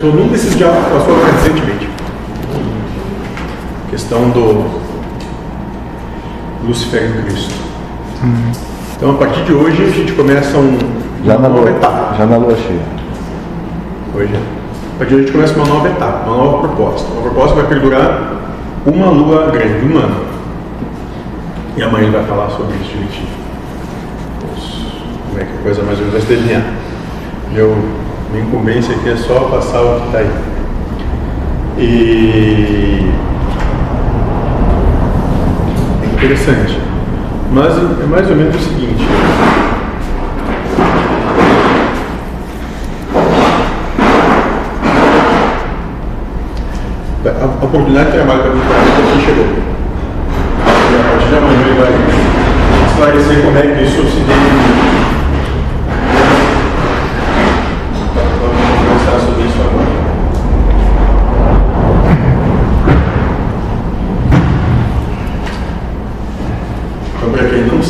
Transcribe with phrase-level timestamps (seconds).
[0.00, 1.88] Então, num desses diálogos passou recentemente.
[3.90, 4.64] Questão do
[6.64, 7.52] Lucifer em Cristo.
[8.96, 10.78] Então, a partir de hoje, a gente começa um,
[11.24, 12.14] Já na uma nova lua, etapa.
[12.16, 12.80] já na lua cheia.
[14.14, 14.36] Hoje,
[14.94, 17.08] a partir de hoje, a gente começa uma nova etapa, uma nova proposta.
[17.14, 18.32] Uma proposta que vai perdurar
[18.86, 20.26] uma lua grande, um ano.
[21.76, 23.26] E amanhã ele vai falar sobre isso direitinho.
[25.28, 26.64] Como é que a coisa mais ou menos vai se.
[27.52, 27.76] Meu,
[28.30, 30.30] minha incumbência aqui é só passar o que está aí.
[31.78, 33.10] E
[36.02, 36.80] é interessante.
[37.52, 39.06] Mas é mais ou menos o seguinte.
[47.24, 49.46] A a oportunidade de trabalho para mim aqui chegou.
[50.90, 51.92] E a partir de amanhã ele vai
[52.90, 54.67] esclarecer como é que isso se deu.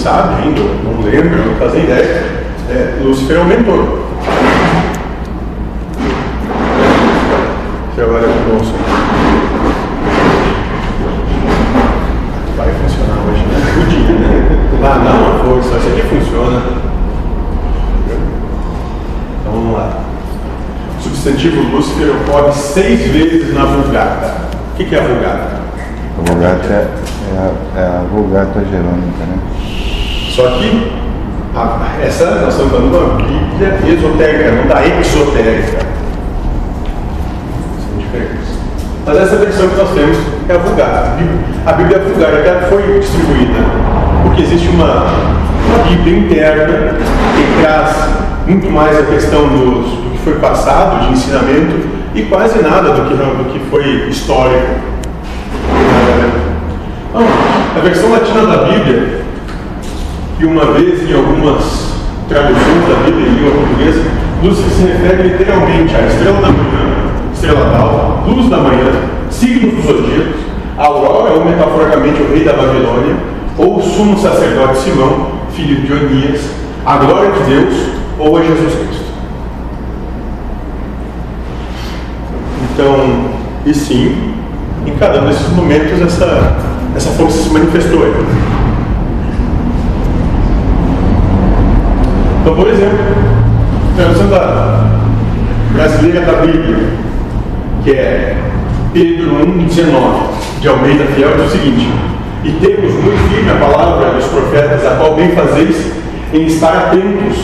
[0.09, 2.25] Sabe ainda, não lembra, não faz ideia,
[2.71, 4.09] é, Lúcifer é o mentor.
[7.95, 8.79] Trabalha conosco.
[12.57, 13.73] Vai funcionar hoje, né?
[13.75, 14.81] Podia, né?
[14.81, 16.63] Lá dá uma força, isso aqui funciona.
[19.41, 20.01] Então vamos lá.
[20.99, 24.49] O substantivo Lúcifer ocorre seis vezes na Vulgata.
[24.73, 25.59] O que é a Vulgata?
[26.19, 26.89] A Vulgata é,
[27.35, 29.58] é a, é a Vulgata Jerônica, né?
[30.39, 30.93] Só que
[31.57, 35.79] a- essa nós estamos falando de uma Bíblia esotérica, não da exotérica.
[37.83, 38.47] São diferentes.
[39.05, 40.17] Mas essa versão que nós temos
[40.49, 41.07] é a.
[41.09, 41.41] A Bíblia,
[41.73, 43.59] Bíblia Vulgata ela foi distribuída
[44.23, 45.07] porque existe uma,
[45.67, 46.95] uma Bíblia interna
[47.35, 47.97] que traz
[48.47, 53.15] muito mais a questão do que foi passado de ensinamento e quase nada do que,
[53.15, 54.69] do que foi histórico.
[57.11, 57.27] Então,
[57.77, 59.18] a versão latina da Bíblia
[60.41, 61.95] e uma vez em algumas
[62.29, 64.03] traduções da Bíblia em língua portuguesa,
[64.43, 68.93] Lúcifer se refere literalmente à estrela da manhã, estrela d'alva, luz da manhã,
[69.31, 70.41] signos dos zodíacos,
[70.77, 73.17] a aurora ou metaforicamente o rei da Babilônia,
[73.57, 76.41] ou o sumo sacerdote Simão, filho de Onias,
[76.87, 77.75] a glória de Deus
[78.17, 79.09] ou a Jesus Cristo.
[82.73, 83.25] Então,
[83.67, 84.35] e sim,
[84.87, 86.57] em cada um desses momentos essa,
[86.95, 88.05] essa força se manifestou.
[88.05, 88.48] aí.
[92.41, 92.99] Então, por exemplo,
[93.97, 94.85] tradução da
[95.73, 96.89] brasileira da Bíblia,
[97.85, 98.37] que é
[98.93, 101.89] Pedro 1,19, de Almeida Fiel, diz o seguinte:
[102.45, 105.93] E temos muito firme a palavra dos profetas, a qual bem fazeis
[106.33, 107.39] em estar atentos,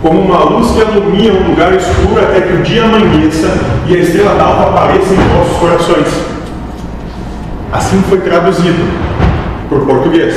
[0.00, 3.48] como uma luz que alumia um lugar escuro até que o dia amanheça
[3.86, 6.08] e a estrela d'alva apareça em vossos corações.
[7.72, 8.84] Assim foi traduzido
[9.68, 10.34] por português.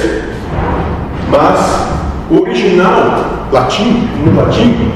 [1.29, 1.94] Mas
[2.29, 4.91] o original latim, no latim,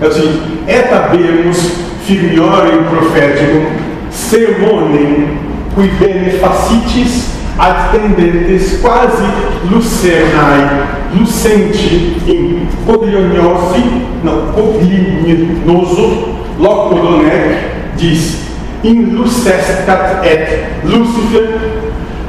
[0.00, 1.72] é seguinte: et habemus
[2.04, 3.66] firmiorem profeticum
[4.10, 5.38] sermonem
[5.74, 9.24] qui bene facitis ad tendentes quasi
[9.70, 13.84] lucernae lucenti in coglionosi,
[14.24, 18.38] não, coglinoso, loco donec, diz
[18.82, 21.60] in lucescat et lucifer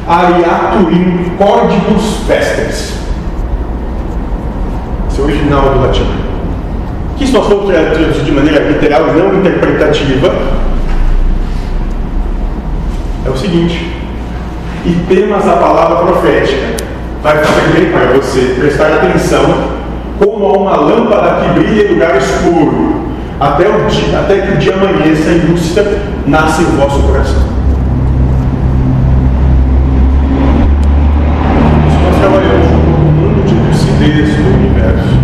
[0.07, 3.04] ariaturim cordibus vestres
[5.22, 6.08] o original do latim.
[7.18, 10.34] Que se nós formos tra- traduzir de maneira literal e não interpretativa,
[13.26, 13.92] é o seguinte:
[14.86, 16.84] e temas a palavra profética,
[17.24, 19.76] vai fazer bem para você prestar atenção
[20.20, 23.02] como a uma lâmpada que brilha em lugar escuro,
[23.40, 27.44] até, o dia, até que o dia amanheça e Lúcifer nasce em vosso coração.
[31.88, 35.16] Isso nós trabalhamos com o mundo de lucidez do universo.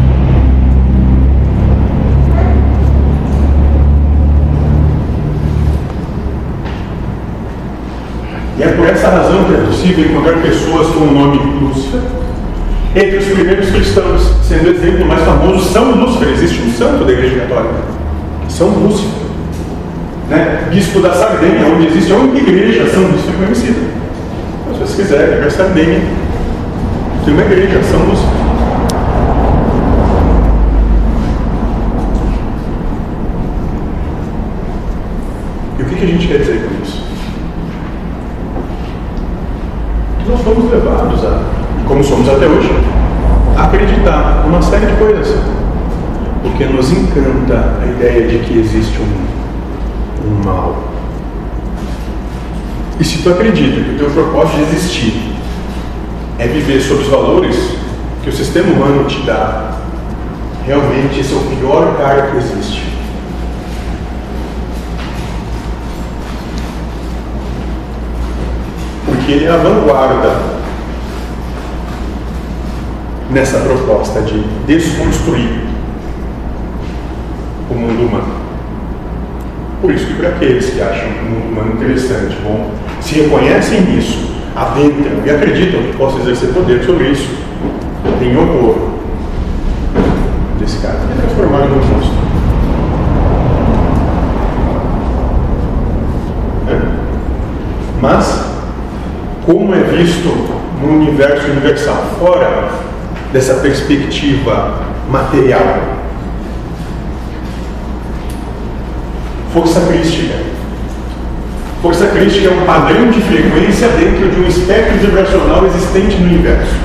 [8.58, 12.02] E é por essa razão que é possível encontrar pessoas com o nome Lúcifer
[12.96, 16.30] entre os primeiros cristãos, sendo o exemplo mais famoso São Lúcifer.
[16.30, 17.76] Existe um santo da Igreja Católica,
[18.48, 19.10] São Lúcifer,
[20.30, 20.68] né?
[20.70, 23.80] bispo da Sardenha, onde existe a única igreja São Lúcifer conhecida.
[24.62, 26.02] Então, se vocês quiserem, ir para Sardenha,
[27.26, 28.42] tem uma igreja, São Lúcifer.
[35.80, 37.12] E o que, que a gente quer dizer com isso?
[40.24, 41.42] Que fomos levados a,
[41.80, 42.72] e como somos até hoje,
[43.58, 45.36] a acreditar numa série de coisas.
[46.44, 49.32] Porque nos encanta a ideia de que existe um
[50.26, 50.76] um mal.
[53.00, 55.34] E se tu acredita que o teu propósito de existir
[56.38, 57.76] é viver sob os valores
[58.24, 59.72] que o sistema humano te dá,
[60.66, 62.91] realmente esse é o pior cara que existe.
[69.32, 70.30] Ele é a vanguarda
[73.30, 75.62] nessa proposta de desconstruir
[77.70, 78.34] o mundo humano.
[79.82, 84.34] Por isso que para aqueles que acham o mundo humano interessante, bom, se reconhecem nisso,
[84.54, 87.30] adentram e acreditam que possam exercer poder sobre isso,
[88.20, 88.76] tem horror
[90.60, 91.00] desse cara.
[91.10, 92.22] É transformado num monstro.
[96.68, 96.82] É.
[98.02, 98.52] Mas,
[99.46, 100.30] como é visto
[100.82, 102.70] no universo universal, fora
[103.32, 105.80] dessa perspectiva material,
[109.54, 110.36] força crística.
[111.82, 116.76] Força crística é um padrão de frequência dentro de um espectro vibracional existente no universo.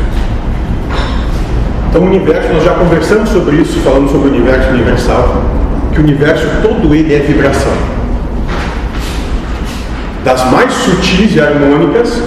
[1.90, 5.42] Então, o universo, nós já conversamos sobre isso, falando sobre o universo universal,
[5.92, 7.72] que o universo todo ele é vibração.
[10.24, 12.22] Das mais sutis e harmônicas,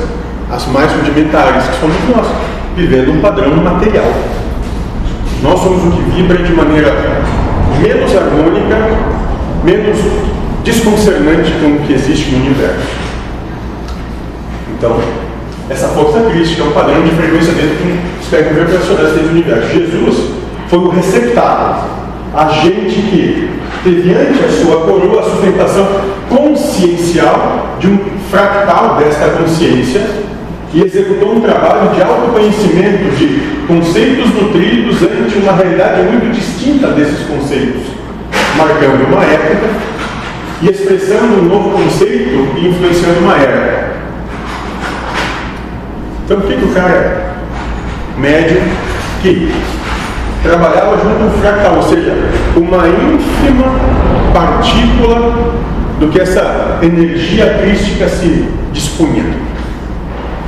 [0.50, 2.28] as mais rudimentares, que somos nós,
[2.76, 4.12] vivendo um padrão material.
[5.44, 6.92] Nós somos o que vibra de maneira
[7.80, 8.76] menos harmônica,
[9.64, 9.98] menos
[10.64, 12.88] desconcernante com o que existe no universo.
[14.78, 15.00] Então,
[15.70, 19.30] essa força crística é um padrão de frequência dentro de um espectro vibracional dentro do
[19.30, 19.70] universo.
[19.74, 20.32] Jesus
[20.68, 21.90] foi o receptáculo,
[22.36, 23.50] a gente que
[23.84, 25.88] teve ante a sua coroa a sustentação
[26.28, 28.00] consciencial de um
[28.30, 30.02] fractal desta consciência
[30.74, 37.26] e executou um trabalho de autoconhecimento de conceitos nutridos ante uma realidade muito distinta desses
[37.28, 37.82] conceitos,
[38.56, 39.68] marcando uma época
[40.62, 43.98] e expressando um novo conceito e influenciando uma era.
[46.26, 47.30] Então, o que, que o cara é?
[48.20, 48.62] Médio
[49.22, 49.52] que
[50.44, 52.14] trabalhava junto com um fractal, ou seja,
[52.56, 53.66] uma ínfima
[54.34, 55.54] partícula
[56.00, 59.50] do que essa energia crística se dispunha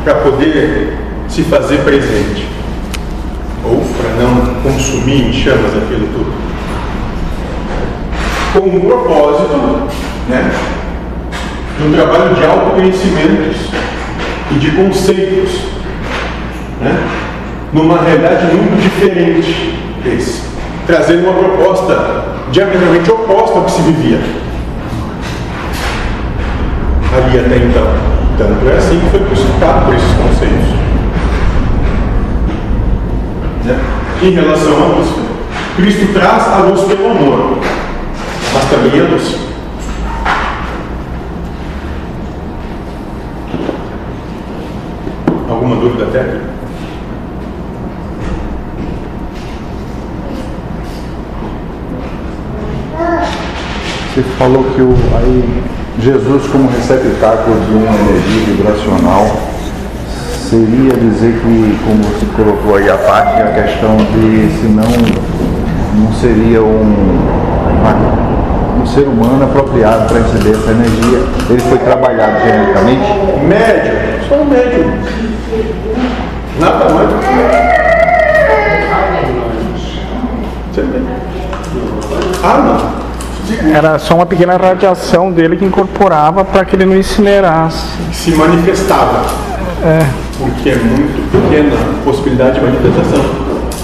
[0.03, 2.47] para poder se fazer presente
[3.63, 6.33] ou para não consumir em chamas aquilo tudo.
[8.53, 9.87] Com um propósito
[10.27, 10.51] né,
[11.77, 13.57] de um trabalho de autoconhecimentos
[14.51, 15.61] e de conceitos,
[16.81, 17.07] né?
[17.71, 20.41] numa realidade muito diferente desse,
[20.85, 24.19] trazendo uma proposta diametralmente oposta ao que se vivia
[27.13, 28.20] ali até então.
[28.41, 30.69] Tanto é assim que foi crucificado por esses conceitos.
[33.65, 33.79] Né?
[34.23, 35.09] Em relação à luz,
[35.75, 37.59] Cristo traz a luz pelo amor,
[38.51, 39.37] mas também a luz.
[45.47, 46.49] Alguma dúvida técnica?
[54.15, 55.63] Você falou que o, aí,
[55.99, 59.27] Jesus, como receptáculo de uma energia vibracional,
[60.49, 66.13] seria dizer que, como você colocou aí a parte, a questão de se não, não
[66.13, 67.19] seria um,
[68.81, 73.45] um ser humano apropriado para receber essa energia, ele foi trabalhado geneticamente?
[73.45, 73.93] Médio,
[74.27, 74.93] só um médio.
[76.59, 77.09] Nada mais.
[82.43, 83.00] Ah, não.
[83.73, 87.85] Era só uma pequena radiação dele que incorporava para que ele não incinerasse.
[88.11, 89.25] Se manifestava.
[89.83, 90.05] É.
[90.37, 93.25] Porque é muito pequena a possibilidade de manifestação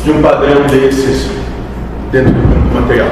[0.03, 1.29] de um padrão desses
[2.11, 3.09] dentro do campo material.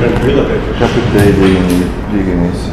[0.00, 0.78] Tranquila, Pedro?
[0.78, 2.70] Já fiquei de diga nisso.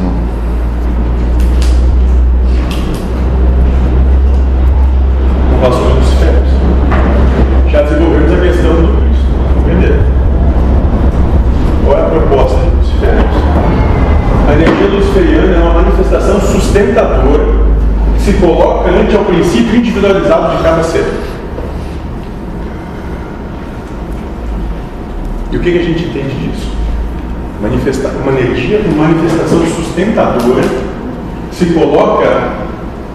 [5.57, 6.06] com relação
[12.21, 13.47] Qual é
[14.47, 17.43] a energia luciferiana é uma manifestação sustentadora
[18.15, 21.05] que se coloca ante ao princípio individualizado de cada ser.
[25.51, 26.71] E o que, a gente entende disso?
[27.61, 30.63] Manifestar, uma energia, uma manifestação sustentadora
[31.51, 32.51] se coloca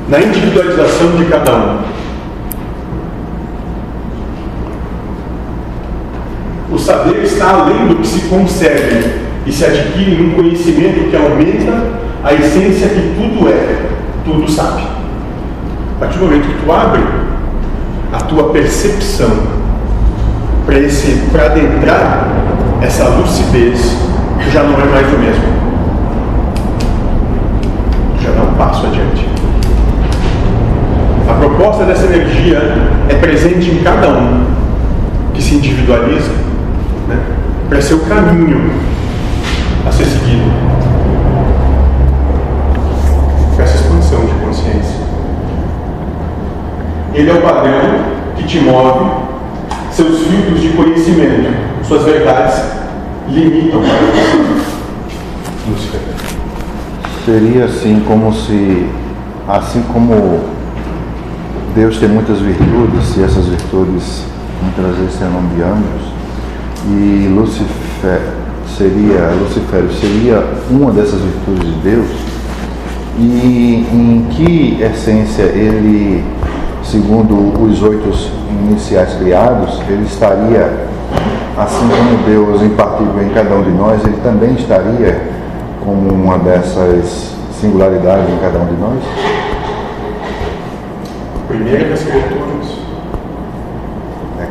[0.08, 1.78] na individualização de cada um.
[6.82, 12.02] Saber está além do que se concebe e se adquire em um conhecimento que aumenta
[12.24, 13.76] a essência que tudo é,
[14.24, 14.82] tudo sabe.
[15.96, 17.02] A partir do momento que tu abre
[18.12, 19.30] a tua percepção
[20.66, 22.28] para adentrar
[22.80, 23.96] essa lucidez,
[24.50, 25.44] já não é mais o mesmo.
[28.20, 29.28] Já dá um passo adiante.
[31.28, 32.58] A proposta dessa energia
[33.08, 34.46] é presente em cada um
[35.32, 36.51] que se individualiza
[37.08, 37.18] né,
[37.68, 38.70] para ser o caminho
[39.86, 40.50] a ser seguido
[43.54, 45.00] para essa expansão de consciência.
[47.14, 48.04] Ele é o padrão
[48.36, 49.10] que te move,
[49.90, 51.52] seus filtros de conhecimento,
[51.86, 52.62] suas verdades
[53.28, 53.80] limitam
[55.68, 56.00] Lúcifer.
[57.24, 58.86] Seria assim como se,
[59.46, 60.40] assim como
[61.74, 64.24] Deus tem muitas virtudes, e essas virtudes
[64.62, 66.12] muitas vezes são nome de anjos,
[66.86, 68.20] e Lucifer
[68.76, 72.06] seria, Lucifer seria uma dessas virtudes de Deus,
[73.18, 76.24] e em que essência ele,
[76.82, 78.10] segundo os oito
[78.66, 80.86] iniciais criados, ele estaria,
[81.56, 85.30] assim como Deus impartível em cada um de nós, ele também estaria
[85.84, 88.98] como uma dessas singularidades em cada um de nós?
[91.48, 92.51] Primeira das criaturas.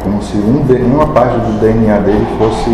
[0.01, 2.71] É como se um uma parte do DNA dele fosse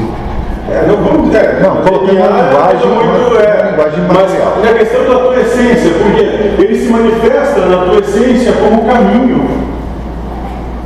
[0.70, 1.62] é, não vamos dizer.
[1.62, 4.58] Não, colocando uma linguagem, muito, é, linguagem mas material.
[4.62, 9.48] na questão da tua essência, porque ele se manifesta na tua essência como caminho.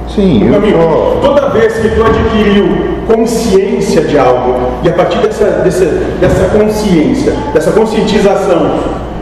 [0.07, 0.81] Sim, eu caminho.
[0.81, 1.19] sou...
[1.21, 2.67] Toda vez que tu adquiriu
[3.07, 8.79] consciência de algo, e a partir dessa, dessa, dessa consciência, dessa conscientização,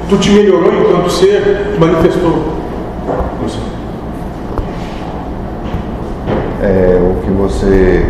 [0.09, 2.59] tu te melhorou enquanto ser, tu manifestou.
[6.61, 8.05] É, o que você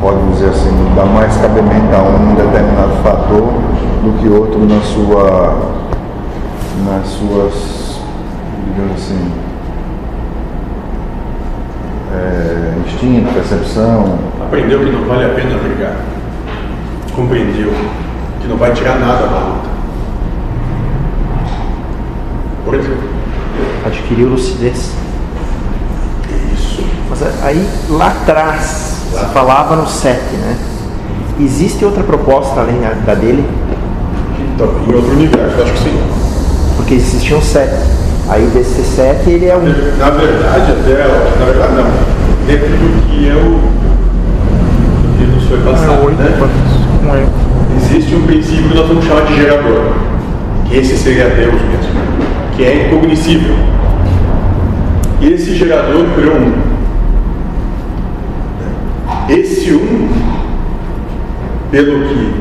[0.00, 3.42] pode dizer assim, dá mais cabimento a um determinado fator
[4.02, 5.72] do que outro na sua,
[6.84, 8.00] nas suas,
[8.66, 9.32] digamos assim,
[12.12, 14.18] é, instinto, percepção.
[14.42, 15.96] Aprendeu que não vale a pena brigar.
[17.14, 17.72] Compreendeu
[18.40, 19.70] que não vai tirar nada da luta.
[22.64, 23.08] Por exemplo.
[23.86, 24.94] Adquiriu lucidez.
[27.10, 30.56] Mas aí lá atrás, se falava no 7, né?
[31.40, 33.44] Existe outra proposta além da dele?
[34.54, 36.00] Então, em outro universo, acho que sim.
[36.76, 37.72] Porque existiam sete.
[38.28, 39.64] Aí desse sete ele é um.
[39.98, 41.38] Na verdade, até.
[41.38, 42.46] Na verdade, não.
[42.46, 43.60] Dentro do que eu.
[45.18, 46.36] que nos foi passado, É oito né?
[46.38, 47.06] quantos?
[47.06, 47.30] Um oito.
[47.76, 49.92] Existe um princípio que nós vamos chamar de gerador.
[50.66, 52.00] Que esse seria Deus mesmo.
[52.54, 53.56] Que é incognoscível.
[55.20, 56.79] E esse gerador criou um.
[59.30, 60.08] Esse um,
[61.70, 62.34] pelo que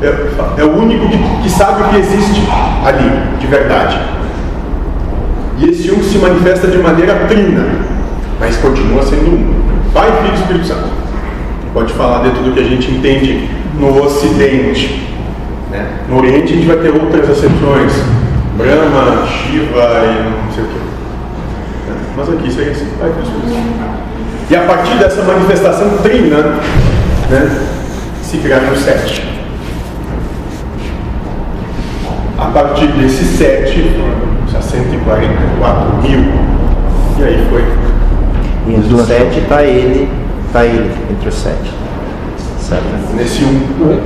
[0.00, 2.42] é, é o único que, que sabe o que existe
[2.82, 4.00] ali, de verdade.
[5.58, 7.66] E esse um se manifesta de maneira trina,
[8.40, 9.58] mas continua sendo um.
[9.92, 10.88] Pai, Filho e Espírito Santo.
[11.74, 15.06] Pode falar dentro do que a gente entende no Ocidente.
[15.70, 15.86] Né?
[16.08, 17.92] No Oriente a gente vai ter outras acepções.
[18.56, 20.78] Brahma, Shiva e não sei o que.
[22.16, 24.07] Mas aqui seria assim, Pai, Filho e Espírito Santo.
[24.50, 26.38] E a partir dessa manifestação trina,
[27.28, 27.50] né,
[28.22, 29.22] se criaram os sete.
[32.38, 33.94] A partir desses sete,
[34.48, 36.20] foram 144 mil.
[37.18, 37.64] E aí foi.
[38.66, 40.10] E entre os sete está ele,
[40.46, 41.74] está ele entre os sete.
[42.58, 42.84] Certo?
[43.14, 44.00] Nesse um.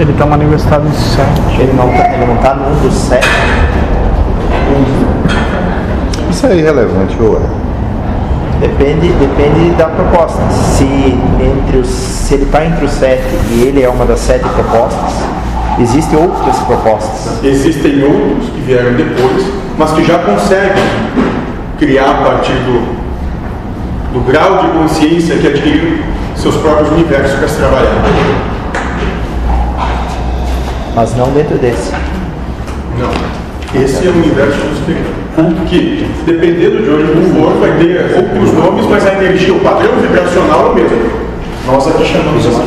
[0.00, 1.60] Ele está manifestado em sete.
[1.60, 3.28] Ele não está ele não tá num dos sete.
[6.34, 8.66] Isso é irrelevante, ou é?
[8.66, 10.42] Depende, depende da proposta.
[10.50, 13.22] Se, entre os, se ele está entre os sete
[13.52, 15.14] e ele é uma das sete propostas,
[15.78, 17.38] existem outras propostas.
[17.44, 19.46] Existem outros que vieram depois,
[19.78, 20.82] mas que já conseguem
[21.78, 22.80] criar a partir do,
[24.14, 25.98] do grau de consciência que adquiriram
[26.34, 28.02] seus próprios universos para se trabalhar.
[30.96, 31.92] Mas não dentro desse.
[32.98, 33.80] Não.
[33.80, 35.23] Esse é o universo dos pequenos.
[35.68, 40.66] Que, dependendo de onde for, vai ter outros nomes, mas a energia, o padrão vibracional
[40.66, 41.24] é o mesmo.
[41.66, 42.64] Nós aqui chamamos assim.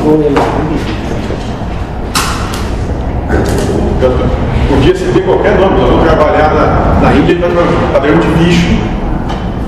[4.68, 8.78] Podia se ter qualquer nome, nós vamos trabalhar na, na Índia para padrão de bicho,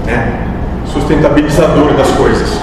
[0.06, 0.39] né?
[0.86, 2.60] sustentabilizador das coisas.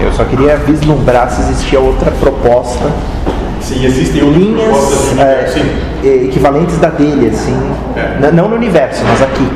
[0.00, 2.90] Eu só queria vislumbrar se existia outra proposta,
[3.62, 6.26] Sim, existem linhas é, sim.
[6.26, 7.56] equivalentes da dele, assim.
[7.96, 8.30] É.
[8.32, 9.48] Não no universo, mas aqui.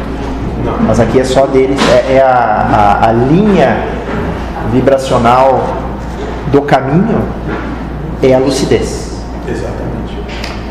[0.65, 0.79] Não.
[0.87, 3.85] Mas aqui é só dele, é, é a, a, a linha
[4.73, 5.77] vibracional
[6.53, 7.21] do caminho
[8.23, 9.23] é a lucidez.
[9.49, 10.19] Exatamente.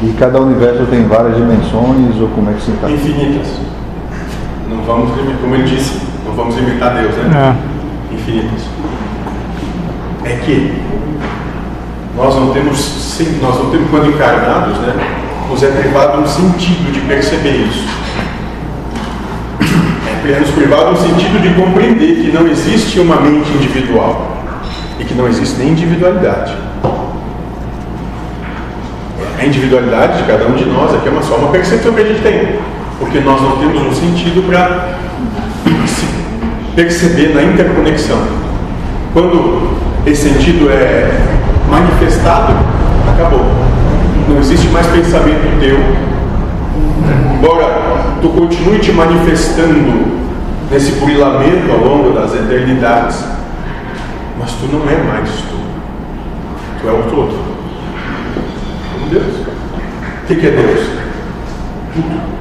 [0.02, 2.94] E cada universo tem várias dimensões, ou como é que se encaixa?
[2.94, 3.48] Infinitas.
[4.70, 7.56] Não vamos limitar, como ele disse, não vamos limitar Deus, né?
[8.12, 8.14] É.
[8.14, 8.62] Infinitas.
[10.24, 10.74] É que
[12.16, 14.94] nós não temos, sim, nós não temos quando encarnados, né?
[15.50, 17.86] Nos é privado um sentido de perceber isso.
[20.28, 24.38] É nos privado um sentido de compreender que não existe uma mente individual
[25.00, 26.56] e que não existe nem individualidade.
[29.38, 32.06] A individualidade de cada um de nós aqui é uma, só uma percepção que a
[32.06, 32.60] gente tem,
[32.98, 34.98] porque nós não temos um sentido para
[35.86, 36.06] se
[36.76, 38.18] perceber na interconexão.
[39.14, 41.36] Quando esse sentido é
[41.70, 42.54] manifestado,
[43.14, 43.46] acabou.
[44.28, 45.78] Não existe mais pensamento teu.
[47.36, 50.26] Embora tu continue te manifestando
[50.72, 53.24] nesse burilamento ao longo das eternidades,
[54.40, 55.56] mas tu não é mais tu.
[56.82, 57.38] Tu é o todo.
[58.94, 59.36] Como Deus.
[60.24, 60.90] O que, é Deus?
[61.94, 62.36] Tudo.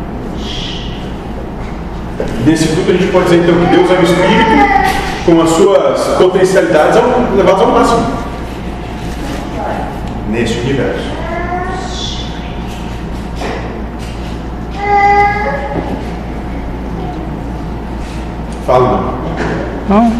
[2.47, 6.17] Nesse tudo a gente pode dizer então que Deus é o Espírito com as suas
[6.19, 7.01] potencialidades
[7.37, 8.07] levadas ao máximo.
[10.35, 11.13] Neste universo.
[18.67, 19.15] Fala.
[19.89, 20.13] Não.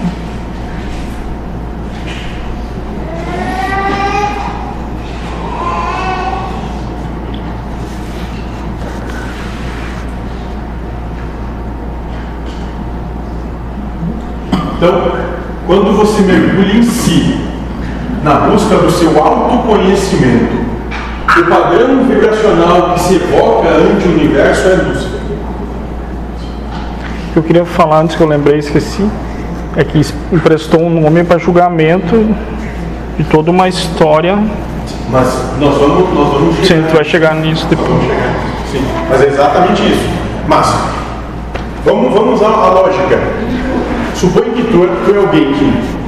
[14.77, 15.13] Então,
[15.67, 17.35] quando você mergulha em si,
[18.25, 20.65] na busca do seu autoconhecimento,
[21.39, 25.15] o padrão vibracional que se evoca ante o universo é
[27.33, 29.05] que eu queria falar antes que eu lembrei e esqueci
[29.77, 30.01] é que
[30.33, 32.35] emprestou um nome para julgamento
[33.19, 34.39] de toda uma história.
[35.11, 35.27] Mas
[35.59, 37.89] nós vamos, nós vamos Sim, tu vai chegar nisso Nós depois.
[37.89, 38.35] vamos chegar.
[38.71, 40.09] Sim, mas é exatamente isso.
[40.49, 40.75] Mas,
[41.85, 43.19] vamos, vamos usar a lógica.
[44.15, 46.04] Supõe que tu, tu é alguém que.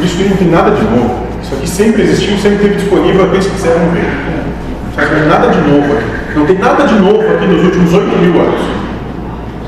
[0.00, 1.26] Isso aqui não tem nada de novo.
[1.42, 4.32] Isso aqui sempre existiu, sempre esteve disponível, aqueles que quiserem ver.
[4.96, 6.38] Não tem nada de novo aqui.
[6.38, 8.60] Não tem nada de novo aqui nos últimos 8 mil anos.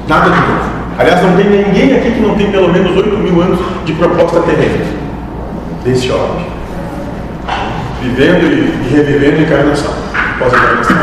[0.09, 0.75] Nada de novo.
[0.99, 4.41] Aliás, não tem ninguém aqui que não tem pelo menos 8 mil anos de proposta
[4.41, 4.85] terrena.
[5.85, 6.47] Desse ordem.
[8.03, 9.93] Vivendo e, e revivendo encarnação.
[10.39, 10.97] Pós-encarnação.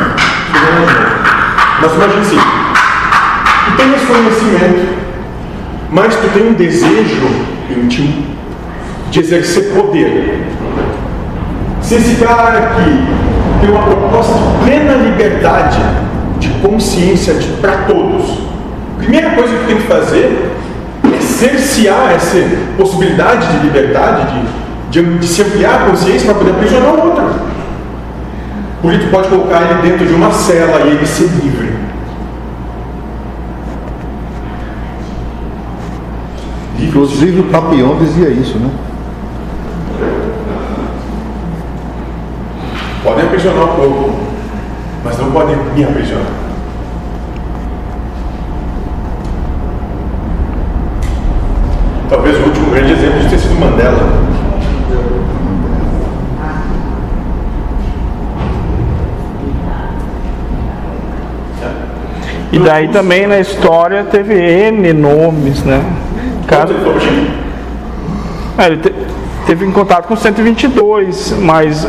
[1.81, 2.39] Mas imagine assim.
[3.65, 4.97] Tu tem esse conhecimento,
[5.91, 7.27] mas tu tem um desejo
[7.69, 8.31] íntimo
[9.11, 10.41] de exercer poder.
[11.81, 13.05] Se esse cara aqui
[13.59, 15.79] tem uma proposta de plena liberdade
[16.39, 18.39] de consciência para todos,
[18.95, 20.51] a primeira coisa que tem que fazer
[21.03, 22.37] é cercear essa
[22.77, 24.41] possibilidade de liberdade,
[24.89, 27.23] de, de, de se ampliar a consciência para poder aprisionar o outro.
[28.83, 31.69] Isso tu pode colocar ele dentro de uma cela e ele ser livre.
[36.79, 38.69] Inclusive o Papillon dizia isso, né?
[43.11, 44.19] Podem aprisionar o povo,
[45.03, 46.31] mas não podem me aprisionar.
[52.09, 54.21] Talvez o último grande exemplo de ter sido Mandela.
[62.51, 65.81] E daí também na história teve N nomes, né?
[66.47, 67.31] Cada, Chile,
[68.57, 68.93] É, ele te-
[69.45, 71.87] teve em contato com 122, mas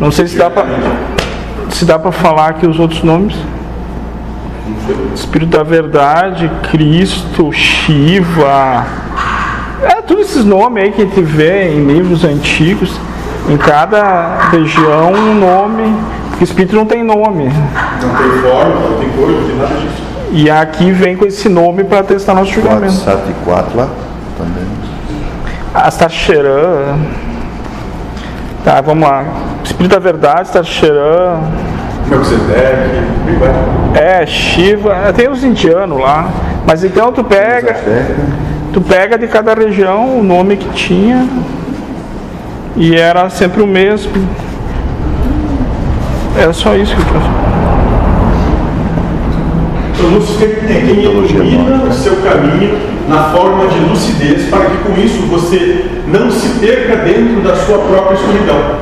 [0.00, 0.64] não sei se dá pra,
[1.70, 3.36] se dá para falar aqui os outros nomes.
[5.14, 8.86] Espírito da Verdade, Cristo, Shiva.
[9.82, 12.90] É, todos esses nomes aí que a gente vê em livros antigos.
[13.48, 15.94] Em cada região um nome.
[16.30, 17.44] Porque Espírito não tem nome.
[17.44, 20.02] não tem forma, não tem cor, não tem nada disso.
[20.30, 22.94] E aqui vem com esse nome para testar nosso julgamento.
[23.02, 23.88] 474 lá
[24.36, 24.64] também.
[25.74, 26.96] Astaxerã.
[28.68, 29.24] Tá, vamos lá.
[29.64, 30.48] Espírito da Verdade,
[33.24, 33.50] bem vai.
[33.94, 34.94] É, Shiva.
[34.94, 36.28] é, Tem os indianos lá.
[36.66, 37.74] Mas então tu pega,
[38.70, 41.26] tu pega de cada região o nome que tinha.
[42.76, 44.12] E era sempre o mesmo.
[46.38, 47.22] Era só isso que eu.
[49.94, 54.76] Então, luz sempre tem quem ilumina o seu caminho na forma de lucidez, para que
[54.78, 58.76] com isso você não se perca dentro da sua própria escuridão.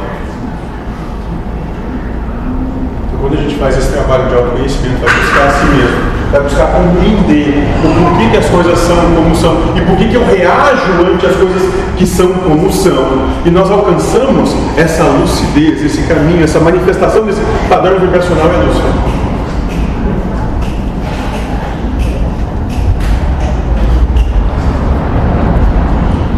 [3.07, 6.17] Então, quando a gente faz esse trabalho de autoconhecimento, vai buscar a si mesmo.
[6.33, 10.27] vai buscar compreender o porquê que as coisas são como são e por que eu
[10.27, 11.63] reajo ante as coisas
[11.97, 13.29] que são como são.
[13.45, 19.26] E nós alcançamos essa lucidez, esse caminho, essa manifestação desse padrão vibracional é lúcido.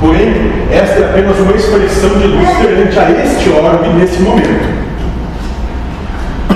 [0.00, 4.78] Porém, esta é apenas uma expressão de luz perante a este orbe nesse momento.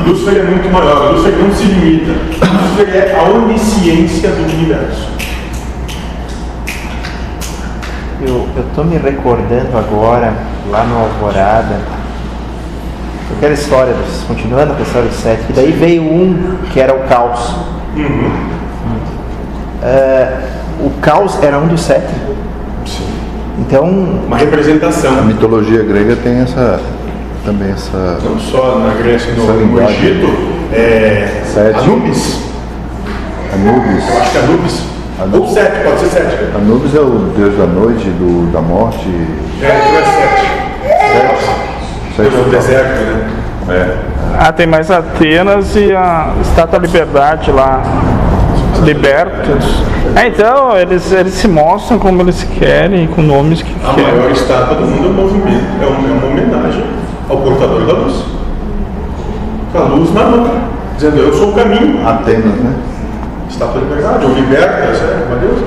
[0.06, 2.12] Lúcifer é muito maior, Lúcifer não se limita.
[2.12, 5.08] Lúcifer é a onisciência do universo.
[8.24, 10.34] Eu estou me recordando agora,
[10.70, 11.80] lá no Alvorada,
[13.36, 16.94] aquela história, dos, continuando com a história do sete, que daí veio um que era
[16.94, 17.56] o caos.
[17.96, 18.30] Uhum.
[19.82, 22.12] Uh, o caos era um dos sete.
[23.58, 23.84] Então.
[24.26, 25.18] Uma representação.
[25.18, 26.80] A mitologia grega tem essa
[27.44, 28.18] também essa.
[28.24, 30.26] Não só na Grécia, no, no Egito,
[30.72, 31.78] é, Sete.
[31.78, 32.40] Anubis.
[33.52, 34.08] Anubis.
[34.08, 34.82] Eu acho que é Anubis.
[35.20, 35.40] Anubis.
[35.40, 36.36] Ou sete, pode ser sete.
[36.54, 39.08] Anubis é o deus da noite, do, da morte.
[39.60, 40.62] É, então é sete.
[42.16, 42.30] Sete.
[42.30, 43.30] Deus do deserto, né?
[43.68, 43.96] É.
[44.38, 47.82] Ah, tem mais Atenas e a Estátua da Liberdade lá.
[48.84, 49.82] Libertos.
[50.16, 54.12] É, então, eles, eles se mostram como eles querem, com nomes que A querem.
[54.12, 56.84] maior estátua do mundo é um movimento, é uma, é uma homenagem
[57.28, 58.24] ao portador da luz.
[59.72, 60.50] Com a luz na mão,
[60.96, 62.06] dizendo eu sou o caminho.
[62.06, 62.74] Atenas, né?
[63.48, 65.64] Estátua da liberdade, ou liberta, é uma deusa.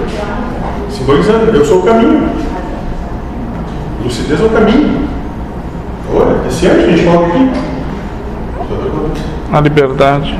[0.89, 2.29] Simbolizando, eu sou o caminho.
[4.03, 5.07] Lucidez é o caminho.
[6.13, 7.51] Olha, esse ano que a gente fala aqui.
[9.51, 10.39] A liberdade.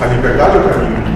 [0.00, 1.15] A liberdade é o caminho.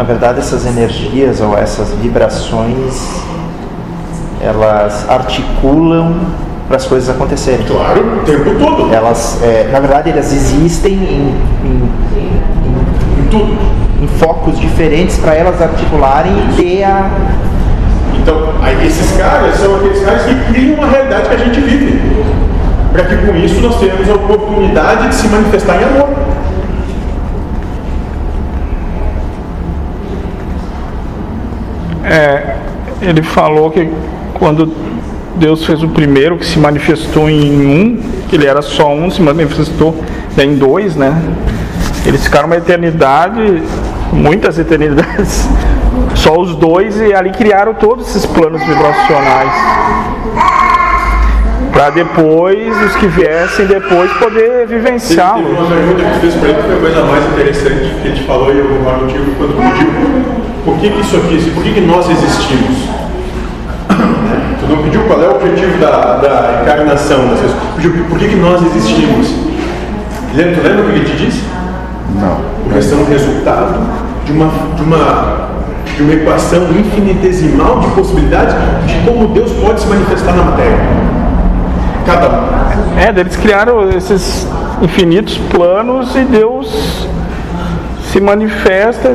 [0.00, 3.06] Na verdade, essas energias ou essas vibrações,
[4.40, 6.14] elas articulam
[6.66, 7.66] para as coisas acontecerem.
[7.66, 8.94] Claro, o tempo todo.
[8.94, 11.90] Elas, é, na verdade, elas existem em, em,
[13.18, 13.58] Em tudo.
[14.00, 17.10] em focos diferentes para elas articularem e ter a.
[18.22, 22.24] Então, aí esses caras são aqueles caras que criam a realidade que a gente vive.
[22.90, 26.29] Para que com isso nós tenhamos a oportunidade de se manifestar em amor.
[32.10, 32.56] É,
[33.00, 33.88] ele falou que
[34.34, 34.74] quando
[35.36, 39.22] Deus fez o primeiro, que se manifestou em um, que ele era só um, se
[39.22, 39.96] manifestou
[40.36, 41.16] em dois, né?
[42.04, 43.62] Eles ficaram uma eternidade,
[44.12, 45.48] muitas eternidades,
[46.16, 49.52] só os dois, e ali criaram todos esses planos vibracionais.
[51.80, 55.48] Para depois, os que viessem depois, poder Teve vivenciá-los.
[55.48, 58.52] uma pergunta que fez para ele foi a coisa mais interessante que a gente falou
[58.52, 59.88] e eu concordo contigo quando pediu.
[60.62, 62.76] Por que, que isso aqui, por que, que nós existimos?
[64.60, 67.56] Tu não pediu qual é o objetivo da, da encarnação, das coisas.
[67.76, 69.34] pediu por que, que nós existimos.
[70.34, 71.44] Lembra, tu lembra o que ele te disse?
[72.20, 72.42] Não.
[72.62, 73.80] Porque são resultado
[74.26, 75.48] de uma, de uma,
[75.96, 78.54] de uma equação infinitesimal de possibilidades
[78.86, 81.09] de como Deus pode se manifestar na matéria.
[82.10, 82.98] Cada um.
[82.98, 84.46] É, eles criaram esses
[84.82, 87.08] infinitos planos e Deus
[88.10, 89.14] se manifesta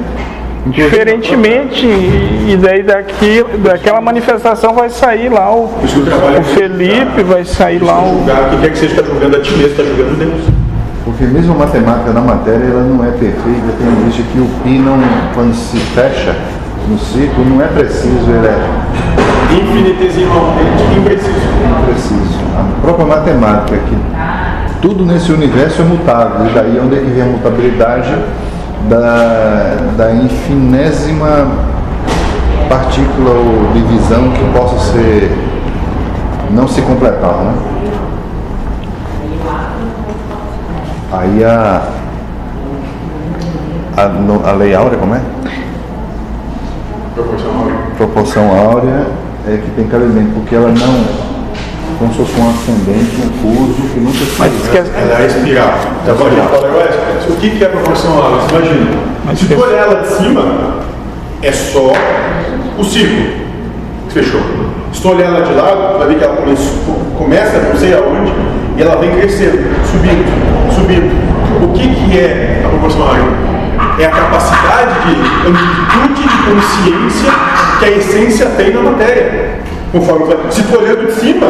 [0.67, 8.01] diferentemente e daí daqui, daquela manifestação vai sair lá o, o Felipe, vai sair lá
[8.01, 8.19] o.
[8.19, 10.41] julgar, o que quer que seja, está julgando a ti mesmo, está julgando Deus.
[11.03, 14.79] Porque mesmo a matemática na matéria ela não é perfeita, tem visto que o pi
[14.79, 14.97] não,
[15.35, 16.35] quando se fecha
[16.89, 18.84] no ciclo, não é preciso, ele é
[19.55, 21.39] Infinitesimalmente impreciso.
[21.85, 22.39] preciso.
[22.57, 23.97] A própria matemática, que
[24.81, 28.15] tudo nesse universo é mutável, e daí onde é que vem a mutabilidade
[28.89, 31.47] da, da infinésima
[32.69, 35.31] partícula ou divisão que possa ser
[36.51, 37.53] não se completar, né?
[41.11, 41.81] Aí a,
[43.95, 45.21] a, a lei áurea, como é?
[47.15, 47.67] Proporcional.
[47.97, 51.05] Proporção áurea é que tem cabimento, porque ela não,
[51.99, 55.21] como se fosse um ascendente, um curso que nunca se Mas diz que é- Ela
[55.21, 55.73] é espiral.
[56.05, 56.89] Tá bom, a gente fala agora,
[57.29, 58.41] o que que é proporção áurea?
[58.41, 58.91] Você imagina.
[59.25, 60.41] Mas Se olhar ela de cima,
[61.41, 61.91] é só
[62.77, 63.45] o círculo.
[64.09, 64.41] Fechou.
[64.93, 66.37] Se tu olhar ela de lado, tu vai ver que ela
[67.17, 68.31] começa, não sei aonde,
[68.77, 69.57] e ela vem crescendo,
[69.91, 70.25] subindo,
[70.73, 71.11] subindo.
[71.63, 73.54] O que que é a proporção áurea?
[73.97, 77.31] É a capacidade de amplitude de consciência
[77.79, 79.59] que a essência tem na matéria.
[79.91, 81.47] Conforme se tu olhando de cima,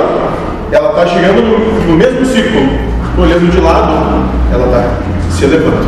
[0.72, 2.70] ela está chegando no, no mesmo círculo.
[3.18, 5.88] Olhando de lado, ela está se elevando.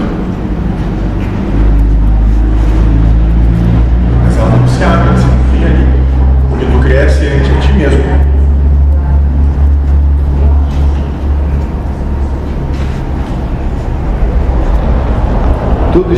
[4.24, 5.88] Mas ela não se abre, ela se enfia ali.
[6.50, 8.07] Porque tu cresce em ti mesmo.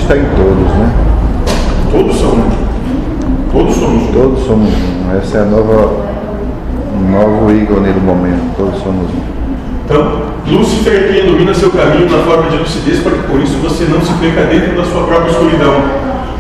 [0.10, 0.90] Está em todos, né?
[1.92, 2.50] Todos são um.
[3.52, 4.12] Todos somos um.
[4.12, 5.18] Todos somos um.
[5.18, 6.04] Essa é a nova,
[6.96, 8.56] o novo ícone do momento.
[8.58, 9.22] Todos somos um.
[9.86, 13.58] Então, Lúcifer é quem ilumina seu caminho na forma de lucidez para que por isso
[13.58, 15.76] você não se perca dentro da sua própria escuridão.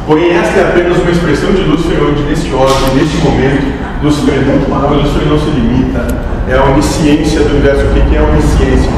[0.08, 3.67] Porém, esta é apenas uma expressão de Lúcifer, onde neste ordem, neste momento,
[4.01, 6.08] Lúcifer é muito maior, Lúcifer não se limita.
[6.47, 7.86] É a onisciência do universo.
[7.86, 8.91] O que que é a onisciência?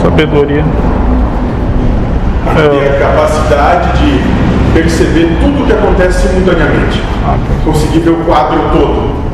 [0.00, 0.64] Sabedoria.
[2.56, 4.22] A capacidade de
[4.72, 7.02] perceber tudo o que acontece simultaneamente.
[7.64, 9.24] Conseguir ver o quadro todo.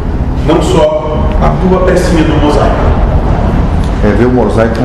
[0.47, 2.77] Não só a tua pecinha do mosaico.
[4.05, 4.81] É ver o mosaico.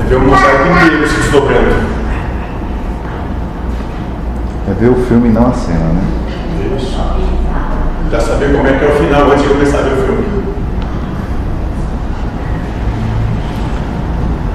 [0.00, 1.76] É ver o mosaico inteiro se desdobrando.
[4.68, 6.02] É ver o filme e não a cena, né?
[6.76, 7.00] Isso.
[8.10, 10.39] Já saber como é que é o final antes de começar a ver o filme.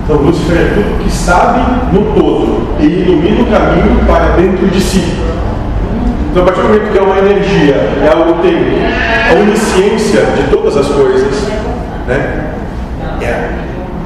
[0.05, 4.79] Então Lúcifer é tudo que sabe no todo e ilumina o caminho para dentro de
[4.79, 5.03] si.
[6.29, 10.21] Então, a partir do momento que é uma energia, é algo que tem a onisciência
[10.37, 11.47] de todas as coisas,
[12.07, 12.51] né?
[13.19, 13.49] É,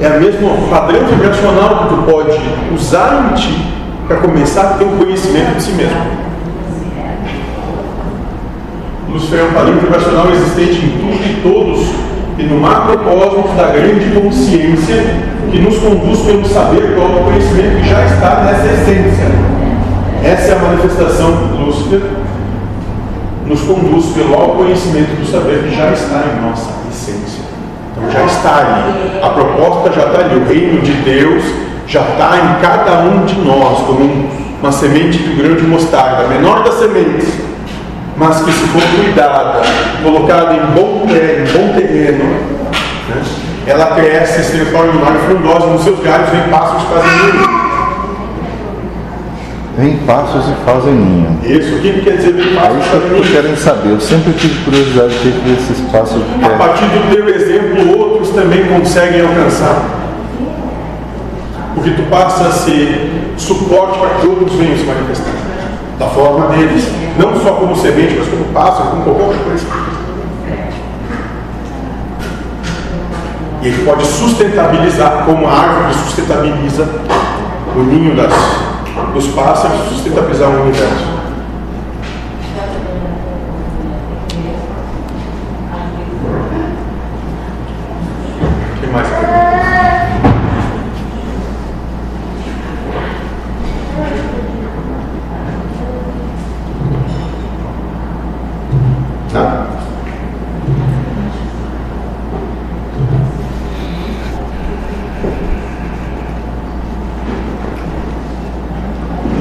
[0.00, 2.40] é o mesmo padrão vibracional que tu pode
[2.74, 3.74] usar em ti
[4.08, 6.00] para começar a ter um conhecimento de si mesmo.
[9.10, 12.09] Lúcifer é um padrão vibracional existente em tudo e todos
[12.40, 15.04] e no macrocosmos da grande consciência
[15.50, 19.26] que nos conduz pelo saber do autoconhecimento que já está nessa essência.
[20.24, 22.00] Essa é a manifestação Lúcifer,
[23.46, 27.40] nos conduz pelo autoconhecimento do saber que já está em nossa essência.
[27.96, 31.42] Então já está ali, a proposta já está ali, o reino de Deus
[31.86, 34.28] já está em cada um de nós, como um-
[34.62, 37.28] uma semente do grão de mostarda, a menor das sementes,
[38.20, 39.62] mas que se for cuidada,
[40.02, 43.22] colocada em bom terreno, em bom terreno, né,
[43.66, 47.60] ela cresce, se transforma em uma árvore frondosa, nos seus galhos vem pássaros fazem ninho.
[49.78, 51.38] Vem passos e fazem ninho.
[51.44, 53.32] Isso, o que que quer dizer vem pássaros que fazem que eu ninho?
[53.32, 53.88] quero saber.
[53.88, 58.66] Eu sempre tive curiosidade de que esses passos A partir do teu exemplo, outros também
[58.66, 59.82] conseguem alcançar.
[61.74, 65.49] Porque tu passa a ser suporte para que outros venham se manifestar.
[66.00, 66.84] Da forma deles.
[67.16, 69.66] Não só como semente, mas como pássaro, como qualquer outra coisa.
[73.62, 76.88] E ele pode sustentabilizar, como a árvore sustentabiliza
[77.76, 78.32] o ninho das,
[79.12, 81.20] dos pássaros, sustentabilizar o universo.
[88.76, 89.08] O que mais?
[99.32, 99.70] Nada.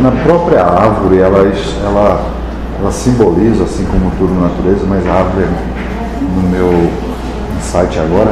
[0.01, 1.39] na própria árvore, ela,
[1.83, 2.21] ela,
[2.79, 5.47] ela simboliza, assim como tudo na natureza, mas a árvore,
[6.35, 6.91] no meu
[7.57, 8.31] insight agora,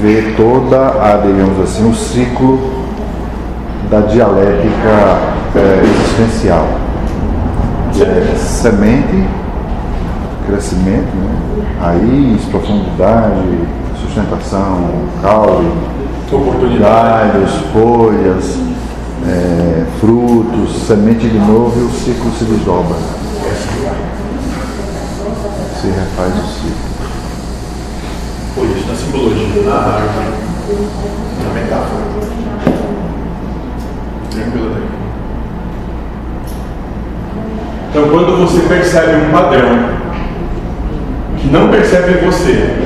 [0.00, 2.58] vê toda a, digamos assim, o ciclo
[3.90, 5.18] da dialética
[5.54, 6.66] eh, existencial.
[8.00, 9.28] É semente,
[10.46, 11.66] crescimento, né?
[11.78, 13.58] raiz, profundidade,
[14.00, 14.88] sustentação,
[15.20, 15.70] caule,
[16.78, 18.69] galhos, folhas,
[19.26, 22.96] é, frutos, semente de novo e o ciclo se desdobra.
[25.80, 26.90] Se refaz o ciclo.
[28.54, 30.26] Foi isso na simbologia, na árvore,
[31.44, 32.02] na metáfora.
[34.30, 34.88] Tranquilo daí.
[37.90, 40.00] Então, quando você percebe um padrão
[41.38, 42.76] que não percebe em você,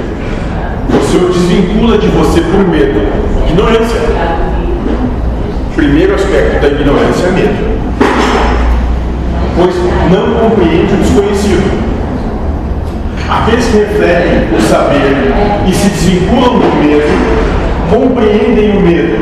[0.89, 3.01] você o desvincula de você por medo.
[3.51, 4.54] Ignorância.
[5.75, 7.75] Primeiro aspecto da ignorância é medo.
[9.57, 9.75] Pois
[10.11, 11.85] não compreende o desconhecido.
[13.29, 15.33] Aqueles que refletem o saber
[15.67, 17.09] e se desvinculam do medo,
[17.91, 19.19] compreendem o medo,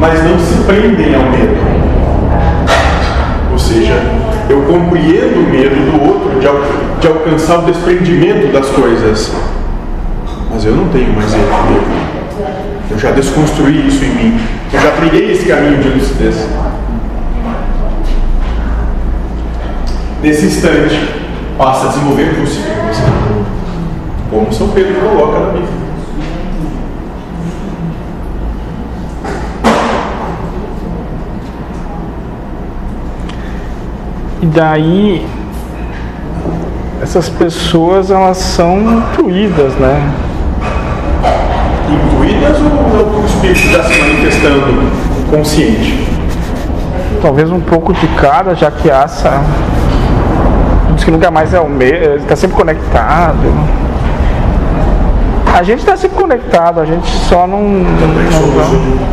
[0.00, 1.56] mas não se prendem ao medo.
[3.50, 3.94] Ou seja,
[4.48, 6.62] eu compreendo o medo do outro de, al-
[7.00, 9.32] de alcançar o desprendimento das coisas,
[10.50, 12.21] mas eu não tenho mais medo.
[12.92, 14.40] Eu já desconstruí isso em mim.
[14.70, 16.46] Eu já trilhei esse caminho de lucidez.
[20.22, 20.94] Nesse instante,
[21.56, 23.04] passa a desenvolver consciência.
[24.30, 25.82] Como São Pedro coloca na Bíblia.
[34.42, 35.26] E daí
[37.00, 40.12] essas pessoas elas são intuídas, né?
[41.88, 44.92] Intuídas ou é o espírito está se manifestando
[45.30, 46.12] consciente?
[47.22, 49.40] talvez um pouco de cada, já que essa
[50.94, 53.52] diz que nunca mais é o mesmo, está sempre conectado.
[55.54, 59.12] A gente está sempre conectado, a gente só não, não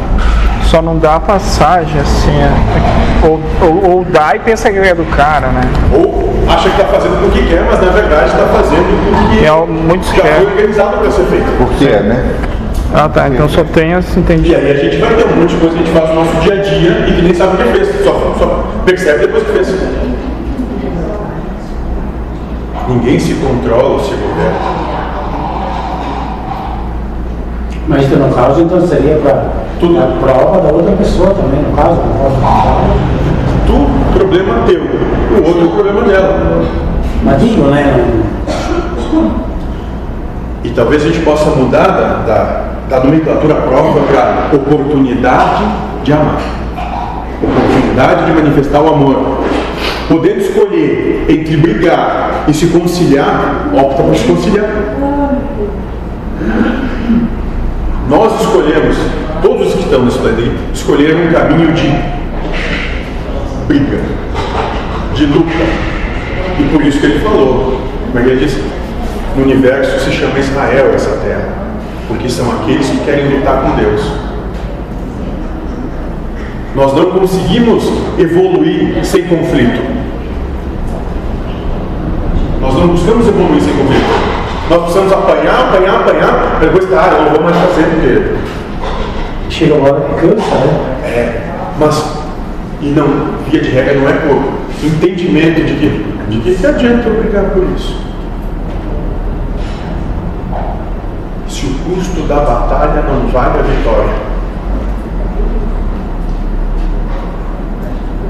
[0.63, 5.05] só não dá passagem assim, é, ou, ou, ou, dá e pensa que é do
[5.05, 5.61] cara, né?
[5.93, 9.45] Ou acha que está fazendo o que quer, mas na verdade está fazendo o que
[9.45, 10.35] é, muitos já quer.
[10.35, 11.57] foi organizado para ser feito.
[11.57, 12.35] Porque é, né?
[12.93, 14.55] Ah tá, então só tem esse E entendido.
[14.55, 16.35] aí a gente vai ter um monte de coisa que a gente faz no nosso
[16.41, 19.51] dia a dia e que nem sabe o que fez, só, só percebe depois que
[19.51, 19.75] fez.
[22.87, 24.57] Ninguém se controla ou se governa.
[27.87, 31.95] Mas então, no caso, então seria para a prova da outra pessoa também, no caso,
[31.95, 32.35] no caso.
[33.67, 36.63] Tu, problema teu, o outro, problema dela.
[37.23, 38.21] Mas digo, né?
[40.63, 45.63] E talvez a gente possa mudar da, da, da nomenclatura prova para oportunidade
[46.03, 46.41] de amar.
[47.41, 49.43] Oportunidade de manifestar o amor.
[50.07, 54.65] Podendo escolher entre brigar e se conciliar, opta por se conciliar.
[58.09, 58.97] Nós escolhemos,
[59.43, 61.93] todos os que estão nesse planeta, escolheram um caminho de
[63.67, 63.99] briga,
[65.13, 65.89] de luta.
[66.59, 68.63] E por isso que ele falou, como é ele disse?
[69.37, 71.68] No universo se chama Israel essa terra,
[72.09, 74.01] porque são aqueles que querem lutar com Deus.
[76.75, 79.81] Nós não conseguimos evoluir sem conflito.
[82.59, 84.29] Nós não buscamos evoluir sem conflito.
[84.69, 88.39] Nós precisamos apanhar, apanhar, apanhar, para depois, ah, eu não vou mais fazer porque
[89.49, 90.99] Chega uma hora que cansa, né?
[91.03, 91.41] é,
[91.79, 92.17] mas,
[92.81, 93.07] e não,
[93.49, 97.45] via de regra não é por entendimento de que, de que, que adianta eu brigar
[97.45, 98.08] por isso.
[101.89, 104.13] Custo da batalha não vale a vitória.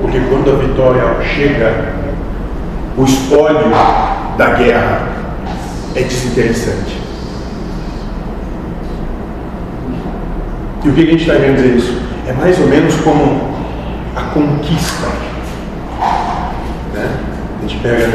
[0.02, 1.93] Porque quando a vitória chega,
[2.98, 3.69] o espólio
[4.38, 5.08] da guerra
[5.95, 7.00] é desinteressante.
[10.84, 12.02] E o que a gente está querendo dizer isso?
[12.28, 13.41] É mais ou menos como
[14.15, 15.08] a conquista.
[16.93, 17.10] Né?
[17.58, 18.10] A gente pega.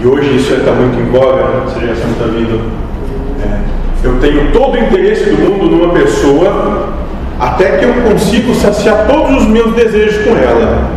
[0.00, 1.64] E hoje isso está muito em voga, né?
[1.66, 2.72] essa geração está vindo.
[3.42, 6.92] É, eu tenho todo o interesse do mundo numa pessoa
[7.40, 10.90] até que eu consigo saciar todos os meus desejos com ela.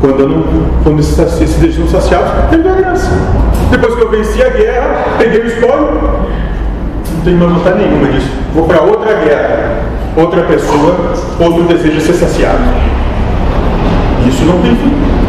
[0.00, 0.44] Quando, eu não,
[0.82, 3.10] quando esses, esses desejos não saciados, perdeu a graça.
[3.70, 5.88] Depois que eu venci a guerra, peguei o espólio,
[7.14, 8.30] não tenho mais vontade nenhuma disso.
[8.54, 9.80] Vou para outra guerra,
[10.16, 12.62] outra pessoa, outro desejo ser saciado.
[14.26, 15.21] Isso não tem fim.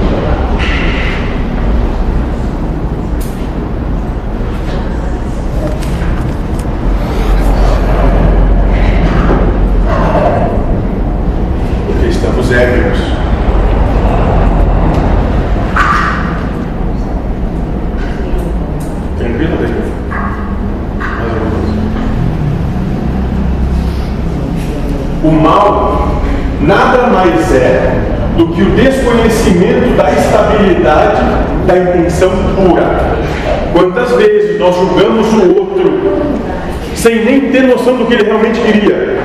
[37.04, 39.20] Sem nem ter noção do que ele realmente queria?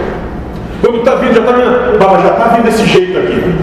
[0.81, 3.55] Quando está vindo, já está vindo, Baba, já está vindo desse jeito aqui.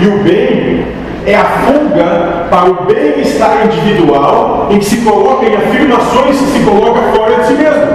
[0.00, 0.84] E o bem
[1.26, 6.60] é a fuga para o bem-estar individual em que se coloca em afirmações e se
[6.60, 7.86] coloca fora de si mesmo.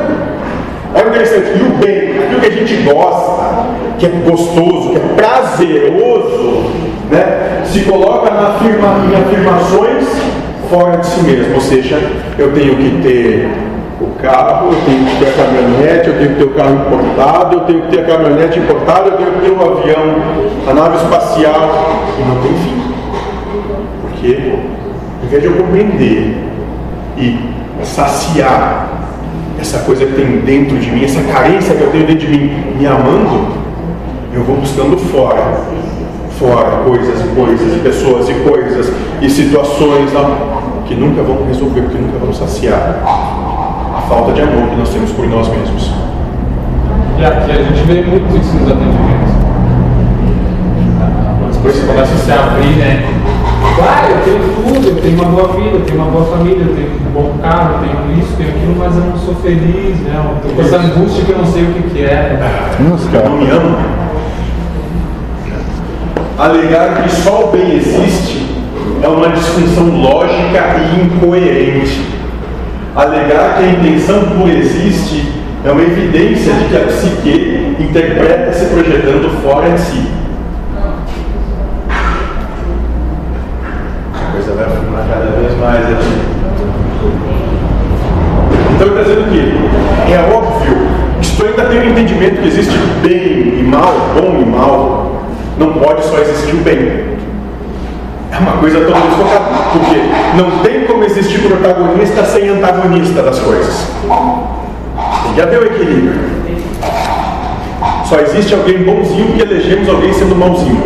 [0.95, 3.67] Olha interessante, e o bem, aquilo que a gente gosta,
[4.00, 6.63] que é gostoso, que é prazeroso,
[7.12, 10.06] né, se coloca afirma, em afirmações
[10.69, 11.56] fora de si mesmo.
[11.56, 11.97] Ou seja,
[12.38, 13.49] eu tenho que ter
[14.01, 17.56] o carro, eu tenho que ter a caminhonete, eu tenho que ter o carro importado,
[17.56, 20.15] eu tenho que ter a caminhonete importada, eu tenho que ter o avião,
[20.67, 22.82] a nave espacial, e não tem fim.
[24.01, 24.54] Porque,
[25.23, 26.38] em vez de eu compreender
[27.17, 27.39] e
[27.84, 28.89] saciar
[29.60, 32.75] essa coisa que tem dentro de mim, essa carência que eu tenho dentro de mim,
[32.78, 33.47] me amando,
[34.34, 35.62] eu vou buscando fora.
[36.39, 41.83] Fora coisas e coisas, e pessoas e coisas, e situações não, que nunca vão resolver,
[41.83, 45.94] que nunca vão saciar a falta de amor que nós temos por nós mesmos.
[47.17, 49.33] E aqui a gente vê muito isso nos atendimentos.
[51.50, 53.15] As coisas começam a se abrir, né?
[53.81, 56.75] Ah, eu tenho tudo, eu tenho uma boa vida, eu tenho uma boa família, eu
[56.75, 60.15] tenho um bom carro, eu tenho isso, tenho aquilo, mas eu não sou feliz, né?
[60.15, 62.75] Eu tô com essa angústia que eu não sei o que, que é.
[62.79, 63.94] Nossa, Eu não me amo.
[66.38, 68.46] Alegar que só o bem existe
[69.02, 72.02] é uma disfunção lógica e incoerente.
[72.96, 75.31] Alegar que a intenção pura existe
[75.63, 80.08] é uma evidência de que a psique interpreta se projetando fora de si.
[84.13, 86.36] A coisa vai afirmar cada vez mais aqui.
[88.75, 90.86] Então ele está dizendo que é óbvio
[91.38, 95.04] tu ainda tem o entendimento que existe bem e mal, bom e mal,
[95.58, 97.15] não pode só existir o bem.
[98.31, 100.01] É uma coisa tão desfocada, porque
[100.35, 103.87] não tem como existir protagonista sem antagonista das coisas.
[105.23, 106.35] Tem que haver o equilíbrio.
[108.06, 110.83] Só existe alguém bonzinho que elegemos alguém sendo mauzinho.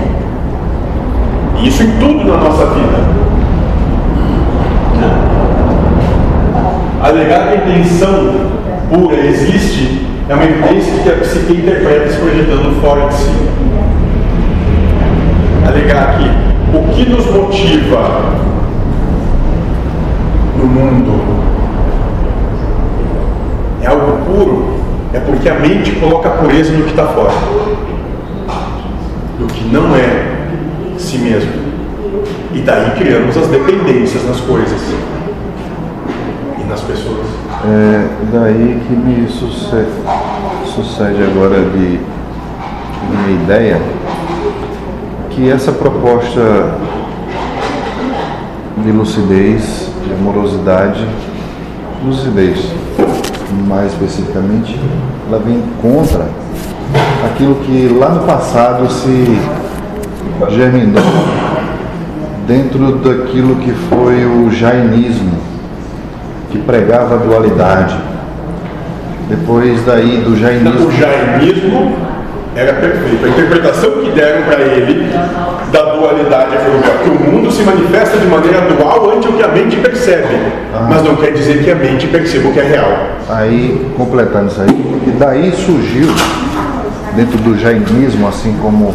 [1.57, 3.19] E isso em tudo na nossa vida.
[7.01, 8.51] Alegar que a intenção
[8.89, 13.31] pura existe é uma evidência que a psique interpreta se projetando fora de si.
[15.79, 18.33] Alegar que o que nos motiva
[20.57, 21.23] no mundo
[23.81, 24.73] é algo puro,
[25.13, 27.31] é porque a mente coloca pureza no que está fora,
[29.39, 31.53] no que não é si mesmo.
[32.53, 34.81] E daí criamos as dependências nas coisas.
[36.59, 37.25] E nas pessoas.
[37.65, 39.87] É daí que me sucede,
[40.65, 42.01] sucede agora de
[43.09, 43.98] minha ideia
[45.39, 46.75] que essa proposta
[48.83, 51.07] de lucidez, de amorosidade,
[52.03, 52.59] lucidez,
[53.65, 54.77] mais especificamente,
[55.29, 56.27] ela vem contra
[57.25, 59.39] aquilo que lá no passado se
[60.49, 61.03] germinou
[62.45, 65.37] dentro daquilo que foi o jainismo,
[66.51, 67.97] que pregava a dualidade.
[69.29, 70.87] Depois daí do jainismo.
[70.87, 72.08] O jainismo
[72.59, 73.25] era perfeito.
[73.25, 75.09] A interpretação que deram para ele
[75.71, 79.47] da dualidade foi que o mundo se manifesta de maneira dual ante o que a
[79.47, 80.35] mente percebe,
[80.73, 80.87] ah.
[80.89, 82.91] mas não quer dizer que a mente perceba o que é real.
[83.29, 86.07] Aí, completando isso aí, e daí surgiu,
[87.15, 88.93] dentro do jainismo, assim como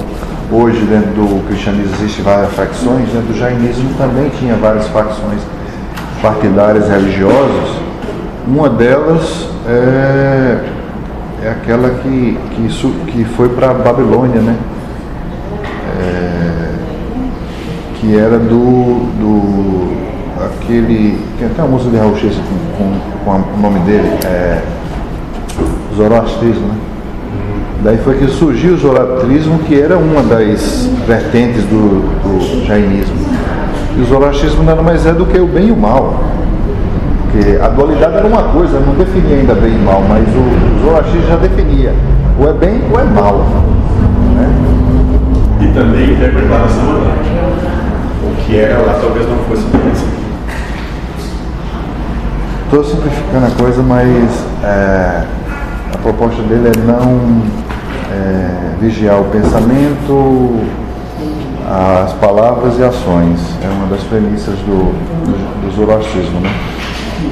[0.51, 5.41] hoje dentro do cristianismo existem várias facções, dentro do jainismo também tinha várias facções
[6.21, 7.85] partidárias religiosas.
[8.47, 10.74] Uma delas é
[11.45, 14.57] é aquela que, que, isso, que foi para a Babilônia, né?
[16.01, 16.73] É,
[17.97, 19.95] que era do, do
[20.47, 21.19] aquele.
[21.39, 22.43] Tem até uma música de Raul Seixas
[22.79, 24.63] com, com, com, o nome dele, é,
[25.95, 26.75] Zoroastrismo, né?
[27.83, 33.17] Daí foi que surgiu o Zoroastrismo, que era uma das vertentes do, do jainismo.
[33.99, 36.19] E o Zoroastrismo nada mais é do que o bem e o mal.
[37.35, 41.27] Porque a dualidade era uma coisa, não definia ainda bem e mal, mas o Zoroastrismo
[41.27, 41.93] já definia.
[42.39, 43.39] Ou é bem ou é mal.
[44.37, 44.55] Né?
[45.61, 47.15] E também interpretava dessa maneira.
[48.23, 50.07] O que era lá talvez não fosse bem assim.
[52.67, 55.25] Estou simplificando a coisa, mas é,
[55.93, 57.43] a proposta dele é não
[58.13, 60.61] é, vigiar o pensamento,
[61.69, 63.41] as palavras e ações.
[63.61, 64.93] É uma das premissas do,
[65.25, 66.74] do, do zoroastrismo, né?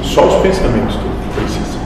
[0.03, 1.77] Só os pensamentos tu precisa.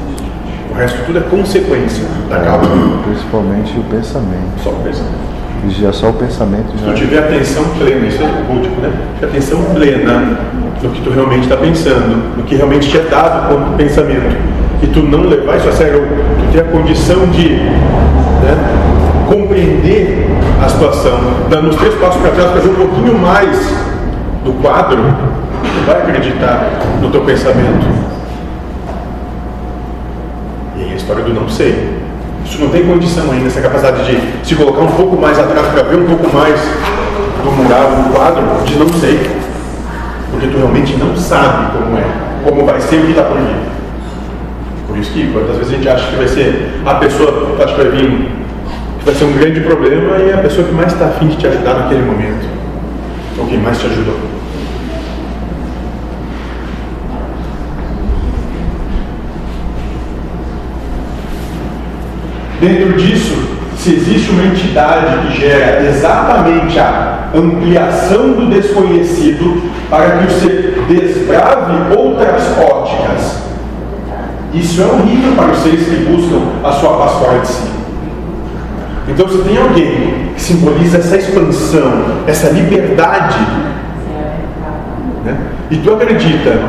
[0.71, 2.69] O resto tudo é consequência da causa.
[3.03, 4.63] Principalmente o pensamento.
[4.63, 5.27] Só o pensamento.
[5.63, 6.87] Vigiar só o pensamento já.
[6.87, 8.91] Se tu tiver atenção plena, isso é búdico, né?
[9.23, 10.37] Atenção plena
[10.81, 14.37] no que tu realmente está pensando, no que realmente te é dado como pensamento.
[14.81, 16.07] E tu não levar isso a sério,
[16.39, 20.27] tu ter a condição de né, compreender
[20.63, 21.19] a situação,
[21.49, 23.57] dando os três passos para trás, fazer um pouquinho mais
[24.45, 24.99] do quadro,
[25.85, 27.85] vai acreditar no teu pensamento.
[30.77, 31.97] E aí a história do não sei.
[32.45, 35.83] Isso não tem condição ainda, essa capacidade de se colocar um pouco mais atrás para
[35.83, 36.59] ver um pouco mais
[37.43, 39.29] do mural, do quadro, de não sei.
[40.31, 42.05] Porque tu realmente não sabe como é,
[42.43, 43.55] como vai ser o que está por vir.
[44.87, 47.75] Por isso que quantas vezes a gente acha que vai ser a pessoa que acha
[47.75, 48.31] que vai vir,
[48.99, 51.35] que vai ser um grande problema e é a pessoa que mais está afim de
[51.35, 52.47] te ajudar naquele momento.
[53.37, 54.36] Ou quem mais te ajudou.
[62.59, 70.33] Dentro disso, se existe uma entidade que gera exatamente a ampliação do desconhecido para que
[70.33, 73.43] ser desbrave outras óticas,
[74.53, 77.67] isso é horrível para seres que buscam a sua paz fora de si.
[79.07, 83.39] Então, se tem alguém que simboliza essa expansão, essa liberdade,
[85.23, 85.37] né?
[85.69, 86.59] e tu acredita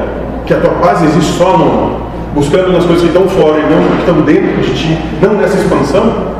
[0.44, 2.07] que a tua paz existe só no,
[2.38, 5.58] buscando nas coisas que estão fora e não que estão dentro de ti, não nessa
[5.58, 6.36] expansão,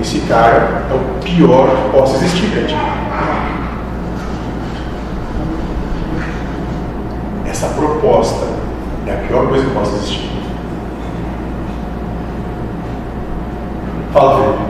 [0.00, 2.76] esse cara é o pior que possa existir para ti.
[7.46, 8.46] Essa proposta
[9.06, 10.30] É a pior coisa que possa existir.
[14.12, 14.62] Fala, Felipe.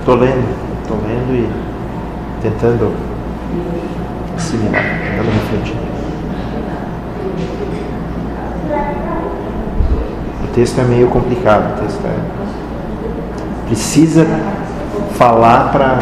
[0.00, 0.48] Estou lendo,
[0.82, 1.50] estou lendo e
[2.42, 2.94] tentando
[4.36, 5.97] assimilar, tentando refletir.
[10.44, 12.16] O texto é meio complicado, o texto é...
[13.66, 14.26] Precisa
[15.18, 15.98] falar para.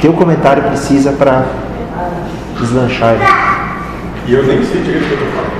[0.00, 1.44] Teu comentário precisa para
[2.58, 3.24] deslanchar ele.
[4.26, 5.56] E eu nem sei direito o que eu estou falando.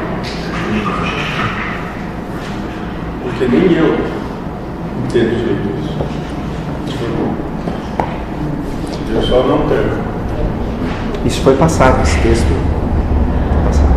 [3.22, 3.94] Porque nem eu
[5.04, 5.94] entendo direito isso.
[9.14, 10.04] Eu só não tenho.
[11.24, 12.46] Isso foi passado, esse texto.
[12.46, 13.96] foi passado.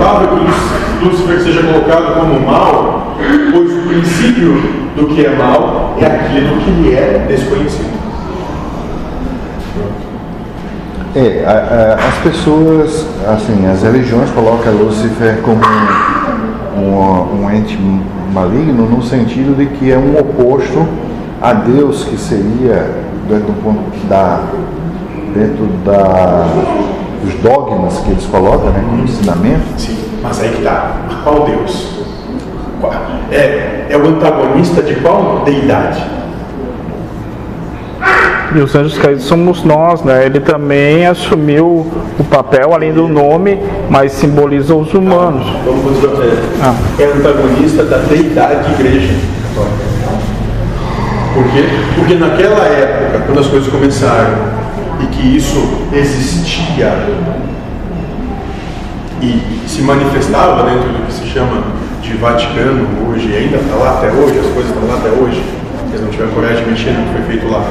[0.00, 3.14] Notável que Lúcifer seja colocado como mal,
[3.52, 4.54] pois o princípio
[4.96, 8.00] do que é mal é aquilo que lhe é desconhecido.
[11.14, 15.60] É, a- a- as pessoas, assim, as religiões colocam Lúcifer como
[16.76, 17.78] um, um, um ente
[18.32, 20.86] maligno no sentido de que é um oposto
[21.42, 22.90] a Deus, que seria
[23.28, 24.40] dentro do ponto da
[25.34, 26.46] dentro da
[27.22, 29.62] dos dogmas que eles colocam, né, como ensinamento.
[29.76, 30.92] Sim, mas aí que está.
[31.24, 32.00] Qual Deus?
[33.30, 36.02] É, é o antagonista de qual deidade?
[38.52, 40.26] E os anjos caídos somos nós, né?
[40.26, 41.86] Ele também assumiu
[42.18, 45.46] o papel, além do nome, mas simboliza os humanos.
[45.64, 46.24] Vamos continuar.
[46.24, 46.74] É, Ah.
[46.98, 49.14] é antagonista da deidade igreja
[49.54, 49.90] católica.
[51.32, 51.64] Por quê?
[51.94, 54.49] Porque naquela época, quando as coisas começaram
[55.02, 56.92] e que isso existia
[59.22, 61.62] e se manifestava dentro do que se chama
[62.02, 65.42] de Vaticano hoje, ainda está lá até hoje, as coisas estão lá até hoje,
[65.88, 67.64] eles não tiveram coragem de mexer no que foi feito lá.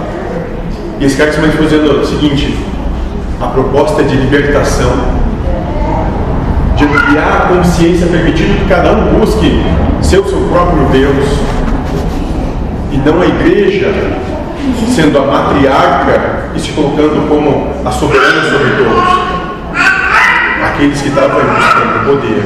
[1.00, 2.56] E esse cara se manifestou dizendo o seguinte:
[3.42, 4.92] a proposta é de libertação
[6.76, 9.62] de ampliar a consciência, permitindo que cada um busque
[10.02, 11.26] ser o seu próprio Deus
[12.92, 13.94] e não a igreja
[14.96, 19.30] sendo a matriarca e se colocando como a soberana sobre todos.
[20.66, 22.44] Aqueles que estavam buscando poder,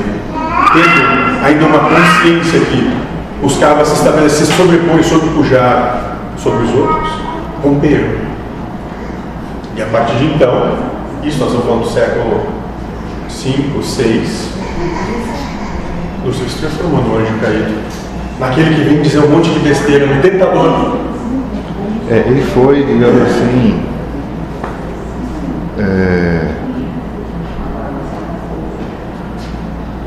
[0.73, 2.95] tendo ainda uma consciência que
[3.41, 7.09] buscava se estabelecer, sobrepor e sobrepujar sobre os outros,
[7.63, 8.23] romperam.
[9.75, 10.77] E a partir de então,
[11.23, 12.45] isso nós estamos falando do século
[13.27, 14.49] 5, 6,
[16.23, 17.73] Lúcifer se transformou no anjo caído.
[18.39, 20.97] Naquele que vem dizer um monte de besteira, no tentador.
[22.09, 23.92] É, ele foi, digamos assim,
[25.79, 26.47] é,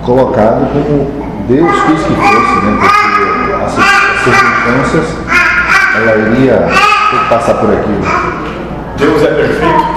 [0.04, 2.78] colocado como Deus quis que fosse, né?
[2.80, 5.16] Porque as cir- as circunstâncias,
[5.96, 6.68] ela iria
[7.28, 8.02] passar por aquilo.
[8.96, 9.96] Deus é perfeito.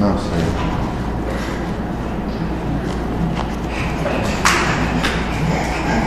[0.00, 0.44] Não sei.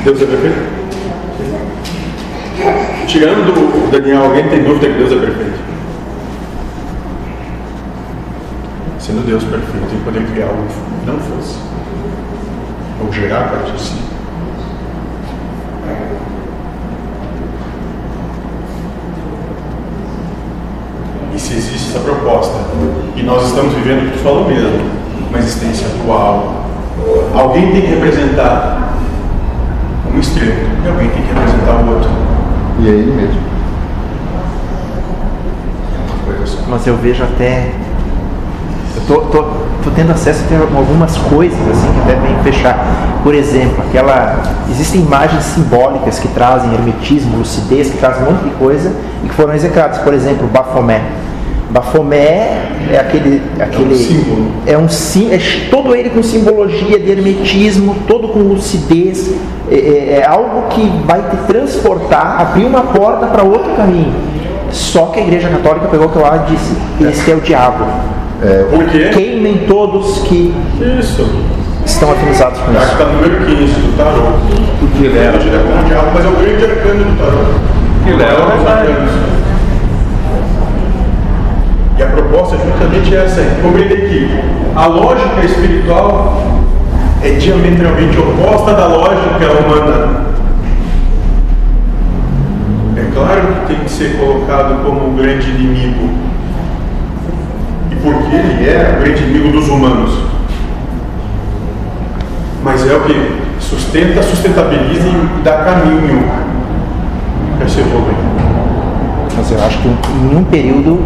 [0.08, 0.56] Deus é perfeito?
[3.08, 5.60] Tirando o Daniel, alguém tem dúvida que Deus é perfeito?
[9.00, 11.58] Sendo Deus perfeito e poder criar algo que não fosse.
[13.04, 13.96] Ou gerar a partir de si.
[21.36, 22.58] E se existe essa proposta,
[23.14, 24.90] e nós estamos vivendo tu falou mesmo,
[25.30, 26.66] uma existência atual,
[27.34, 28.87] alguém tem que representar
[30.18, 30.52] um extremo
[30.84, 32.10] e alguém tem que representar o outro.
[32.80, 33.40] E é ele mesmo.
[35.94, 36.58] É uma coisa só.
[36.70, 37.72] Mas eu vejo até.
[38.96, 39.44] Eu tô, tô,
[39.84, 43.20] tô tendo acesso a algumas coisas assim que devem fechar.
[43.24, 44.42] Por exemplo, aquela.
[44.70, 48.92] Existem imagens simbólicas que trazem hermetismo, lucidez, que trazem um monte de coisa
[49.24, 50.00] e que foram execradas.
[50.00, 51.02] Por exemplo, Bafomé.
[51.70, 53.42] Bafomé é aquele.
[53.60, 54.52] aquele símbolo.
[54.66, 59.30] É um é todo ele com simbologia de hermetismo, todo com lucidez.
[59.70, 64.14] É, é- é algo que vai te transportar, abrir uma porta para outro caminho.
[64.72, 67.86] Só que a Igreja Católica pegou aquilo lá e disse: esse é o diabo.
[68.70, 69.10] Por quê?
[69.14, 70.54] Queimem todos que
[71.00, 71.28] Isso.
[71.86, 72.92] estão afinizados com que isso.
[72.92, 74.22] está no número 15 do tarô.
[74.80, 75.38] Porque ele era.
[75.38, 77.44] Ele é como o diabo, mas é o grande arcano do tarô.
[78.06, 78.88] Ele era Os verdade.
[78.92, 79.12] arcanos.
[81.98, 84.40] E a proposta é justamente essa, é compreender que
[84.76, 86.44] a lógica espiritual
[87.24, 90.26] é diametralmente oposta da lógica humana.
[92.96, 96.10] É claro que tem que ser colocado como um grande inimigo.
[97.92, 100.18] E porque ele é o grande inimigo dos humanos.
[102.64, 106.24] Mas é o que Sustenta, sustentabiliza e dá caminho
[107.58, 107.88] para esse aí.
[109.36, 111.04] Mas eu acho que em um período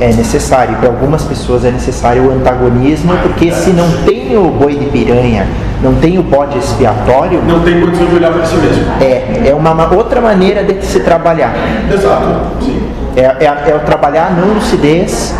[0.00, 4.76] é necessário, para algumas pessoas é necessário o antagonismo, porque se não tem o boi
[4.76, 5.46] de piranha,
[5.82, 8.84] não tem o bode expiatório, Não tem condição de olhar para si mesmo.
[9.00, 11.52] é, é uma ma- outra maneira de se trabalhar.
[11.92, 12.26] Exato,
[12.64, 12.80] sim.
[13.16, 15.34] É, é, é o trabalhar não lucidez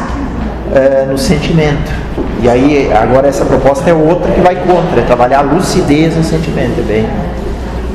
[0.75, 1.93] é, no sentimento.
[2.43, 6.25] E aí, agora essa proposta é outra que vai contra, é trabalhar a lucidez no
[6.25, 6.81] sentimento.
[6.81, 7.07] É bem.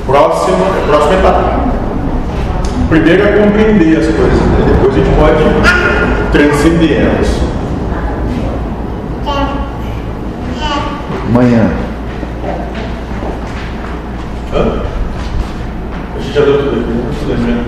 [0.05, 0.57] Próxima,
[0.87, 1.43] próxima etapa.
[2.89, 4.65] Primeiro é compreender as coisas, né?
[4.67, 5.82] depois a gente pode
[6.33, 7.27] transcender elas.
[11.31, 11.69] Manhã.
[14.51, 14.81] Hã?
[16.15, 17.11] A gente já deu tudo aqui, né?
[17.19, 17.65] Tudo lembrando.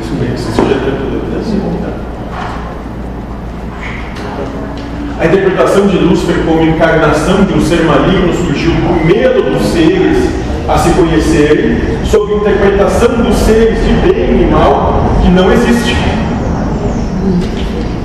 [0.00, 1.40] Isso mesmo, isso já deu tudo aqui.
[1.40, 1.90] Assim, tá?
[5.20, 10.43] A interpretação de Lúcifer como encarnação de um ser maligno surgiu por medo dos seres
[10.68, 15.96] a se conhecerem, sob interpretação dos seres de bem e mal que não existe.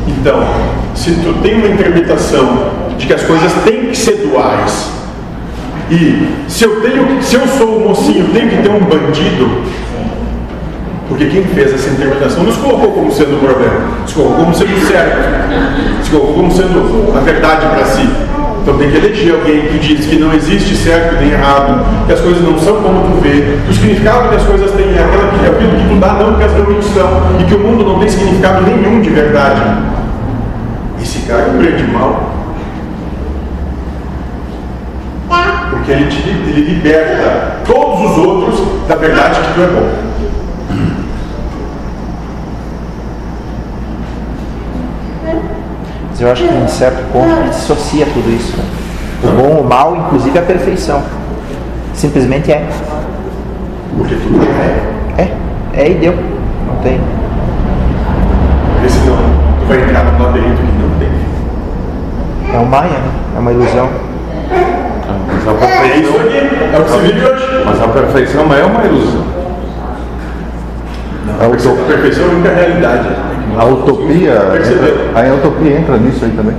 [0.07, 0.43] Então,
[0.93, 4.89] se tu tem uma interpretação de que as coisas têm que ser duais,
[5.89, 9.63] e se eu tenho, se eu sou o mocinho, tenho que ter um bandido,
[11.07, 14.87] porque quem fez essa interpretação nos colocou como sendo o problema, nos colocou como sendo
[14.87, 15.49] certo,
[15.97, 18.07] nos colocou como sendo a verdade para si.
[18.69, 22.19] Então tem que eleger alguém que diz que não existe certo nem errado, que as
[22.19, 25.27] coisas não são como tu vê, que o significado que as coisas têm é aquela
[25.31, 27.09] que, aquilo que tu dá, não que as realmente são,
[27.39, 29.59] e que o mundo não tem significado nenhum de verdade.
[31.01, 32.31] Esse cara é um grande mal.
[35.71, 40.08] Porque ele, te, ele liberta todos os outros da verdade que tu é bom.
[46.19, 48.57] Mas eu acho que em certo ponto ele dissocia tudo isso.
[48.57, 48.63] né?
[49.23, 51.01] O bom, o mal, inclusive a perfeição.
[51.93, 52.67] Simplesmente é.
[53.97, 54.45] Porque tudo
[55.17, 55.21] é.
[55.21, 55.81] É.
[55.81, 56.13] É e deu.
[56.13, 56.99] Não tem.
[58.73, 59.15] Porque senão
[59.61, 62.53] tu vai entrar num labirinto que não tem fim.
[62.53, 63.11] É um maia, né?
[63.37, 63.89] É uma ilusão.
[65.27, 67.63] Mas a É isso perfeição, aqui, é o que se vive hoje.
[67.65, 69.23] mas a perfeição é uma ilusão.
[71.41, 71.83] A utopia.
[71.85, 73.07] perfeição é a única realidade.
[73.57, 74.95] A utopia, Percebeu?
[75.15, 76.55] a utopia entra nisso aí também.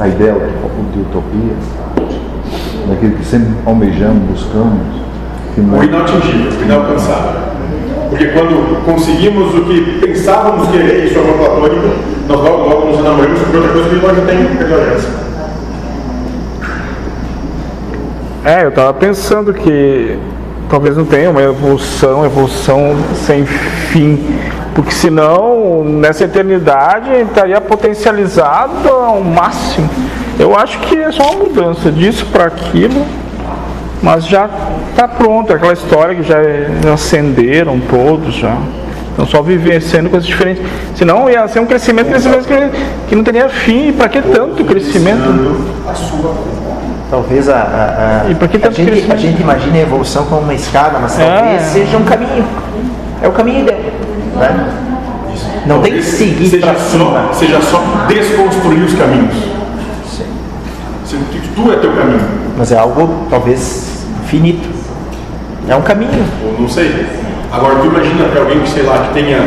[0.00, 1.54] A ideia de utopia,
[2.88, 5.02] daquilo que sempre almejamos, buscamos,
[5.54, 7.40] que não O é inatingível, o inalcançável.
[8.08, 11.88] Porque quando conseguimos o que pensávamos querer, isso é amor platônico,
[12.28, 15.18] nós logo, logo nos enamoramos por outra coisa que nós já temos.
[18.44, 20.18] É, eu tava pensando que
[20.68, 22.96] talvez não tenha uma evolução, evolução
[23.26, 24.18] sem fim.
[24.74, 29.88] Porque senão, nessa eternidade, estaria potencializado ao máximo.
[30.38, 33.04] Eu acho que é só uma mudança disso para aquilo,
[34.00, 34.48] mas já
[34.90, 35.52] está pronto.
[35.52, 36.38] Aquela história que já,
[36.92, 38.56] acenderam todos já.
[39.12, 40.62] Então só vivenciando coisas diferentes.
[40.94, 42.54] Senão ia ser um crescimento, crescimento que,
[43.08, 43.88] que não teria fim.
[43.88, 45.18] E para que tanto crescimento?
[47.10, 50.42] Talvez a, a, a, E por que a, gente, a gente imagina a evolução como
[50.42, 51.64] uma escada, mas talvez É.
[51.72, 52.44] seja um caminho.
[53.22, 53.92] É o caminho dele.
[54.36, 54.74] Né?
[55.66, 57.28] Não tem que seguir seja só, cima.
[57.32, 59.34] Seja só desconstruir os caminhos.
[61.32, 62.20] Que tu é teu caminho.
[62.56, 64.68] Mas é algo talvez finito.
[65.68, 66.24] É um caminho.
[66.44, 67.06] Ou não sei.
[67.50, 69.38] Agora tu imagina que alguém que, sei lá, que tenha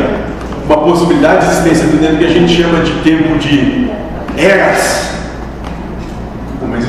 [0.66, 3.90] uma possibilidade de existência dentro do que a gente chama de tempo de
[4.36, 5.11] eras.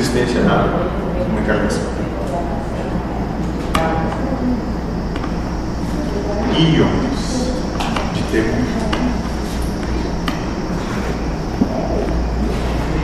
[0.04, 0.68] Uma existência nada.
[1.30, 1.82] Uma encarnação.
[6.58, 7.52] Íons
[8.12, 8.54] de tempo.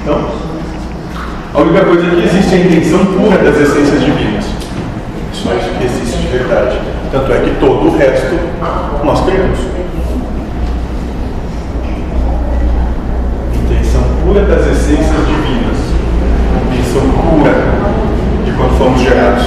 [0.03, 0.31] Então,
[1.55, 4.45] a única coisa que existe é a intenção pura das essências divinas.
[5.33, 6.81] Só isso que existe de verdade.
[7.11, 8.35] Tanto é que todo o resto
[9.03, 9.59] nós criamos.
[13.55, 15.40] Intenção pura das essências divinas.
[16.91, 17.53] Intenção pura
[18.45, 19.45] de quando fomos gerados.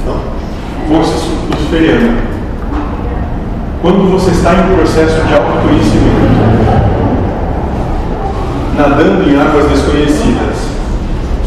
[0.00, 0.16] Então,
[0.88, 2.16] força luciferiana.
[3.82, 6.30] Quando você está em processo de autoconhecimento,
[8.78, 10.56] nadando em águas desconhecidas,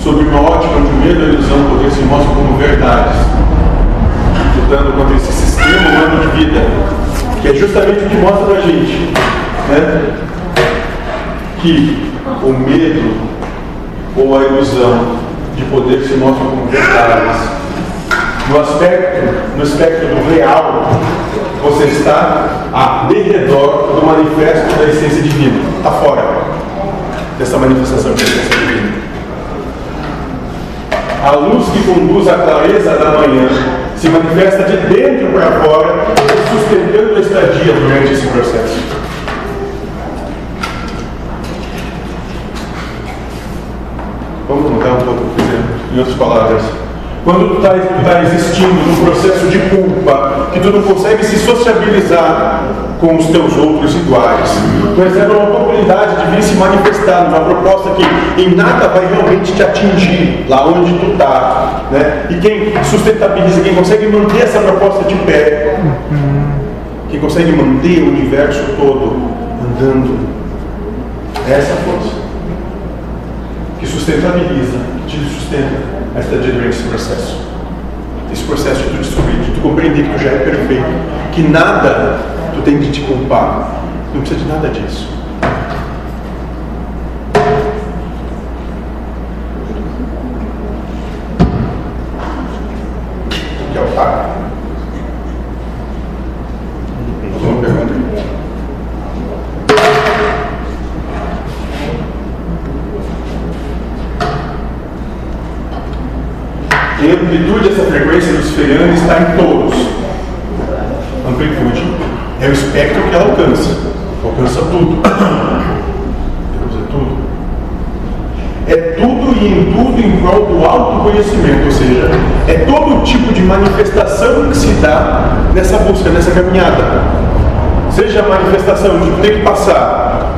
[0.03, 3.17] sob uma ótica o medo e ilusão poder se mostram como verdades,
[4.57, 6.61] lutando contra esse sistema humano de vida,
[7.41, 9.13] que é justamente o que mostra pra gente,
[9.69, 10.17] né?
[11.61, 12.11] que
[12.43, 13.17] o medo
[14.15, 15.17] ou a ilusão
[15.55, 17.57] de poder se mostram como verdades.
[18.49, 20.89] No aspecto, no aspecto do real,
[21.61, 25.59] você está a de redor do manifesto da essência divina.
[25.77, 26.23] Está fora
[27.37, 28.97] dessa manifestação da essência divina.
[31.25, 33.49] A luz que conduz à clareza da manhã
[33.97, 35.96] se manifesta de dentro para fora,
[36.57, 38.77] sustentando a estadia durante esse processo.
[44.47, 45.23] Vamos mudar um pouco,
[45.93, 46.63] em outras palavras.
[47.23, 52.63] Quando tu está tá existindo num processo de culpa, que tu não consegue se sociabilizar
[53.01, 54.49] com os teus outros iguais,
[54.95, 59.51] tu recebe uma oportunidade de vir se manifestar numa proposta que em nada vai realmente
[59.51, 61.81] te atingir lá onde tu está.
[61.91, 62.27] Né?
[62.29, 65.81] E quem sustentabiliza, quem consegue manter essa proposta de pé,
[67.09, 69.15] quem consegue manter o universo todo
[69.63, 70.27] andando,
[71.47, 72.15] é essa força
[73.79, 74.77] que sustentabiliza,
[75.07, 75.75] que te sustenta
[76.15, 77.47] a estadia durante esse processo.
[78.31, 80.85] Esse processo de tu descobrir, de tu compreender que tu já é perfeito,
[81.31, 82.19] que nada
[82.53, 83.81] tu tem que te culpar.
[84.13, 85.16] Não precisa de nada disso.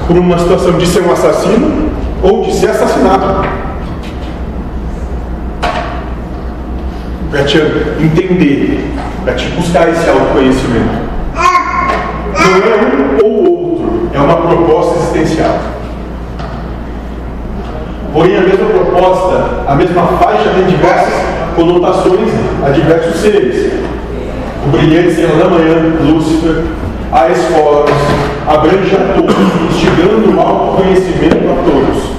[0.09, 1.91] Por uma situação de ser um assassino
[2.23, 3.47] ou de ser assassinado.
[7.29, 8.91] para te entender,
[9.23, 11.09] para te buscar esse autoconhecimento.
[12.33, 15.59] Não é um ou outro, é uma proposta existencial.
[18.11, 21.13] Porém, a mesma proposta, a mesma faixa tem diversas
[21.55, 22.31] conotações
[22.65, 23.73] a diversos seres.
[24.65, 26.63] O brilhante estrela da manhã, Lúcifer,
[27.11, 27.91] a escolas,
[28.47, 29.35] abrange a todos,
[29.79, 32.09] instigando o autoconhecimento a todos.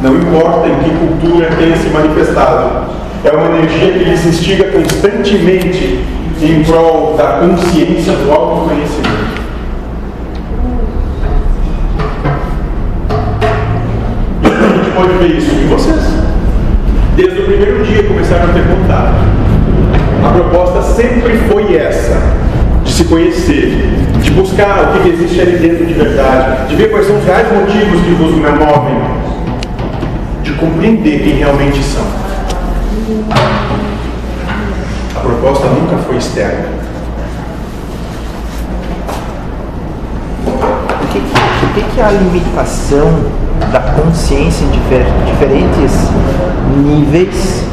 [0.00, 2.88] Não importa em que cultura tenha se manifestado,
[3.24, 6.04] é uma energia que lhes instiga constantemente
[6.40, 9.42] em prol da consciência do autoconhecimento.
[14.42, 16.02] E a gente pode ver isso em vocês.
[17.14, 19.14] Desde o primeiro dia começaram a ter contato.
[20.26, 22.20] A proposta sempre foi essa,
[22.92, 23.88] de se conhecer,
[24.20, 27.50] de buscar o que existe ali dentro de verdade, de ver quais são os reais
[27.50, 28.98] motivos que vos movem,
[30.42, 32.04] de compreender quem realmente são.
[35.16, 36.68] A proposta nunca foi externa.
[40.46, 43.24] O que, o que, que é a limitação
[43.72, 46.10] da consciência em difer- diferentes
[46.76, 47.64] níveis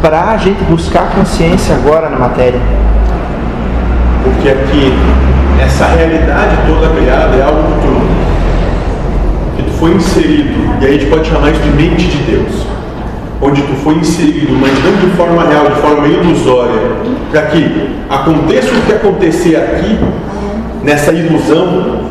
[0.00, 2.58] para a gente buscar consciência agora na matéria?
[4.22, 4.92] Porque aqui,
[5.62, 10.98] essa realidade toda criada é algo que tu, que tu foi inserido, e aí a
[10.98, 12.66] gente pode chamar isso de mente de Deus.
[13.42, 16.80] Onde tu foi inserido, mas não de forma real, de forma ilusória,
[17.30, 19.98] para que aconteça o que acontecer aqui,
[20.82, 22.10] nessa ilusão,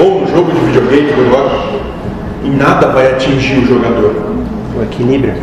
[0.00, 1.80] ou no jogo de videogame, exemplo,
[2.44, 4.14] e nada vai atingir o jogador.
[4.78, 5.34] O equilíbrio.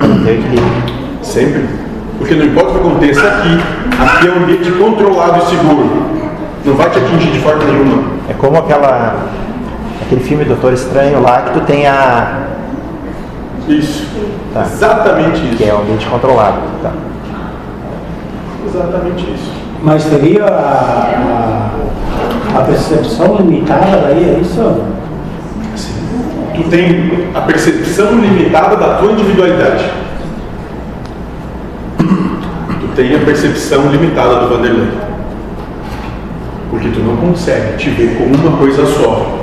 [0.00, 0.82] É o equilíbrio.
[1.22, 1.81] Sempre.
[2.22, 3.58] Porque não importa o que aconteça aqui,
[4.00, 6.06] aqui é um ambiente controlado e seguro.
[6.64, 8.04] Não vai te atingir de forma nenhuma.
[8.28, 9.26] É como aquela
[10.00, 12.44] aquele filme Doutor Estranho lá que tu tem a
[13.68, 14.06] Isso.
[14.54, 14.62] Tá.
[14.62, 15.56] Exatamente isso.
[15.56, 16.58] que é o ambiente controlado.
[16.80, 16.92] Tá.
[18.68, 19.52] Exatamente isso.
[19.82, 21.70] Mas seria a,
[22.54, 24.84] a, a percepção limitada daí, é isso?
[26.54, 30.01] Tu tem a percepção limitada da tua individualidade.
[32.94, 34.88] Tem a percepção limitada do Vanderlei.
[36.70, 39.38] Porque tu não consegue te ver como uma coisa só.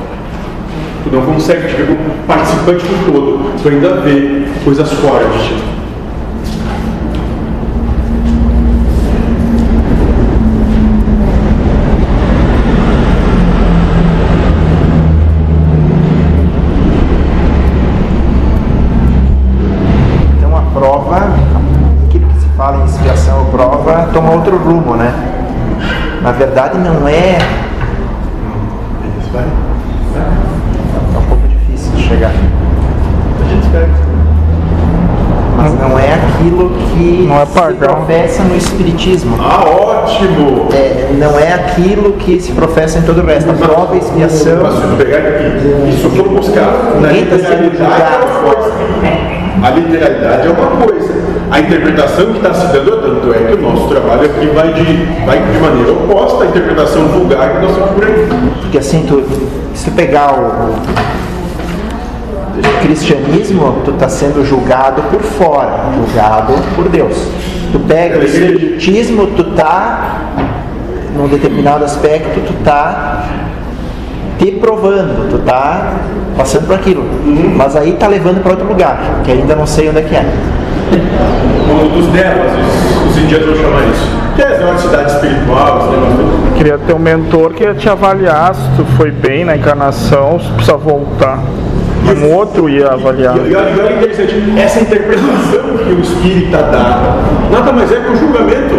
[1.04, 3.62] Tu não consegue te ver como participante do todo.
[3.62, 5.64] Tu ainda vê coisas fora de ti.
[20.38, 21.16] Então a prova,
[22.08, 25.14] aquilo que se fala em expiação ou prova, toma outro rumo, né?
[26.22, 27.38] Na verdade não é.
[29.32, 29.44] Vai.
[29.44, 32.32] É um pouco difícil de chegar.
[32.32, 33.90] A gente espera.
[35.56, 39.36] Mas não é aquilo que Não é se professa no Espiritismo.
[39.40, 40.70] Ah, ótimo!
[40.74, 43.52] É, não é aquilo que se professa em todo o resto.
[43.52, 44.60] A prova, a expiação.
[44.64, 48.74] Mas se pegar aqui, isso for buscar na Ninguém tá sendo é coisa.
[49.62, 51.14] A literalidade é uma coisa.
[51.52, 54.84] A interpretação que está se dando, tanto é que o nosso trabalho aqui vai de,
[55.26, 58.28] vai de maneira oposta à interpretação vulgar que nós temos por aí.
[58.62, 59.24] Porque assim, tu,
[59.74, 60.76] se tu pegar o,
[62.82, 67.16] cristianismo, tu está sendo julgado por fora, julgado por Deus.
[67.72, 70.22] Tu pega o espiritismo, tu tá
[71.16, 73.09] num determinado aspecto, tu tá
[74.40, 75.98] te provando, tu tá
[76.38, 77.04] passando por aquilo.
[77.56, 80.26] Mas aí tá levando para outro lugar, que ainda não sei onde é que é.
[81.70, 84.20] O mundo dos devas, os, os indianos vão chamar isso.
[84.36, 86.56] Que é uma cidade espiritual, todo.
[86.56, 90.50] Queria ter um mentor que ia te avaliar se tu foi bem na encarnação, se
[90.54, 91.40] precisa voltar.
[92.18, 93.38] Um outro ia avaliar.
[93.38, 97.18] E, e e olha interessante, essa interpretação que o espírita dá,
[97.52, 98.76] nada mais é que o julgamento.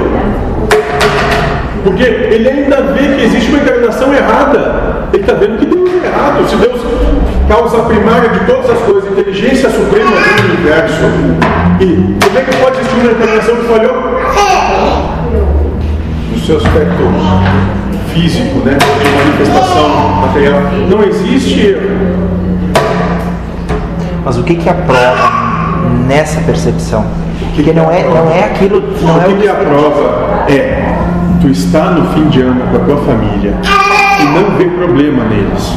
[1.85, 4.90] Porque ele ainda vê que existe uma encarnação errada.
[5.31, 6.49] Está vendo que Deus é errado.
[6.49, 6.81] Se Deus,
[7.47, 11.05] causa primária de todas as coisas, inteligência suprema do universo,
[11.79, 13.95] e como é que pode existir uma encarnação que falhou?
[16.33, 17.05] No seu aspecto
[18.13, 18.77] físico, né?
[18.77, 19.89] De manifestação
[20.23, 20.63] material.
[20.89, 21.91] Não existe erro.
[24.25, 25.31] Mas o que que aprova
[26.09, 27.07] nessa percepção?
[27.55, 30.93] Porque não é, não é aquilo, não o é que, o que a prova é
[31.41, 33.55] tu estar no fim de ano com a tua família
[34.21, 35.75] e não ver problema neles.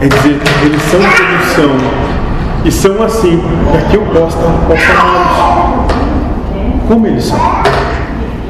[0.00, 2.02] É dizer, eles são como são
[2.64, 3.42] e são assim,
[3.72, 5.92] e aqui eu posso, posso amá-los.
[6.88, 7.38] Como eles são.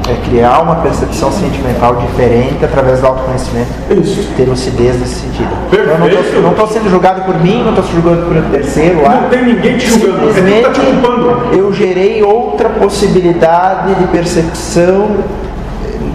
[0.09, 4.27] é criar uma percepção sentimental diferente através do autoconhecimento, Isso.
[4.35, 5.49] ter lucidez nesse sentido.
[5.71, 6.33] Eu não Perfeito.
[6.35, 9.21] tô- não estou sendo julgado por mim, não estou sendo julgado por um terceiro lá.
[9.21, 15.09] Não tem ninguém te julgando, que tá te eu gerei outra possibilidade de percepção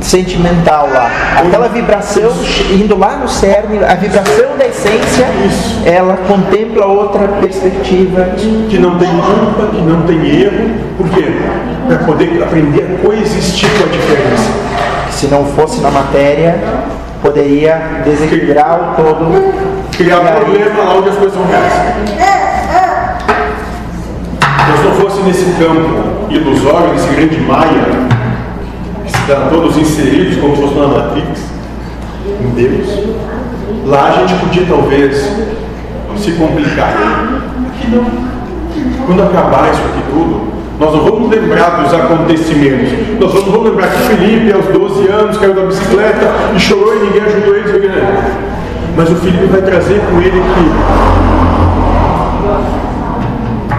[0.00, 1.10] sentimental lá.
[1.38, 2.30] Aquela vibração
[2.72, 5.26] indo lá no cerne, a vibração da essência,
[5.84, 8.28] ela contempla outra perspectiva.
[8.68, 10.70] Que não tem culpa, que não tem erro.
[10.96, 11.24] Por quê?
[11.86, 14.50] Para poder aprender a coexistir com a diferença.
[15.10, 16.56] Se não fosse na matéria,
[17.22, 19.54] poderia desequilibrar o todo.
[19.96, 21.72] criar aí- problema lá onde as coisas são reais.
[24.64, 27.82] Se eu não fosse nesse campo ilusório, nesse grande maia,
[29.28, 31.40] estão todos inseridos como se fosse na Matrix,
[32.40, 32.88] em Deus,
[33.84, 35.30] lá a gente podia talvez
[36.16, 36.94] se complicar.
[37.68, 38.06] Aqui não.
[39.06, 40.48] Quando acabar isso aqui tudo,
[40.80, 42.90] nós não vamos lembrar dos acontecimentos.
[43.20, 47.00] Nós não vamos lembrar que Felipe, aos 12 anos, caiu da bicicleta e chorou e
[47.06, 47.68] ninguém ajudou ele.
[48.96, 50.42] Mas o Felipe vai trazer com ele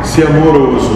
[0.01, 0.91] que ser amoroso,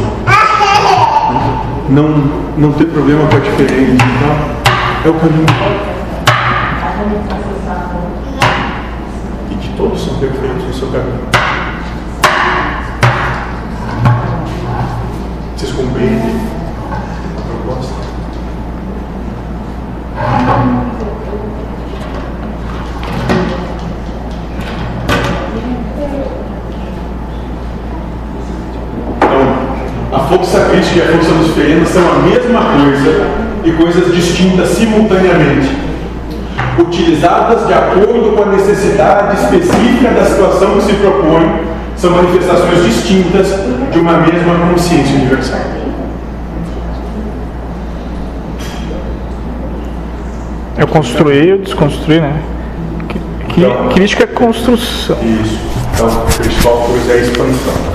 [1.89, 2.09] não,
[2.57, 4.63] não ter problema com a diferença, tá?
[5.05, 5.45] é o caminho.
[9.51, 11.27] E que todos são perfeitos no seu caminho.
[15.55, 16.35] Vocês compreendem
[16.91, 17.93] a proposta?
[29.19, 29.73] Então,
[30.13, 30.59] a força
[30.93, 33.27] crítica e a força luciferina são a mesma coisa
[33.63, 35.69] e coisas distintas simultaneamente,
[36.77, 41.61] utilizadas de acordo com a necessidade específica da situação que se propõe,
[41.95, 43.47] são manifestações distintas
[43.91, 45.59] de uma mesma consciência universal.
[50.77, 52.41] Eu construí, eu desconstruí, né?
[53.07, 53.19] Que-
[53.53, 55.17] que- Então- crítica é construção.
[55.21, 55.59] Isso.
[55.93, 57.92] Então, Cristóforos é a expansão.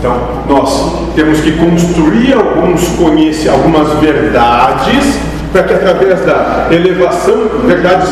[0.00, 0.16] Então,
[0.48, 5.20] nós temos que construir alguns conhece algumas verdades
[5.52, 7.36] para que através da elevação,
[7.66, 8.08] verdades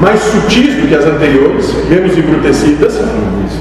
[0.00, 3.00] mais sutis do que as anteriores, menos embrutecidas,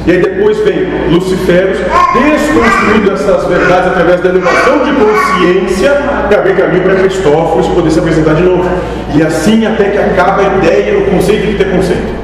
[0.06, 1.78] e aí depois vem Luciférios,
[2.14, 5.92] desconstruindo essas verdades através da elevação de consciência,
[6.28, 8.68] para abrir caminho para Cristóforos poder se apresentar de novo.
[9.14, 12.17] E assim até que acaba a ideia, o conceito de ter conceito.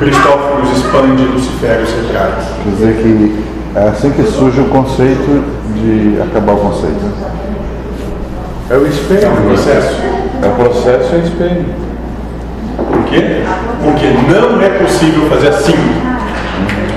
[0.00, 2.32] Cristóforos expande, Luciférios retrai.
[2.64, 3.44] Quer dizer que
[3.74, 5.44] é assim que surge o conceito
[5.74, 7.04] de acabar o conceito.
[8.70, 9.26] É o espelho.
[9.26, 9.96] É um processo.
[10.42, 11.66] É o processo e o espelho.
[12.78, 13.42] Por quê?
[13.84, 15.74] Porque não é possível fazer assim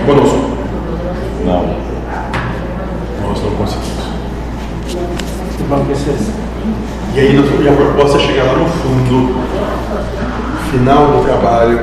[0.06, 0.52] conosco.
[1.46, 1.76] Não.
[3.22, 4.04] Nós não conseguimos.
[5.52, 6.34] Se
[7.16, 9.44] E aí e a proposta é chegar lá no fundo,
[10.72, 11.80] final do trabalho,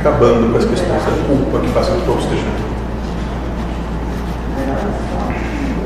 [0.00, 2.76] acabando com as questões da culpa que fazem que todos estejam.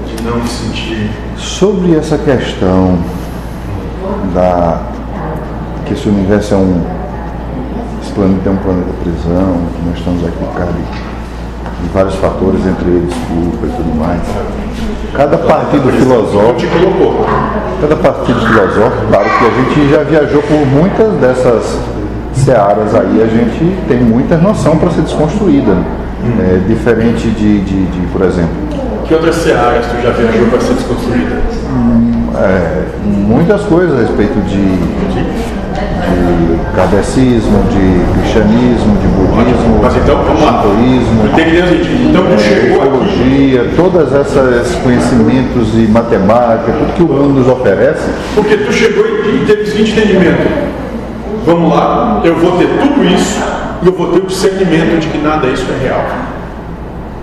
[0.07, 1.11] de não sentir.
[1.37, 2.99] Sobre essa questão
[4.35, 4.83] da
[5.87, 7.01] que esse universo é um
[8.03, 12.15] esse planeta é um planeta prisão, que nós estamos aqui por causa de, de vários
[12.17, 14.23] fatores, entre eles culpa e tudo mais.
[15.15, 17.27] Cada partido filosófico,
[17.81, 21.90] cada partido filosófico, claro que a gente já viajou por muitas dessas
[22.33, 25.73] searas aí, a gente tem muita noção para ser desconstruída.
[25.73, 25.85] né?
[26.39, 28.51] É, diferente de, de, de, por exemplo,
[29.07, 31.37] Que outras searas tu já viajou para ser desconstruída?
[32.37, 34.77] é, muitas coisas a respeito de,
[35.15, 35.25] de
[36.75, 40.63] kardecismo, de cristianismo, de budismo, Mas então, vamos lá.
[40.63, 41.23] shintoísmo,
[42.11, 48.57] então aqui, teologia, todos esses conhecimentos e matemática, tudo que o mundo nos oferece, porque
[48.59, 50.80] tu chegou e e teve o seguinte entendimento.
[51.45, 53.41] Vamos lá, eu vou ter tudo isso
[53.83, 56.05] e eu vou ter o discernimento de que nada disso é real.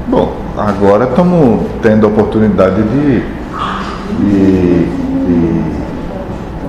[0.07, 3.23] bom, agora estamos tendo a oportunidade de,
[4.19, 4.85] de,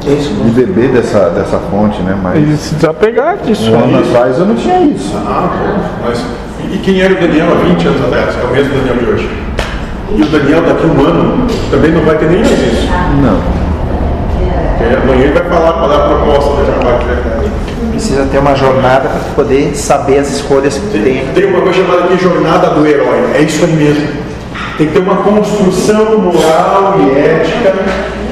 [0.01, 2.19] de, de beber dessa, dessa fonte, né?
[2.23, 5.17] Mas E se desapegar disso um ano atrás eu não tinha isso.
[5.17, 6.25] Ah, bom, mas
[6.73, 8.37] e quem era o Daniel há 20 anos atrás?
[8.37, 9.31] É o mesmo Daniel de hoje.
[10.15, 12.89] E o Daniel daqui a um ano também não vai ter nem mais isso.
[13.23, 13.68] Não.
[14.79, 17.51] Porque amanhã ele vai falar qual é a proposta da trabalho de verdade.
[17.91, 21.27] Precisa ter uma jornada para poder saber as escolhas que tu tem.
[21.35, 23.33] Tem uma coisa chamada aqui jornada do herói.
[23.35, 24.07] É isso aí mesmo.
[24.79, 27.75] Tem que ter uma construção moral e ética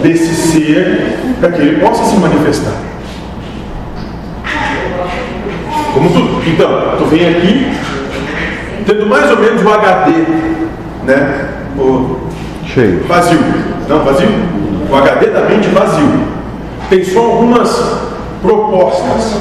[0.05, 2.75] desse ser para que ele possa se manifestar.
[5.93, 6.43] Como tudo.
[6.47, 6.69] Então,
[6.99, 7.73] tu vem aqui
[8.87, 10.13] tendo mais ou menos o HD,
[11.07, 11.49] né?
[11.77, 12.21] O
[12.65, 13.03] Cheio.
[13.09, 13.41] vazio.
[13.89, 14.29] Não, vazio.
[14.89, 16.36] O HD da mente vazio.
[16.89, 17.69] Tem só algumas
[18.41, 19.37] propostas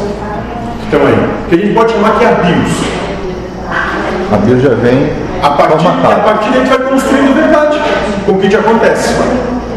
[0.80, 1.30] que estão aí.
[1.50, 2.96] Que a gente pode chamar que é a BIOS.
[4.32, 5.10] A Bíblia já vem
[5.44, 7.80] A partir, a partir daí tu vai construindo verdade
[8.26, 9.16] com o que te acontece.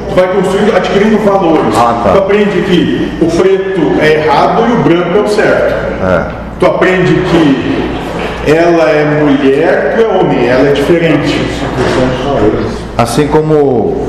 [0.08, 1.76] Tu vai construindo, adquirindo valores.
[1.76, 2.12] Ah, tá.
[2.12, 5.74] Tu aprende que o preto é errado e o branco é o certo.
[6.02, 6.24] É.
[6.58, 7.88] Tu aprende que
[8.50, 11.46] ela é mulher, tu é homem, ela é diferente.
[12.96, 14.08] Assim como.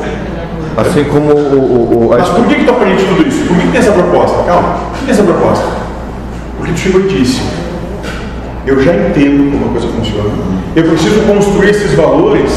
[0.82, 3.46] Assim como o, o, o- a Mas por que, tu aprende tudo isso?
[3.48, 4.44] Por que, tem essa proposta?
[4.44, 5.66] Calma, por que tem essa proposta?
[6.58, 7.42] Porque chegou e disse,
[8.66, 10.30] eu já entendo como a coisa funciona.
[10.76, 12.52] Eu preciso construir esses valores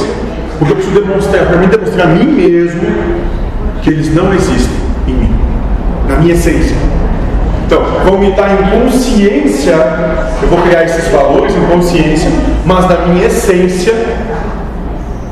[0.59, 2.83] porque eu preciso demonstrar, para mim demonstrar a mim mesmo
[3.83, 4.77] que eles não existem
[5.09, 5.35] em mim,
[6.09, 6.77] na minha essência.
[7.67, 9.73] Então, vão me dar em consciência,
[10.41, 12.31] eu vou criar esses valores em consciência,
[12.65, 13.93] mas na minha essência,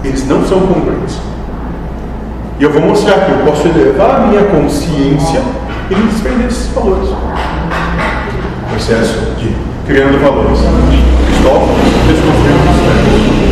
[0.03, 1.17] eles não são congruentes.
[2.61, 5.41] E eu vou mostrar que eu posso elevar a minha consciência
[5.91, 7.09] e me desprender desses valores.
[8.69, 9.57] Processo de
[9.87, 10.59] criando valores.
[11.27, 11.69] Cristóvão,
[12.07, 12.61] desconstruindo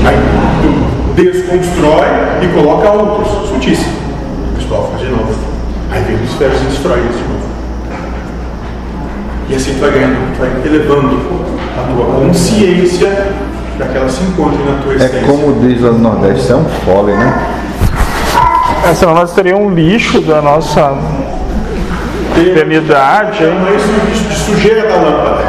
[0.07, 0.17] Aí
[0.61, 2.07] tu desconstrói
[2.43, 3.49] e coloca outros.
[3.49, 3.95] Sutíssimo.
[4.57, 5.35] Cristóvão de novo.
[5.91, 7.49] Aí vem os ferros e destrói eles de novo.
[9.49, 11.19] E assim tu vai ganhando, tu vai elevando
[11.79, 13.09] a tua consciência
[13.79, 15.21] para que ela se encontre na tua É essência.
[15.27, 17.55] como diz lá no Nordeste, é um fole, né?
[18.89, 20.97] É, senão nós teríamos um lixo da nossa
[22.37, 23.45] eternidade.
[23.45, 23.53] hein?
[23.77, 25.45] Isso de sujeira da lâmpada.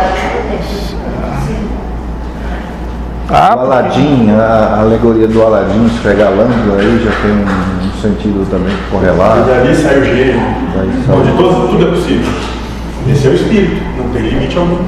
[3.31, 8.49] Ah, O Aladim, a alegoria do Aladim esfregar a lâmpada aí já tem um, sentido
[8.49, 9.45] também E correlado.
[9.45, 10.39] dali sai o gênio.
[11.13, 12.31] Onde todo, tudo é possível.
[13.09, 14.79] Esse é o espírito, não tem limite algum.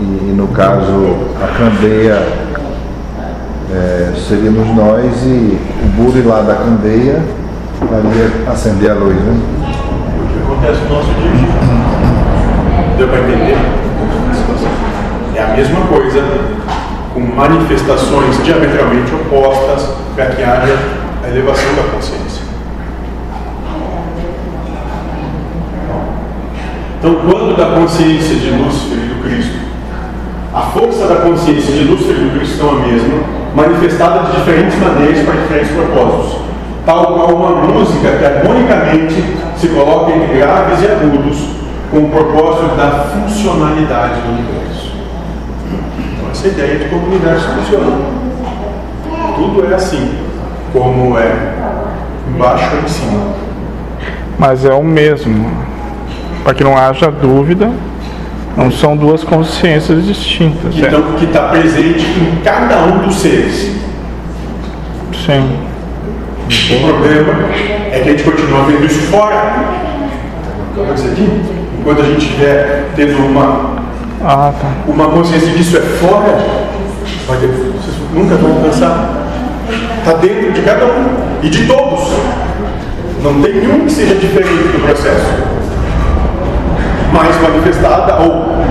[0.00, 2.22] E, e no caso, a candeia
[3.72, 7.22] é, seríamos nós e o bure lá da candeia
[7.80, 9.34] faria acender a luz, né?
[10.20, 11.48] O que acontece no nosso dia.
[12.98, 13.56] Deu para entender?
[15.34, 16.22] É a mesma coisa,
[17.14, 20.78] com manifestações diametralmente opostas para que haja
[21.24, 22.42] a elevação da consciência.
[26.98, 29.58] Então, quando da consciência de Lúcifer e do Cristo,
[30.54, 34.78] a força da consciência de Lúcifer e do Cristo são a mesma, manifestada de diferentes
[34.78, 36.42] maneiras para diferentes propósitos.
[36.84, 41.38] Tal qual uma música que harmonicamente se coloca entre graves e agudos,
[41.90, 44.92] com o propósito da funcionalidade do universo.
[45.98, 47.96] Então, essa ideia de como o universo funciona.
[49.36, 50.18] Tudo é assim,
[50.72, 51.32] como é
[52.28, 53.20] embaixo ou em cima.
[54.38, 55.50] mas é o mesmo.
[56.42, 57.70] Para que não haja dúvida,
[58.56, 60.74] não são duas consciências distintas.
[60.74, 60.88] Que é.
[60.88, 63.70] então, está presente em cada um dos seres.
[65.24, 65.58] Sim.
[66.76, 67.48] O problema
[67.92, 69.54] é que a gente continua vendo isso fora.
[71.80, 73.82] Enquanto a gente estiver tendo uma,
[74.24, 74.68] Ah, tá.
[74.86, 76.38] uma consciência disso é fora,
[77.26, 79.28] vai ter, vocês nunca vão alcançar.
[79.98, 82.08] Está dentro de cada um e de todos.
[83.22, 85.26] Não tem nenhum que seja diferente do processo.
[87.12, 88.62] Mais manifestada ou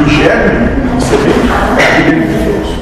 [0.00, 0.68] em germe,
[1.78, 2.78] é dentro de todos.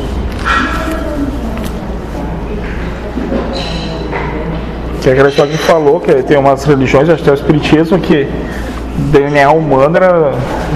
[5.00, 7.98] Que é aquela história que falou que tem umas religiões, acho que é o espiritismo,
[7.98, 8.28] que
[8.96, 10.32] DNA humano era,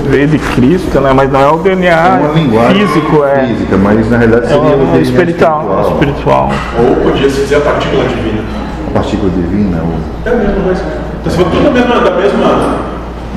[0.07, 1.13] veio de Cristo, né?
[1.15, 4.83] Mas não é o DNA linguagem físico, é, física, mas na realidade é seria o
[4.83, 6.51] o DNA espiritual, espiritual.
[6.79, 8.43] Ou podia se dizer a partícula divina.
[8.89, 10.85] A partícula divina, ou É a mesma coisa.
[11.21, 12.91] Então, se for tudo da mesma, da mesma,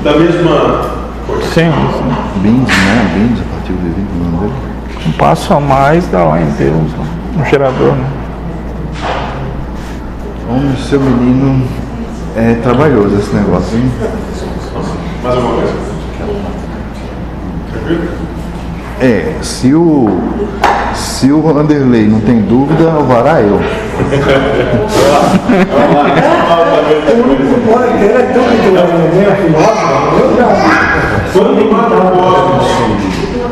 [0.04, 0.90] da mesma
[1.26, 1.42] coisa.
[1.46, 2.40] Sim, sim.
[2.42, 3.10] Beans, né?
[3.14, 4.52] Beans, a partícula divina, o nome dele.
[5.06, 6.92] Um passo a mais dá lá em Deus,
[7.38, 8.06] um gerador, né?
[10.48, 11.66] Homem, seu menino
[12.36, 13.90] é trabalhoso esse negócio, hein?
[15.22, 15.74] Mais alguma coisa?
[17.72, 18.08] Tranquilo?
[19.00, 20.20] É, se o
[21.32, 23.60] o Vanderlei não tem dúvida, alvará é eu.
[31.32, 32.66] Quando macrocosmos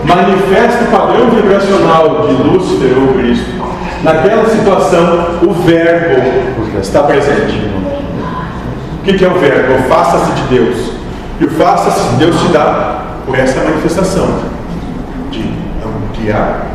[0.04, 3.50] manifesta o padrão vibracional de Lúcifer ou Cristo,
[4.02, 6.22] naquela situação o verbo
[6.80, 7.70] está presente.
[9.00, 9.82] O que é o verbo?
[9.88, 10.92] Faça-se de Deus.
[11.40, 14.28] E o faça-se de Deus se dá por essa manifestação
[15.30, 15.44] de
[15.84, 16.66] ampliar,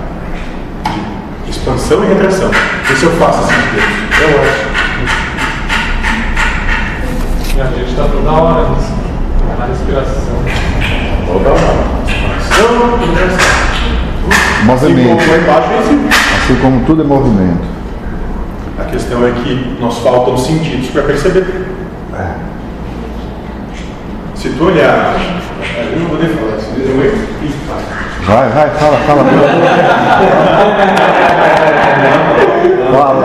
[1.67, 2.49] expansão e retração.
[2.91, 3.85] Esse é o faça-se de Deus.
[4.21, 4.67] Eu acho.
[7.59, 8.93] A gente está toda hora nisso.
[9.59, 10.37] Na respiração.
[11.25, 11.59] Toda hora.
[12.07, 13.57] Expansão e retração.
[14.57, 15.17] Assim Movimento.
[15.17, 16.09] como lá embaixo é cima.
[16.09, 17.67] Assim como tudo é movimento.
[18.79, 21.67] A questão é que nos faltam sentidos para perceber.
[24.35, 25.15] Se tu olhar,
[25.91, 27.37] eu não vou nem falar, se eu
[27.67, 27.96] tá.
[28.27, 29.23] Vai, vai, fala, fala.
[32.91, 33.15] Fala,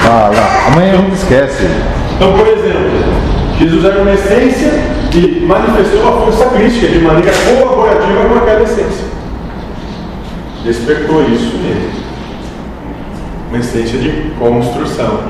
[0.00, 0.66] fala.
[0.68, 1.68] Amanhã a gente esquece.
[2.14, 2.90] Então, por exemplo,
[3.58, 4.72] Jesus era uma essência
[5.14, 9.04] e manifestou a força crística de maneira colaborativa com aquela essência.
[10.64, 11.90] Despertou isso nele.
[13.50, 15.20] Uma essência de construção.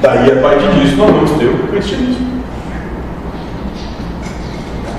[0.00, 2.41] Daí, a partir disso, nós vamos ter o cristianismo.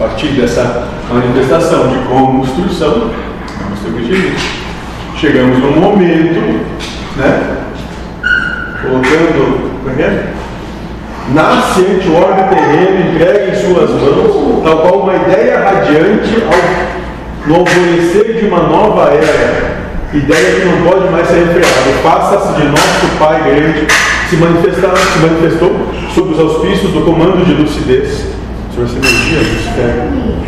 [0.04, 3.10] Partir dessa manifestação de construção,
[3.58, 4.36] vamos ter.
[5.16, 6.60] Chegamos num momento,
[7.16, 7.58] né?
[8.82, 10.34] colocando, como é é?
[11.34, 17.48] Nasce ante o orbe terreno, entregue em suas mãos, tal qual uma ideia radiante ao,
[17.48, 19.78] no alvorecer de uma nova era,
[20.14, 21.94] ideia que não pode mais ser refreada.
[22.04, 23.88] Faça-se de nosso Pai grande,
[24.30, 28.43] se, manifestar, se manifestou sob os auspícios do comando de lucidez,
[28.74, 30.44] sobre essa energia Lucifer.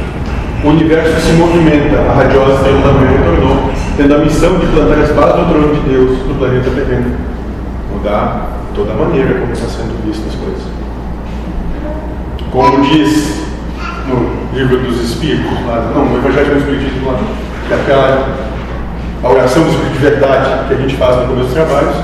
[0.64, 5.00] O universo se movimenta, a radiosa estrela da manhã retornou, tendo a missão de plantar
[5.00, 7.36] as bases do trono de Deus no planeta terreno
[7.92, 10.64] mudar toda a maneira como está sendo vistas as coisas.
[12.52, 13.46] Como diz
[14.08, 17.20] no livro dos Espíritos, lá, não, no Evangelho do Espiritismo, lá,
[17.68, 18.46] que é aquela
[19.24, 21.96] a oração do Espírito de verdade que a gente faz no começo dos trabalhos,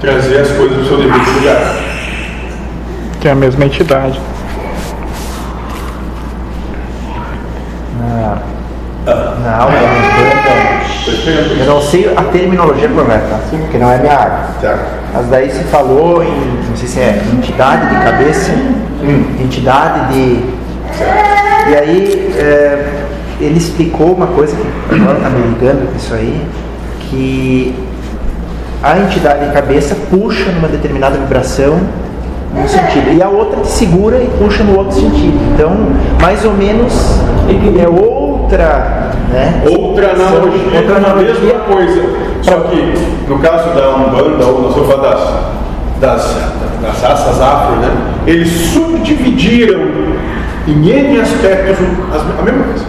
[0.00, 1.76] trazer as coisas do seu devido lugar.
[3.20, 4.20] Que é a mesma entidade.
[9.04, 10.92] Na aula da
[11.58, 14.46] eu não sei a terminologia correta, porque não é minha área.
[14.60, 14.84] Certo?
[15.12, 18.52] Mas daí se falou em, não sei se é entidade de cabeça,
[19.40, 20.44] entidade de.
[21.70, 23.02] E aí é,
[23.40, 26.46] ele explicou uma coisa que agora está me ligando com isso aí,
[27.10, 27.74] que
[28.82, 31.80] a entidade de cabeça puxa numa determinada vibração
[32.54, 35.38] num sentido, e a outra te segura e puxa no outro sentido.
[35.54, 35.74] Então,
[36.20, 36.92] mais ou menos
[37.80, 39.10] é outra.
[39.30, 39.62] Né?
[39.66, 41.34] Outra analogia, Outra analogia.
[41.34, 42.02] mesma coisa.
[42.42, 42.94] Só que,
[43.28, 45.20] no caso da Umbanda, ou na sopa das,
[46.00, 46.36] das,
[46.82, 47.90] das raças afro, né,
[48.26, 49.80] eles subdividiram
[50.68, 51.78] em N aspectos
[52.14, 52.84] as- a mesma coisa.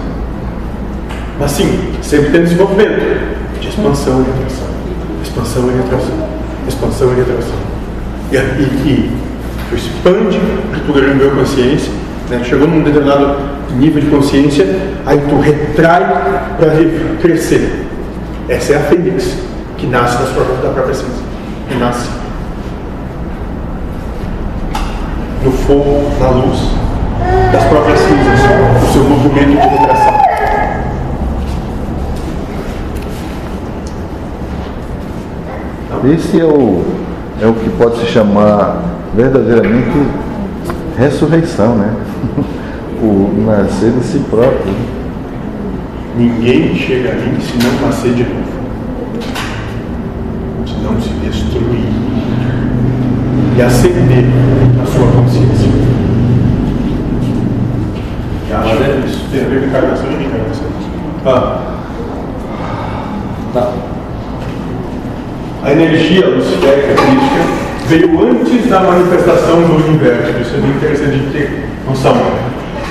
[1.40, 4.68] Mas sim, sempre tem desenvolvimento de expansão e retração.
[5.24, 6.16] Expansão e retração.
[6.68, 7.56] Expansão e retração.
[8.32, 8.40] E, e,
[8.90, 9.12] e
[9.74, 10.40] tu expande
[10.70, 11.92] para tu ganhar consciência,
[12.30, 12.42] né?
[12.44, 13.36] chegou num determinado
[13.76, 14.66] nível de consciência,
[15.06, 16.06] aí tu retrai
[16.58, 16.70] para
[17.22, 17.88] crescer.
[18.48, 19.38] Essa é a fênix,
[19.78, 21.24] que nasce das próprias, da própria essência.
[21.68, 22.10] Que nasce
[25.44, 26.60] no fogo, na luz
[27.52, 30.14] das próprias cinzas, o seu movimento de retração.
[36.14, 36.84] Esse é o,
[37.42, 39.92] é o que pode se chamar verdadeiramente
[40.98, 41.94] ressurreição, né?
[43.02, 44.72] o nascer de si próprio.
[44.72, 44.94] né?
[46.18, 48.54] Ninguém chega a mim se não nascer de novo.
[50.66, 51.94] Se não se destruir
[53.58, 54.26] e acender
[54.82, 55.70] a sua consciência.
[58.50, 60.68] E acho que isso tem a ver com encarnação e reencarnação.
[61.26, 61.74] Ah.
[63.54, 63.72] Tá.
[65.64, 67.53] A energia luciférica crítica
[67.88, 70.32] veio antes da manifestação do universo.
[70.42, 72.16] Isso é interessante de ter noção.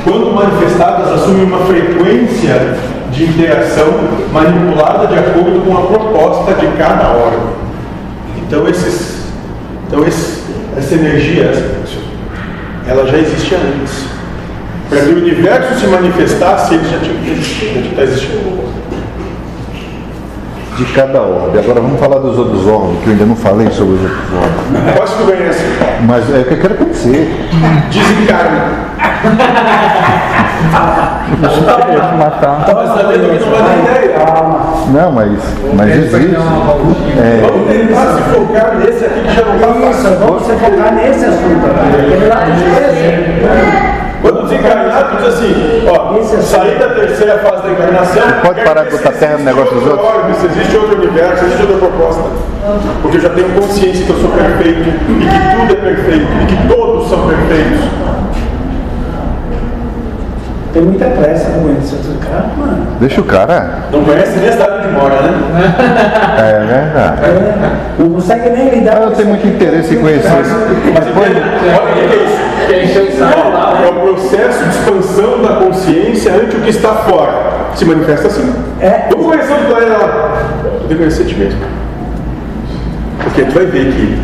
[0.04, 2.76] Quando manifestadas, assumem uma frequência
[3.12, 3.86] de interação
[4.32, 7.52] manipulada de acordo com a proposta de cada órgão.
[8.38, 9.22] Então, esses,
[9.86, 10.42] então esse,
[10.76, 11.52] essa energia,
[12.86, 14.06] ela já existia antes.
[14.88, 18.81] Para que o universo se manifestasse, ele já tinha existido, já está existindo.
[20.82, 21.62] De cada ordem.
[21.62, 24.98] Agora vamos falar dos outros órgãos, que eu ainda não falei sobre os outros órgãos.
[24.98, 25.62] Posso que ganhe essa?
[26.02, 27.48] Mas é o que eu quero conhecer.
[27.88, 28.60] Desencarne.
[32.18, 32.60] matar.
[32.60, 34.12] Estava sabendo que não vai dar ideia.
[34.92, 35.38] Não, mas,
[35.74, 36.36] mas existe.
[37.16, 40.18] É, Vamos tentar se focar nesse aqui que já não está fácil.
[40.18, 41.92] vamos se focar nesse assunto aqui.
[44.62, 48.22] É desencarnar, diz assim, ó, sair da terceira fase da encarnação.
[48.42, 50.44] pode parar se botar terra no negócio dos outro outros?
[50.44, 52.22] existe outro universo, existe outra proposta.
[53.02, 56.46] Porque eu já tenho consciência que eu sou perfeito, e que tudo é perfeito, e
[56.46, 57.80] que todos são perfeitos.
[60.72, 62.86] Tem muita pressa com esse outro cara, mano.
[62.98, 63.82] deixa o cara.
[63.92, 65.74] Não conhece nem a cidade de mora, né?
[66.38, 67.20] É verdade.
[67.24, 70.30] É, não consegue nem lidar Eu tenho muito interesse em conhecer.
[70.30, 73.22] Mas depois, Olha o que é isso.
[73.22, 73.84] O?
[73.84, 77.52] É o processo de expansão da consciência ante o que está fora.
[77.74, 78.52] Se manifesta assim.
[78.80, 79.08] É.
[79.10, 80.32] Vamos conhecer o planeta lá.
[80.62, 81.60] Tu tem que conhecer ti mesmo.
[83.22, 84.18] Porque tu vai ver que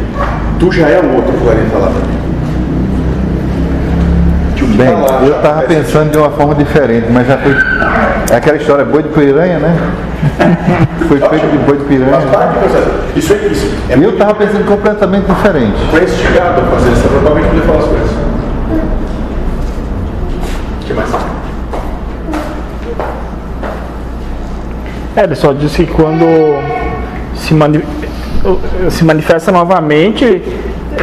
[0.59, 2.19] tu já é um outro planeta lá também.
[4.61, 5.81] O bem, tá eu estava acontece.
[5.81, 7.53] pensando de uma forma diferente, mas já foi.
[8.31, 9.77] É aquela história boi de piranha, né?
[11.09, 12.19] Foi feito de boi de piranha.
[13.17, 13.73] Isso é isso.
[13.89, 15.79] É E eu estava pensando completamente diferente.
[15.91, 18.28] foi instigado a fazer essa provavelmente poder falar as coisas.
[20.89, 21.11] Que mais?
[25.17, 26.25] É, ele só disse que quando
[27.37, 27.85] se, mani-
[28.91, 30.43] se manifesta novamente,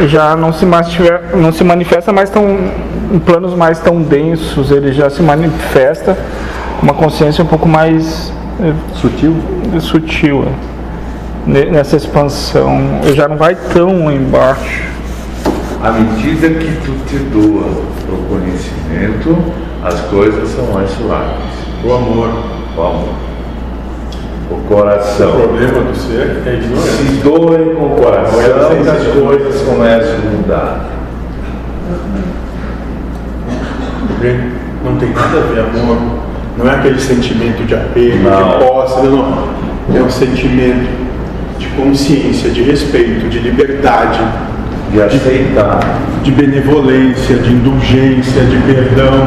[0.08, 0.66] já não se,
[1.34, 2.44] não se manifesta mais tão
[3.12, 6.18] em planos mais tão densos, ele já se manifesta
[6.80, 9.36] com uma consciência um pouco mais eh, Sutil.
[9.80, 10.44] sutil?
[11.46, 12.80] Ne- nessa expansão.
[13.14, 14.82] Já não vai tão embaixo.
[15.84, 17.68] À medida que tu te doa
[18.08, 19.38] o conhecimento,
[19.86, 21.56] as coisas são mais suaves.
[21.84, 22.28] O amor.
[22.76, 23.08] O amor.
[24.50, 25.32] O O coração.
[25.32, 26.92] problema do ser é ignorância.
[26.92, 30.86] Se doem com o coração, as coisas começam a mudar.
[34.84, 35.98] Não tem nada a ver amor.
[36.56, 38.58] Não é aquele sentimento de apego, Não.
[38.58, 39.48] de posse, não.
[39.94, 40.88] É um sentimento
[41.58, 44.20] de consciência, de respeito, de liberdade,
[44.90, 45.80] De aceitar.
[46.22, 49.26] de benevolência, de indulgência, de perdão.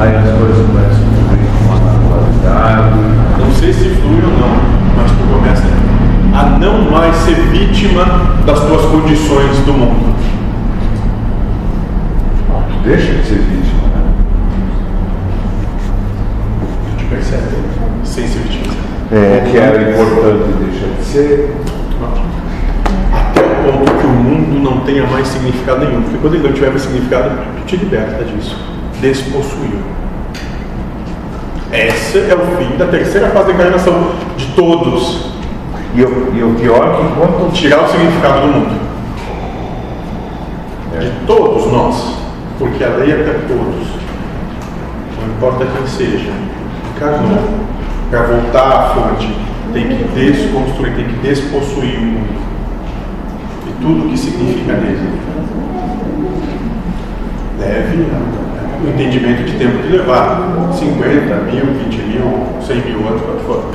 [0.00, 2.88] Aí as coisas começam a fluir com uma naturalidade.
[3.38, 4.56] Não sei se flui ou não,
[4.96, 5.62] mas tu começa
[6.34, 8.04] a não mais ser vítima
[8.44, 10.12] das tuas condições do mundo.
[12.84, 13.82] Deixa de ser vítima.
[13.94, 14.12] né?
[16.90, 17.56] Tu te percebe
[18.04, 18.72] sem ser vítima.
[19.12, 21.54] É, O que era importante deixa de ser.
[23.12, 25.28] Até o ponto que o mundo não tenha mais
[25.72, 26.02] significado nenhum.
[26.02, 28.56] Porque quando ele não tiver mais significado, tu te liberta disso.
[29.00, 29.78] Despossuiu.
[31.72, 35.32] Esse é o fim da terceira fase da encarnação de todos.
[35.94, 38.82] E o, e o pior é que enquanto Tirar o significado do mundo.
[40.98, 42.14] De todos nós.
[42.58, 43.88] Porque a lei é para todos.
[45.20, 46.30] Não importa quem seja.
[46.94, 47.62] Encarnou.
[48.10, 49.34] Para voltar à fonte,
[49.72, 52.51] tem que desconstruir, tem que despossuir o mundo.
[53.82, 55.20] Tudo que significa nele.
[57.58, 58.06] Leve
[58.80, 60.70] o entendimento de tempo que levar.
[60.72, 63.74] 50 mil, 20 mil, 100 mil anos, quanto for.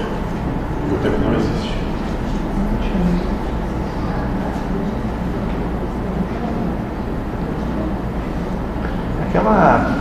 [0.90, 1.74] O tempo não existe.
[9.28, 9.98] Aquela.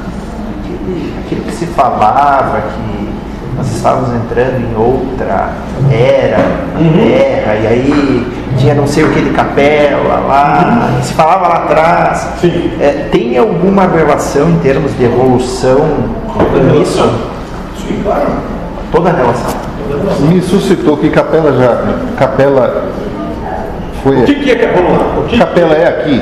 [0.60, 3.15] Aquele, aquilo que se falava que
[3.56, 5.50] nós estávamos entrando em outra
[5.90, 6.36] era,
[6.78, 8.26] terra, e aí
[8.58, 12.28] tinha não sei o que de capela lá, e se falava lá atrás.
[12.40, 12.72] Sim.
[12.80, 15.78] É, tem alguma relação em termos de evolução
[16.32, 17.02] com isso?
[17.86, 18.26] Sim, claro.
[18.92, 19.66] Toda a relação.
[20.20, 21.94] Me suscitou que capela já.
[22.18, 22.84] Capela
[24.02, 24.16] Foi.
[24.22, 24.66] O que, que é.
[24.66, 25.18] Lá.
[25.20, 26.20] O que Capela é aqui?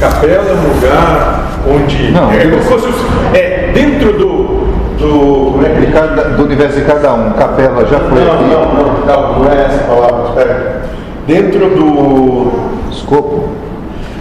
[0.00, 2.10] Capela é um lugar onde.
[2.10, 4.59] Não, é, digo como se fosse os- é dentro do.
[5.00, 7.30] Do como é que De cada- do universo de cada um.
[7.32, 8.44] Capela já foi Não, aqui.
[8.44, 10.82] não, não, não, não é essa palavra, espera.
[11.26, 12.52] Dentro do,
[12.90, 13.48] Escopo.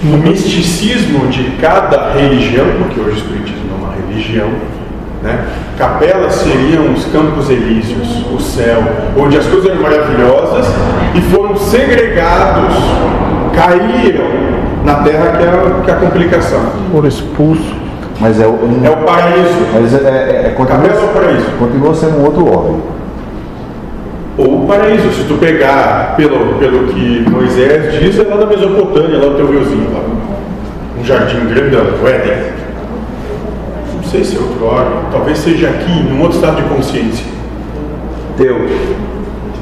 [0.01, 4.47] do misticismo de cada religião, porque hoje o Espiritismo é uma religião,
[5.23, 5.45] né?
[5.77, 8.81] capelas seriam os campos elíseos, o céu,
[9.17, 10.65] onde as coisas eram maravilhosas
[11.15, 12.75] e foram segregados,
[13.53, 14.25] caíram
[14.85, 16.61] na terra que é, a- que é a complicação.
[16.91, 17.75] Por expulso.
[18.19, 18.59] Mas é o.
[18.83, 19.67] É o paraíso.
[19.73, 21.45] Mas é, é, é, continua, é o paraíso.
[21.57, 22.81] continua sendo um outro órgão.
[24.37, 29.19] Ou o paraíso, se tu pegar pelo, pelo que Moisés diz, é lá na Mesopotâmia,
[29.19, 30.01] lá no teu riozinho, lá.
[30.99, 32.51] Um jardim grandão, o Éden.
[33.95, 37.25] Não sei se é outro órgão, talvez seja aqui, num outro estado de consciência.
[38.37, 38.65] Teu.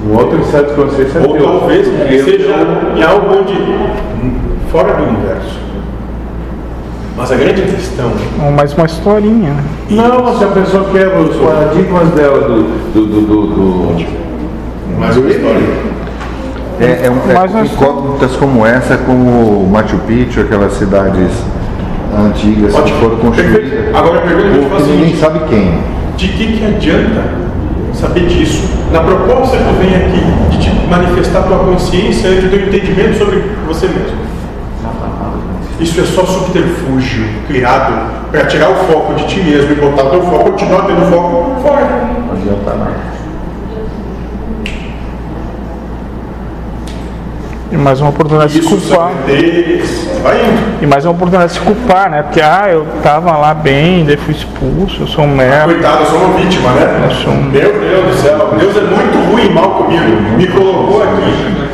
[0.07, 1.43] Um outro estado de consciência é Ou teu.
[1.43, 1.87] talvez
[2.23, 2.55] seja
[2.95, 3.53] em algo onde,
[4.71, 5.66] fora do universo.
[7.17, 8.11] Mas a grande questão
[8.43, 9.49] Ou mais uma historinha.
[9.53, 9.63] né?
[9.89, 12.63] Não, se a pessoa quebra os paradigmas dela do.
[12.93, 14.27] do, do, do, do-
[14.99, 15.87] mais uma história.
[16.79, 21.31] É, é, um, Mas é nós- incógnitas como essa, como Machu Picchu, aquelas cidades
[22.15, 22.99] antigas que Ótimo.
[22.99, 23.53] foram construídas.
[23.69, 23.97] Perfeito.
[23.97, 25.73] Agora a pergunta que eu é a ninguém sabe quem.
[26.17, 27.23] De que, que adianta
[27.93, 28.69] saber disso?
[28.91, 30.21] Na proposta que tu vem aqui
[30.51, 34.17] de te manifestar tua consciência e o teu entendimento sobre você mesmo.
[35.79, 37.93] Isso é só subterfúgio criado
[38.31, 41.61] para tirar o foco de ti mesmo e botar o teu foco, continuar tendo foco
[41.61, 41.85] fora.
[42.25, 43.07] Não adianta nada.
[47.69, 49.11] E mais uma oportunidade de se culpar.
[49.11, 50.83] indo.
[50.83, 52.23] E mais uma oportunidade de se culpar, né?
[52.23, 55.65] Porque, ah, eu tava lá bem, daí fui expulso, eu sou um merda.
[55.73, 57.07] Coitado, eu sou uma vítima, né?
[57.09, 60.21] Eu sou um- Meu Deus do céu, Deus é muito ruim e mal comigo.
[60.37, 61.67] Me colocou aqui.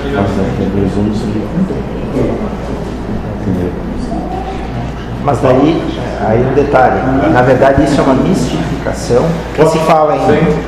[5.23, 5.81] Mas daí,
[6.27, 6.99] aí um detalhe,
[7.31, 9.23] na verdade isso é uma mistificação
[9.55, 10.19] que se fala em.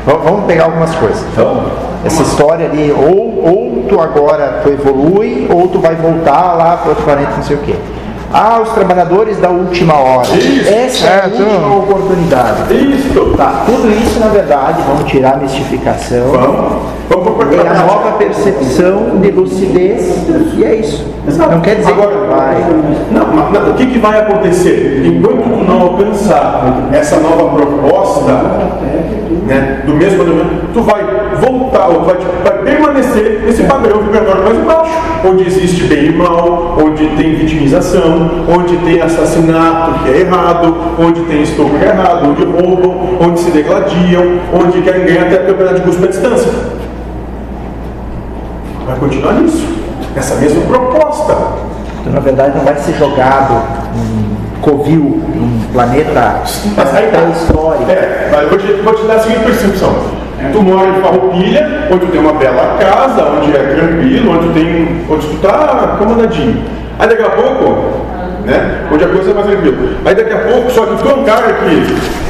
[0.05, 1.23] Va- Vamos pegar algumas coisas.
[1.33, 1.65] Então,
[2.05, 6.89] essa história ali, ou, ou tu agora tu evolui, ou tu vai voltar lá para
[6.89, 7.75] outro planeta, não sei o quê.
[8.33, 10.27] Ah, os trabalhadores da última hora.
[10.35, 10.67] Isso.
[10.73, 12.73] Essa é a É, tu- última oportunidade.
[12.73, 13.33] Isso.
[13.37, 16.27] Tá, tudo isso na verdade, vamos tirar a mistificação.
[16.31, 16.83] Vamos.
[17.07, 20.27] E a nova percepção de lucidez,
[20.57, 21.05] e é isso.
[21.37, 22.55] Não quer dizer que não vai.
[23.11, 25.03] Não, mas não, o que, que vai acontecer?
[25.05, 28.31] Enquanto tu não alcançar essa nova proposta,
[29.45, 31.03] né, do mesmo elemento, tu vai
[31.39, 34.91] voltar, ou tu vai, vai permanecer nesse padrão vibratório mais baixo,
[35.25, 41.21] onde existe bem e mal, onde tem vitimização, onde tem assassinato que é errado, onde
[41.21, 45.75] tem estupro que é errado, onde roubam, onde se degladiam, onde querem ganhar até campeonato
[45.75, 46.84] de cuspe à distância.
[48.85, 49.65] Vai continuar nisso,
[50.15, 51.35] nessa mesma proposta.
[52.01, 53.53] Então, na verdade, não vai ser jogado
[53.95, 56.85] um covil, um planeta aí tá.
[56.85, 57.89] pré-histórico.
[57.89, 59.95] É, mas eu vou te, vou te dar a seguinte percepção.
[60.51, 65.05] Tu mora em Farroupilha, onde tu tem uma bela casa, onde é tranquilo, onde tem.
[65.09, 66.63] onde tu tá acomodadinho.
[66.99, 68.05] Aí daqui a pouco,
[68.45, 68.87] né?
[68.91, 69.77] Onde a coisa é mais tranquila.
[70.05, 72.25] Aí daqui a pouco, só que tu é um cara que.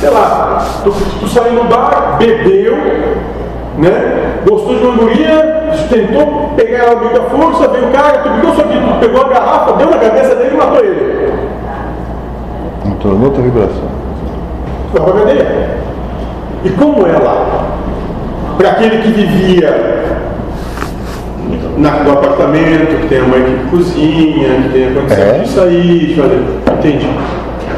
[0.00, 2.76] Sei lá, tu, tu saiu no bar, bebeu,
[3.78, 4.32] né?
[4.48, 8.54] Gostou de uma guria, tentou pegar ela meio da força, veio o cara, tu pegou,
[8.54, 11.32] só que pegou a garrafa, deu na cabeça dele e matou ele.
[12.86, 13.88] Entrou em outra vibração.
[14.92, 15.70] Foi pra cadeia.
[16.64, 17.66] E como é lá?
[18.58, 20.02] Para aquele que vivia
[21.76, 25.38] na, no apartamento, que tem a mãe que cozinha, que tem a condição É?
[25.38, 26.78] de sair, fazer.
[26.78, 27.08] Entende?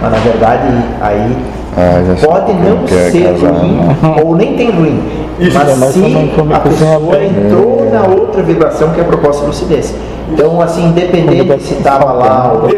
[0.02, 1.36] Mas na verdade, aí
[1.76, 3.96] Ah, pode não quer ser casar, ruim, né?
[4.24, 5.02] ou nem tem ruim.
[5.40, 5.94] Isso, mas mas
[6.36, 7.26] come a pessoa bem.
[7.28, 9.92] entrou na outra vibração que é a proposta de lucidez.
[10.30, 12.76] Então, assim, independente se estava lá ou se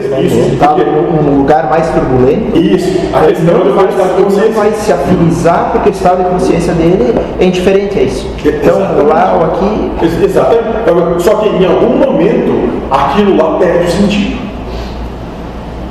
[0.54, 2.98] estava num lugar mais turbulento, Isso.
[3.14, 3.86] A questão não do vai,
[4.24, 4.52] consciência.
[4.52, 8.26] vai se afinizar porque o estado de consciência dele é indiferente a isso.
[8.40, 9.06] Então, Exatamente.
[9.06, 11.22] lá ou aqui, Ex- Exatamente.
[11.22, 14.45] Só que em algum momento aquilo lá perde o sentido.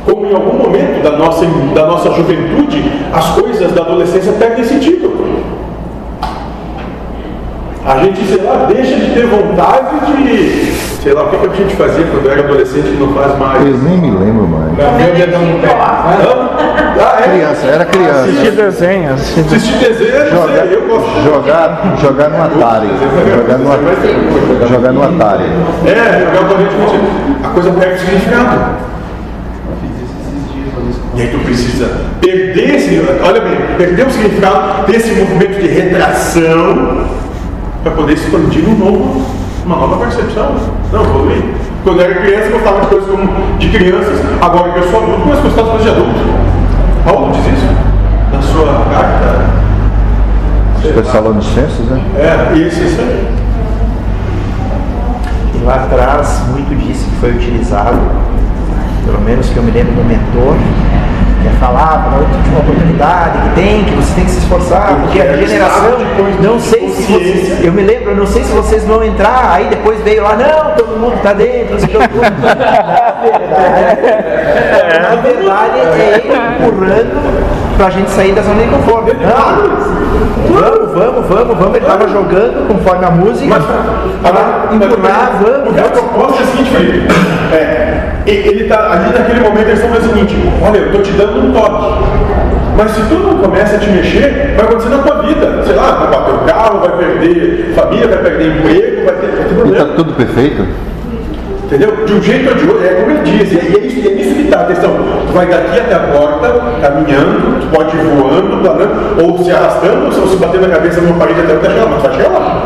[0.05, 5.15] Como em algum momento da nossa, da nossa juventude as coisas da adolescência perdem sentido.
[7.85, 10.73] A gente, sei lá, deixa de ter vontade de.
[11.03, 13.61] Sei lá, o que, que a gente fazia quando era adolescente e não faz mais.
[13.61, 14.71] Eles nem me lembram mais.
[14.97, 15.67] Meu dedão no pé.
[15.71, 16.49] Hã?
[16.99, 17.29] Ah, é?
[17.29, 18.21] Criança, era criança.
[18.21, 19.55] Assistir desenho, assistir desenho.
[19.55, 21.23] Assistir desenho, Jogar, sei, eu gosto.
[21.23, 22.87] jogar, jogar no Atari.
[23.35, 25.43] Jogar no, Atari- jogar no Atari.
[25.85, 26.99] É, jogar automaticamente.
[27.43, 28.94] A coisa perde significado.
[31.15, 31.89] E aí tu precisa
[32.19, 37.05] perder esse, olha bem, perder o significado desse movimento de retração
[37.83, 39.25] para poder expandir um novo,
[39.65, 40.55] uma nova percepção.
[40.91, 41.43] Não, evoluir.
[41.83, 45.03] Quando eu era criança, eu gostava de coisas como de crianças, agora que eu sou
[45.03, 46.19] adulto, começo a gostar de coisas de adulto.
[47.05, 47.67] Paulo diz isso
[48.31, 49.55] na sua carta.
[50.81, 52.01] Tessalonicenses, né?
[52.15, 53.27] É, isso, isso aí.
[55.55, 57.99] E lá atrás, muito disso que foi utilizado,
[59.05, 60.55] pelo menos que eu me lembro do mentor,
[61.41, 65.31] que falava na última oportunidade que tem, que você tem que se esforçar, porque a
[65.31, 65.97] regeneração,
[66.41, 70.01] não sei se vocês, eu me lembro, não sei se vocês vão entrar, aí depois
[70.01, 72.45] veio lá, não, todo mundo está dentro, não sei o que, todo mundo.
[72.45, 73.95] Na verdade,
[75.01, 79.13] na verdade é ele empurrando para a gente sair da zona de conforto.
[79.13, 83.55] Não, vamos, vamos, vamos, vamos, ele estava jogando conforme a música,
[84.21, 87.07] para empurrar, vamos, Porque a proposta é a seguinte, Felipe.
[87.53, 91.11] É, ele está ali naquele momento, eles estão fazendo o seguinte: olha, eu estou te
[91.11, 92.05] dando um toque.
[92.77, 95.63] Mas se tu não começa a te mexer, vai acontecer na tua vida.
[95.63, 99.35] Sei lá, vai bater o carro, vai perder família, vai perder emprego, vai ter, vai
[99.35, 99.85] ter E está problema.
[99.95, 100.65] tudo perfeito?
[101.63, 102.05] Entendeu?
[102.05, 104.35] De um jeito ou de outro, é como ele diz, e é isso, é isso
[104.35, 104.91] que está a questão.
[105.25, 106.47] Tu vai daqui até a porta,
[106.81, 111.17] caminhando, tu pode ir voando, planando, ou se arrastando, ou se bater na cabeça numa
[111.17, 112.61] parede até até chegar lá, mas tu vai chegar lá.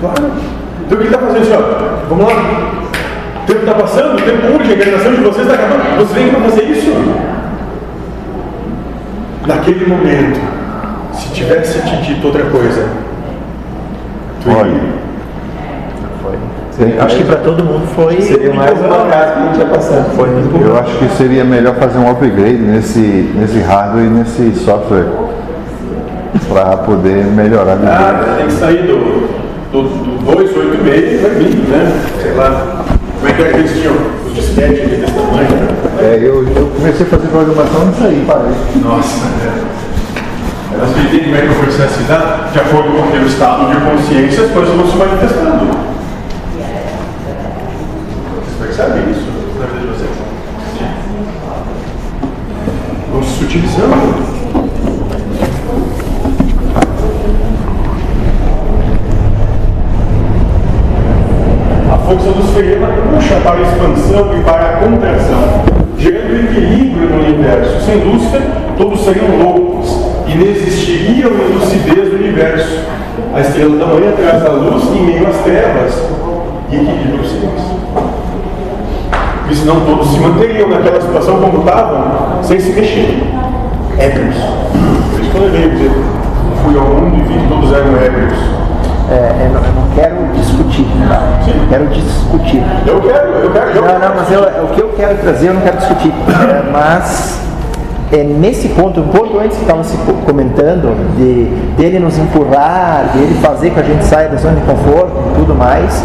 [0.00, 0.30] Claro.
[0.86, 2.08] Então o que ele está fazendo assim, ó?
[2.08, 2.32] Vamos lá.
[3.50, 5.96] O tempo está passando, o tempo urge, a encarnação de vocês está acabando.
[5.96, 6.92] Vocês vêm para fazer isso?
[9.44, 10.40] Naquele momento,
[11.12, 12.86] se tivesse te dito outra coisa,
[14.44, 15.00] tu iria.
[16.78, 18.20] tem- Acho que para todo mundo foi.
[18.20, 20.14] Seria mais uma casa que a gente ia passando.
[20.14, 20.64] Foi muito bom.
[20.64, 23.00] eu acho que seria melhor fazer um upgrade nesse,
[23.34, 25.06] nesse hardware e nesse software
[26.48, 29.28] para poder melhorar Ah, tem que sair do,
[29.72, 31.92] do, do 286 e vai vir, né?
[32.22, 32.79] Sei lá.
[33.30, 33.94] É era que eles tinham
[34.26, 35.48] os disquetes desse tamanho?
[35.48, 35.68] né?
[36.00, 38.52] É, eu, eu comecei a fazer programação nisso aí, parei.
[38.82, 39.80] Nossa, é.
[40.78, 42.48] Mas entende como é que o processo se dá?
[42.52, 45.66] De acordo com o teu estado de consciência, as coisas vão se manifestando.
[48.34, 49.26] Vocês percebem isso
[49.58, 50.10] na vida de vocês?
[53.12, 54.29] Vão se sutilizando.
[62.10, 65.62] Força dos freema puxa para a expansão e para a contração,
[65.96, 67.80] gerando equilíbrio no universo.
[67.86, 68.42] Sem Lúcifer,
[68.76, 69.96] todos seriam loucos
[70.26, 72.80] e não existiria uma lucidez do universo.
[73.32, 76.02] A estrela da manhã traz a luz em meio às trevas
[76.72, 77.62] e equilíbrio os seres.
[79.38, 83.22] Porque senão todos se manteriam naquela situação como estavam, sem se mexer.
[83.98, 84.36] Ébrios.
[85.12, 85.90] Por isso que eu levei
[86.64, 88.38] fui ao mundo e vi que todos eram ébrios.
[89.10, 90.86] É, não quero discutir,
[91.68, 92.62] quero discutir.
[92.86, 95.54] Eu quero, eu quero, eu Não, não, mas eu, o que eu quero trazer eu
[95.54, 96.12] não quero discutir.
[96.28, 97.40] É, mas
[98.12, 101.44] é nesse ponto, o ponto antes que estavam se co- comentando, de
[101.80, 105.54] dele nos empurrar, dele fazer que a gente saia da zona de conforto e tudo
[105.54, 106.02] mais,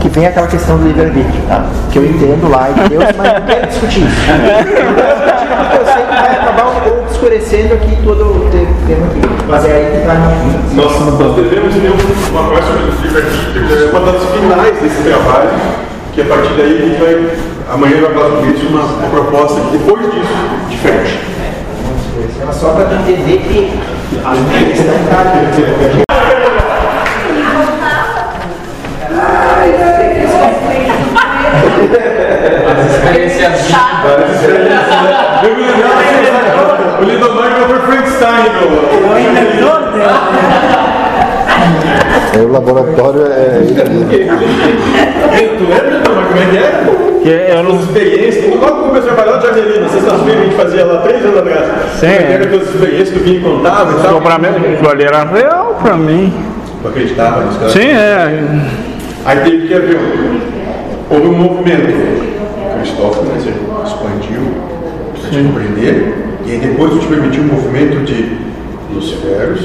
[0.00, 1.64] que vem aquela questão do livre-arbítrio, tá?
[1.90, 4.20] Que eu entendo lá em Deus, mas não quero discutir isso.
[4.30, 6.66] Não quero discutir porque eu sei que vai acabar
[7.20, 9.20] obscurecendo aqui todo o te- tema aqui.
[9.46, 10.14] Mas é aí que está
[10.74, 11.92] Nós, nós devemos ter
[12.30, 15.50] uma conversa sobre o livre-arbítrio, é uma das finais desse trabalho,
[16.14, 17.30] que a partir daí a gente vai,
[17.70, 20.32] amanhã vai falar sobre isso, uma, uma proposta que depois disso,
[20.70, 21.20] diferente.
[22.46, 23.78] Mas só para entender que
[24.24, 26.09] a questão está
[44.10, 47.10] Tu lembra, como é que era?
[47.22, 50.84] Que eu não As experiências, logo começou a trabalhar de Avelina, sexta-feira a gente fazia
[50.84, 51.66] lá três anos atrás.
[51.98, 52.06] Sim.
[52.06, 54.20] É era aquelas experiências que tu vinha e contava e tal.
[54.20, 56.32] pra mim, aquilo ali era real pra mim.
[56.82, 57.70] Tu acreditava nisso?
[57.70, 58.44] Sim, é.
[59.26, 59.98] Aí teve que haver
[61.10, 62.30] houve um movimento.
[62.78, 64.40] Cristóvão né, expandiu
[65.20, 66.14] para te compreender,
[66.46, 68.38] e aí depois te permitiu um movimento de
[68.94, 69.60] luciferos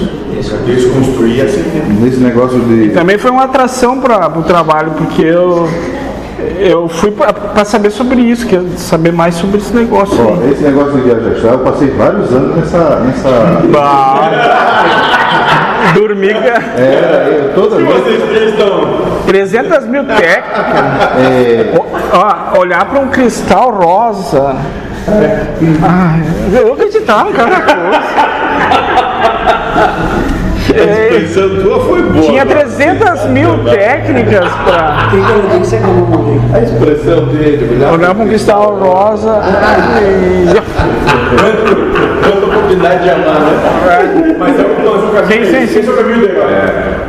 [0.65, 1.85] desconstruir essa ideia.
[1.99, 2.89] Nesse negócio de.
[2.89, 5.67] Também foi uma atração para o trabalho, porque eu,
[6.59, 10.17] eu fui para saber sobre isso, que saber mais sobre esse negócio.
[10.19, 12.99] Ó, esse negócio de astral, eu passei vários anos nessa.
[13.01, 14.29] nessa Bah.
[15.93, 17.87] Dormir com era, eu toda vez.
[17.87, 19.05] Vocês três estão.
[19.27, 20.43] 300 mil técnicas.
[21.17, 21.73] É,
[22.15, 24.55] Ó, olhar para um cristal rosa.
[25.83, 26.17] Ah,
[26.53, 27.33] eu acreditava em
[30.73, 32.25] É, Pensando, tua foi boa.
[32.25, 32.59] tinha agora.
[32.65, 35.09] 300 mil técnicas para
[35.51, 39.41] Tem que ser como A expressão dele, para um cristal rosa.
[40.01, 40.45] e-
[42.23, 44.35] Quanta oportunidade de amar, né?
[44.39, 45.45] Mas é o nosso caminho.
[45.45, 45.63] Sim.
[45.63, 46.33] Esse é o caminho dele.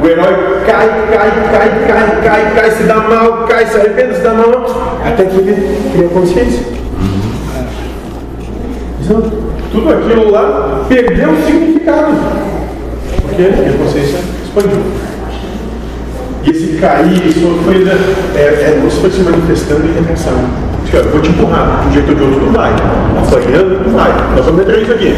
[0.02, 0.34] O herói
[0.66, 4.66] cai, cai, cai, cai, cai, cai, se dá mal, cai, se arrepende, se dá mal,
[5.04, 6.66] até que ele cria consciência.
[9.00, 9.22] Então,
[9.72, 12.12] tudo aquilo lá perdeu o significado.
[13.36, 13.52] Por quê?
[13.54, 14.80] Porque a consciência expandiu.
[16.42, 17.92] E esse cair, isso foi, né,
[18.34, 20.32] é, é, você foi se manifestando em retenção.
[20.90, 22.70] Eu vou te empurrar, de um jeito ou de outro tu vai.
[22.72, 24.10] Apanhando, tu vai.
[24.34, 25.14] Nós vamos entrar isso aqui.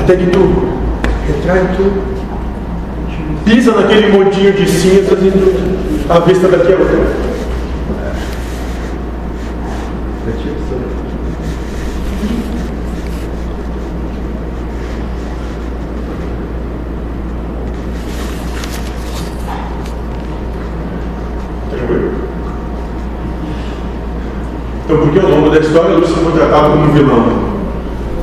[0.00, 0.68] Até que tu
[1.26, 1.92] retrai tu
[3.44, 5.32] pisa naquele modinho de cinzas e
[6.08, 7.24] a vista daqui a outra.
[24.84, 27.24] Então, por que ao longo da história Lúcifer foi tratado como um vilão?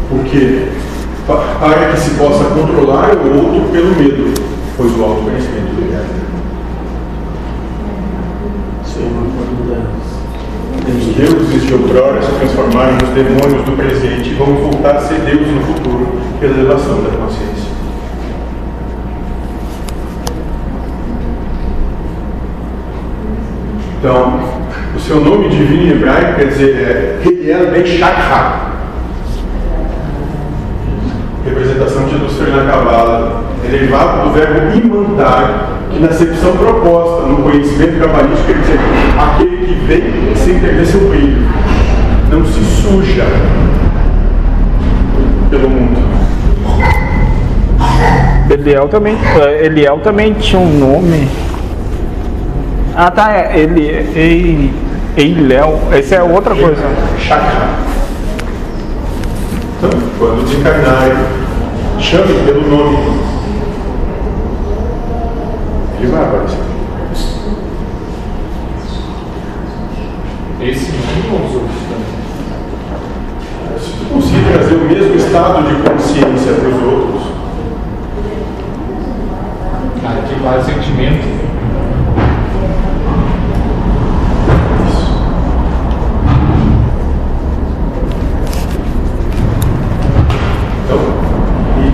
[0.09, 0.67] Porque
[1.27, 4.33] pa- para que se possa controlar o outro pelo medo,
[4.77, 6.21] pois o autoconhecimento liberta.
[10.87, 15.19] Os deuses de outrora se transformaram nos demônios do presente e vão voltar a ser
[15.21, 16.07] deuses no futuro
[16.39, 17.71] pela elevação da consciência.
[23.99, 24.39] Então,
[24.95, 27.83] o seu nome divino em hebraico quer dizer é Heliel Ben.
[31.43, 37.43] Representação de Lúcifer na Cabala, é derivado do verbo imandar, que na acepção proposta no
[37.43, 38.79] conhecimento cabalístico quer dizer
[39.19, 41.45] aquele que vem sem perder seu brilho,
[42.31, 43.25] não se suja
[45.49, 45.99] pelo mundo.
[48.49, 51.27] Eliel também, eh, Eliel também tinha um nome.
[52.95, 54.71] Ah tá, é ele, Ei,
[55.17, 56.81] Eiléu, essa é outra coisa.
[57.19, 57.69] Chakra.
[59.77, 61.17] Então, quando desencarnarem,
[61.99, 62.97] chame pelo nome.
[65.99, 66.59] Ele vai aparecer.
[70.61, 73.79] Esse não ou os outros também?
[73.79, 77.21] Se tu conseguir trazer o mesmo estado de consciência para os outros,
[80.01, 80.35] Cara, que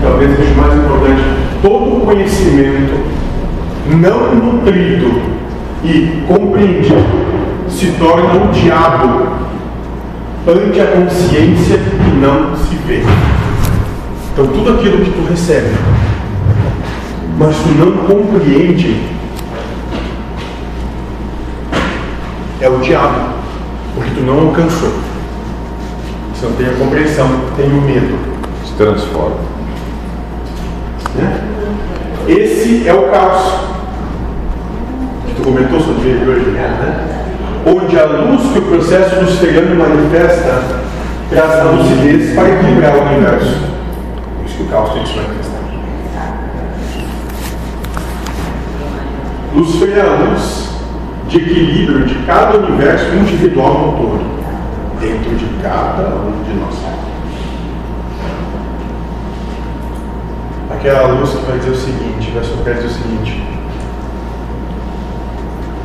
[0.08, 1.22] talvez seja mais importante,
[1.60, 2.94] todo conhecimento
[3.86, 5.22] não nutrido
[5.84, 6.96] e compreendido
[7.68, 9.28] se torna o diabo
[10.46, 13.02] ante a consciência que não se vê.
[14.32, 15.74] Então, tudo aquilo que tu recebe,
[17.38, 19.00] mas tu não compreende,
[22.60, 23.34] é o diabo,
[23.94, 24.92] porque tu não alcançou.
[26.34, 28.16] Você não tem a compreensão, tem o medo.
[28.64, 29.57] Se transforma.
[32.28, 33.54] Esse é o caos
[35.26, 37.06] que tu comentou sobre ele hoje, né?
[37.66, 40.62] Onde a luz que o processo luciferiano manifesta
[41.30, 43.56] traz a lucidez para equilibrar o universo.
[44.36, 45.58] Por isso que o caos tem que se manifestar.
[49.54, 50.68] Lúcifer é a luz
[51.28, 54.20] de equilíbrio de cada universo individual no todo,
[55.00, 57.07] dentro de cada um de nós.
[60.78, 63.42] Aquela luz que vai dizer o seguinte, vai só dizer o seguinte.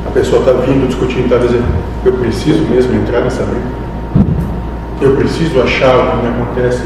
[0.06, 1.66] A pessoa está vindo discutindo, está dizendo,
[2.06, 3.66] eu preciso mesmo entrar nessa briga.
[5.02, 6.84] Eu preciso achar o que me acontece.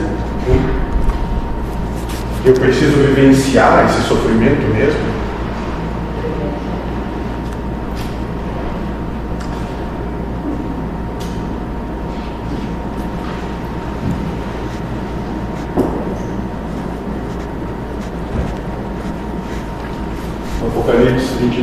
[2.45, 5.16] Eu preciso vivenciar esse sofrimento mesmo.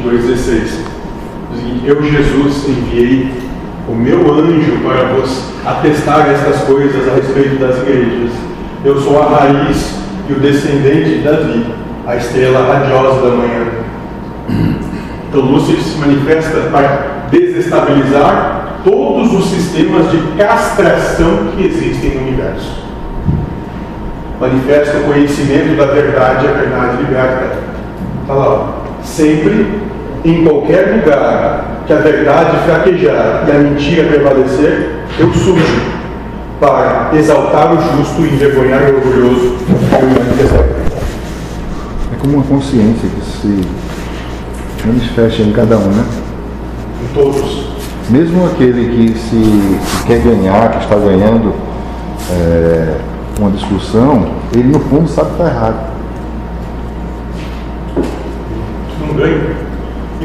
[0.05, 0.63] Apocalipse 22, 16.
[0.63, 0.83] Diz
[1.51, 3.33] o seguinte, Eu, Jesus, enviei
[3.89, 8.31] o meu anjo para vos atestar estas coisas a respeito das igrejas.
[8.85, 9.99] Eu sou a raiz
[10.29, 11.67] e o descendente de Davi,
[12.07, 13.67] a estrela radiosa da manhã.
[15.29, 22.85] Então, Lúcifer se manifesta para desestabilizar todos os sistemas de castração que existem no universo.
[24.41, 27.59] Manifesta o conhecimento da verdade, a verdade liberta.
[28.23, 29.84] Está lá, sempre,
[30.25, 35.83] em qualquer lugar que a verdade fraquejar e a mentira prevalecer, eu surjo
[36.59, 39.57] para exaltar o justo e envergonhar o orgulhoso.
[42.13, 43.61] É como uma consciência que se
[44.87, 46.05] manifesta em cada um, né?
[47.03, 47.75] Em todos.
[48.09, 51.55] Mesmo aquele que se que quer ganhar, que está ganhando
[52.31, 52.97] é,
[53.39, 55.95] uma discussão, ele no fundo sabe que está errado.
[59.01, 59.64] Não ganho.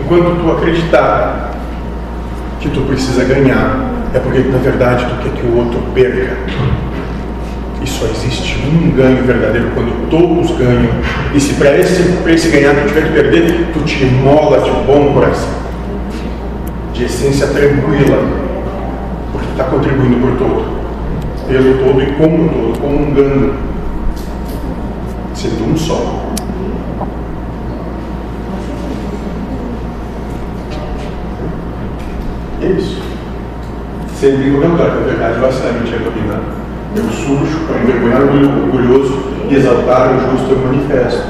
[0.10, 1.52] Enquanto tu acreditar
[2.60, 6.36] que tu precisa ganhar, é porque na verdade tu quer que o outro perca.
[7.80, 10.90] E só existe um ganho verdadeiro quando todos ganham.
[11.32, 15.14] E se para esse, esse ganhar tu tiver que perder, tu te mola de bom
[15.14, 15.54] coração,
[16.92, 18.18] de essência tranquila,
[19.32, 20.66] porque está contribuindo por todo,
[21.48, 23.54] pelo todo e como um comungando,
[25.36, 26.29] sendo um só.
[32.68, 33.02] Isso.
[34.16, 36.60] Sempre em qualquer lugar, que a verdade a mentira dominada.
[36.96, 41.24] Eu sujo para envergonhar o orgulhoso exaltar o justo eu manifesto.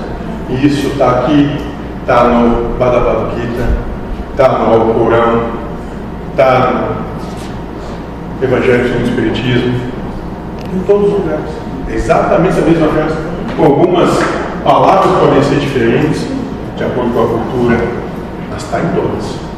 [0.49, 1.57] E isso está aqui,
[2.01, 3.68] está no Bhagavad Gita,
[4.31, 5.43] está no Alcorão,
[6.31, 6.97] está
[8.39, 9.80] no Evangelho segundo o Espiritismo,
[10.73, 11.49] em todos os lugares.
[11.89, 13.15] É exatamente a mesma frase.
[13.57, 14.10] Algumas
[14.64, 16.27] palavras podem ser diferentes,
[16.77, 17.77] de acordo com a cultura,
[18.49, 19.48] mas está em todas.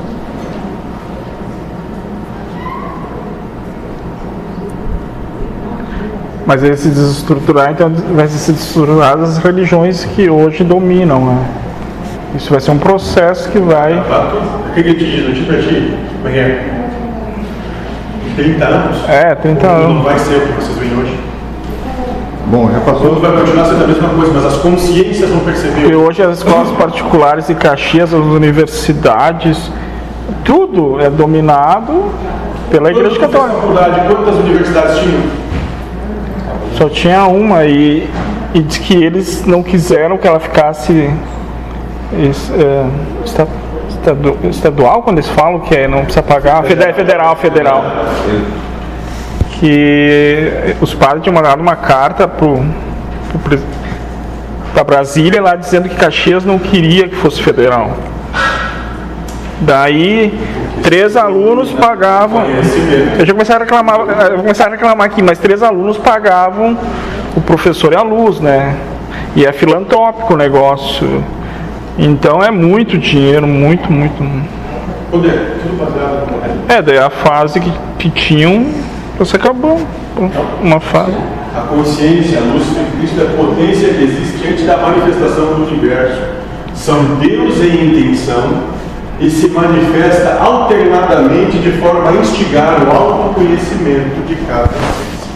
[6.52, 11.46] Mas esse desestruturar, então, vai ser desestruturado as religiões que hoje dominam, né?
[12.36, 13.94] Isso vai ser um processo que vai.
[13.94, 15.30] O que ele te diz?
[15.30, 15.98] Não te pra ti?
[16.18, 16.70] Como é que é?
[18.36, 19.10] 30 anos?
[19.10, 19.96] É, 30 O mundo anos.
[19.96, 21.20] Não vai ser o que vocês veem hoje.
[22.48, 23.16] Bom, já O passou.
[23.22, 25.96] vai continuar sendo a mesma coisa, mas as consciências vão perceber.
[25.96, 29.72] hoje as escolas particulares de Caxias, as universidades,
[30.44, 32.12] tudo é dominado
[32.70, 33.56] pela Igreja Católica.
[33.56, 35.41] quantas universidades tinham?
[36.82, 38.10] Só tinha uma e,
[38.56, 40.92] e diz que eles não quiseram que ela ficasse
[42.12, 42.86] é,
[43.24, 43.48] esta-
[43.88, 47.84] estadu- estadual, quando eles falam que é, não precisa pagar, federal, federal, federal.
[49.60, 52.28] Que os padres tinham mandado uma carta
[54.74, 57.92] para Brasília lá dizendo que Caxias não queria que fosse federal.
[59.62, 60.34] Daí
[60.82, 62.44] três alunos pagavam.
[63.18, 64.00] Eu já comecei a reclamar,
[64.32, 66.78] eu começar a reclamar aqui, mas três alunos pagavam
[67.36, 68.76] o professor e a luz, né?
[69.36, 71.24] E é filantrópico o negócio.
[71.98, 74.24] Então é muito dinheiro, muito, muito.
[76.68, 78.66] É, daí a fase que, que tinham,
[79.20, 79.80] você acabou.
[80.62, 81.16] Uma fase.
[81.56, 85.68] A consciência, a luz de Cristo é a potência que existe antes da manifestação do
[85.68, 86.22] universo.
[86.74, 88.81] São Deus em intenção
[89.22, 95.32] e se manifesta alternadamente de forma a instigar o autoconhecimento de cada essência.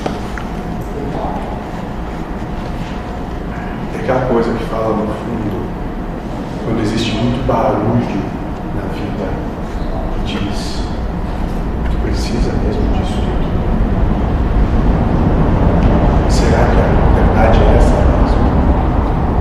[3.94, 5.70] É aquela coisa que fala no fundo,
[6.66, 8.24] quando existe muito barulho
[8.76, 9.30] na vida,
[10.26, 10.82] diz,
[11.92, 13.46] tu precisa mesmo disso tudo.
[16.32, 16.90] Será que a
[17.22, 18.46] verdade é essa mesmo?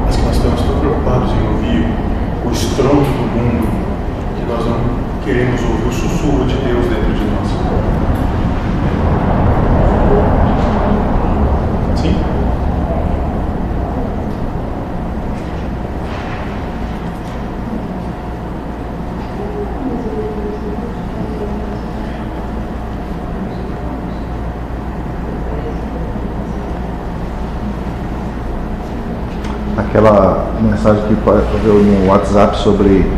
[0.04, 1.88] Mas que nós estamos tão preocupados em ouvir
[2.44, 3.84] o estrondo do mundo
[4.44, 4.78] que nós não
[5.24, 7.48] queremos ouvir o sussurro de Deus dentro de nós.
[11.98, 12.14] Sim?
[29.78, 33.10] Aquela mensagem que veio no WhatsApp sobre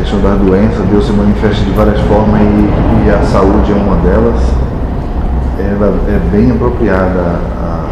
[0.00, 3.96] questão das doenças, Deus se manifesta de várias formas e, e a saúde é uma
[3.96, 4.40] delas.
[5.58, 7.84] Ela é bem apropriada a,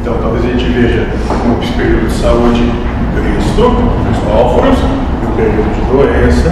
[0.00, 2.72] Então talvez a gente veja o período de saúde
[3.14, 3.70] Cristo,
[4.04, 4.78] Cristóforos,
[5.22, 6.50] e o período de doença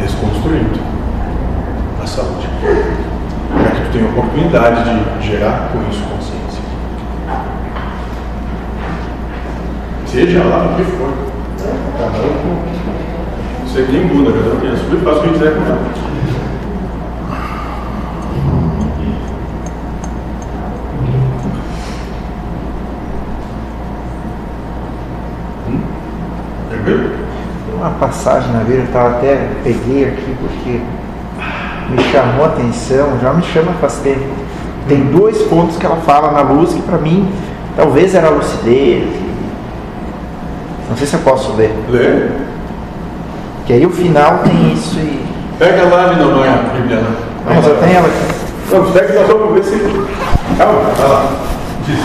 [0.00, 0.80] desconstruído
[2.02, 2.48] a saúde.
[3.52, 4.84] Para que tu tenha oportunidade
[5.20, 6.62] de gerar com isso consciência.
[10.06, 11.12] Seja lá o que for.
[11.98, 12.71] Cada um
[13.72, 13.78] com.
[13.78, 15.82] Você tem Buda, cada um tem a sua e faz o que quiser com ela.
[26.68, 27.10] Tranquilo?
[27.66, 30.80] Tem uma passagem na Bíblia, eu tava até peguei aqui porque
[31.90, 34.42] me chamou a atenção, já me chama faz tempo.
[34.88, 37.32] Tem dois pontos que ela fala na luz que para mim
[37.76, 39.08] talvez era lucidez.
[40.90, 41.74] Não sei se eu posso ler.
[41.88, 42.41] Lê.
[43.66, 45.22] Que aí o final tem isso e.
[45.58, 47.10] Pega lá, não é a Bíblia, não.
[47.10, 48.42] Não, mas eu tenho ela aqui.
[48.72, 49.78] Não, pega nós vamos ver se.
[50.58, 51.30] Calma, vai lá.
[51.86, 51.98] Diz.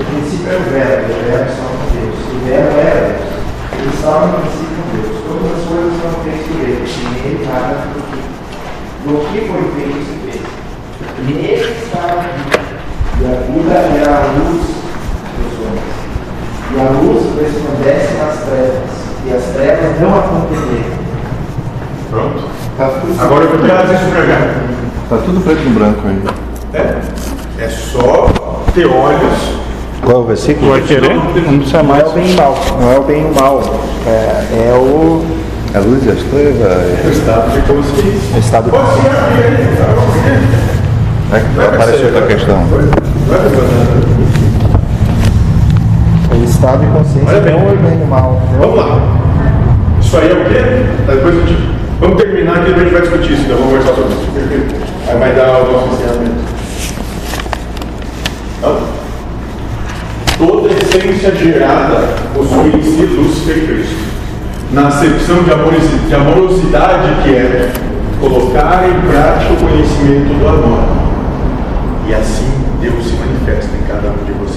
[0.00, 2.16] O princípio é o verbo, o verbo está com Deus.
[2.32, 3.34] O verbo é Deus.
[3.78, 5.12] Ele estava no princípio com Deus.
[5.28, 6.86] Todas as coisas foram feitas por ele.
[6.88, 8.20] Sem ele nada do que.
[9.04, 10.40] Do que foi feito se fez.
[11.28, 12.64] Nele estava a vida.
[13.20, 14.64] E a vida era a luz
[15.36, 16.00] dos homens.
[16.72, 19.03] E a luz resplandece nas trevas.
[19.30, 20.84] Não entender.
[22.10, 22.44] Pronto.
[22.76, 24.54] Tá tudo Agora eu vou trazer isso pra cá.
[25.08, 26.22] Tá tudo preto no branco aí.
[26.72, 27.00] É,
[27.64, 28.28] é só
[28.74, 29.64] ter olhos.
[30.02, 30.72] Qual é o versículo?
[30.72, 31.14] Vai querer?
[31.14, 32.10] Não precisa Não é mais.
[32.10, 33.62] o bem e mal, não é o bem e o mal.
[34.06, 35.24] É, é o
[35.74, 37.06] A luz e as trevas.
[37.06, 38.38] O estado de consciência.
[38.38, 41.36] estado Pode ser aí, tá?
[41.36, 42.56] É que apareceu outra questão.
[42.66, 44.20] Vai levantando.
[44.20, 44.23] o
[46.54, 48.40] estado de consciência, não o bem e o mal.
[48.58, 49.00] Vamos lá.
[50.00, 50.86] Isso aí é o quê?
[51.06, 51.74] Tá, Depois a gente...
[52.00, 54.30] Vamos terminar aqui, depois a gente vai discutir isso, então vamos conversar sobre isso.
[54.32, 54.74] Perfeito.
[55.08, 56.44] Aí vai dar o nosso ensinamento.
[58.58, 58.78] Então,
[60.38, 64.14] toda essência gerada possui em si Lúcifer Cristo.
[64.72, 65.52] Na acepção de
[66.14, 67.72] amorosidade que é
[68.20, 70.84] colocar em prática o conhecimento do amor.
[72.08, 72.50] E assim
[72.80, 74.53] Deus se manifesta em cada um de vocês.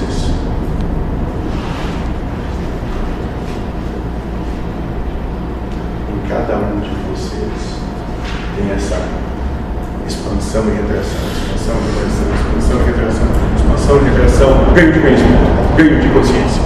[14.78, 16.62] Ganho de conhecimento, ganho de consciência.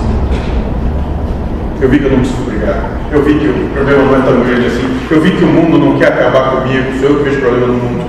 [1.80, 2.92] Eu vi que eu não preciso brigar.
[3.10, 5.00] Eu vi que o problema não é tão grande assim.
[5.10, 7.00] Eu vi que o mundo não quer acabar comigo.
[7.00, 8.06] Sou eu que vejo problema no mundo.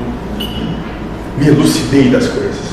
[1.39, 2.73] Me elucidei das coisas.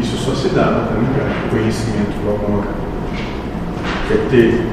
[0.00, 2.64] Isso só se dá na prática, conhecimento do amor
[4.08, 4.66] quer ter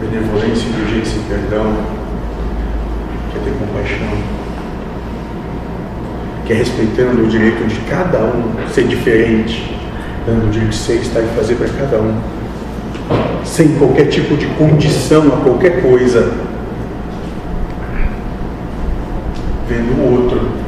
[0.00, 1.76] benevolência, indulgência e perdão,
[3.32, 4.37] quer ter compaixão,
[6.48, 9.78] quer respeitando o direito de cada um ser diferente,
[10.26, 12.18] dando o direito de ser, estar e fazer para cada um,
[13.44, 16.32] sem qualquer tipo de condição a qualquer coisa,
[19.68, 20.58] vendo o outro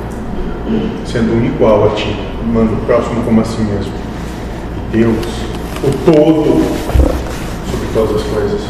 [1.05, 3.93] sendo um igual a ti, amando o próximo como a si mesmo.
[4.93, 5.27] Deus,
[5.82, 6.62] o todo,
[7.70, 8.61] sobre todas as coisas.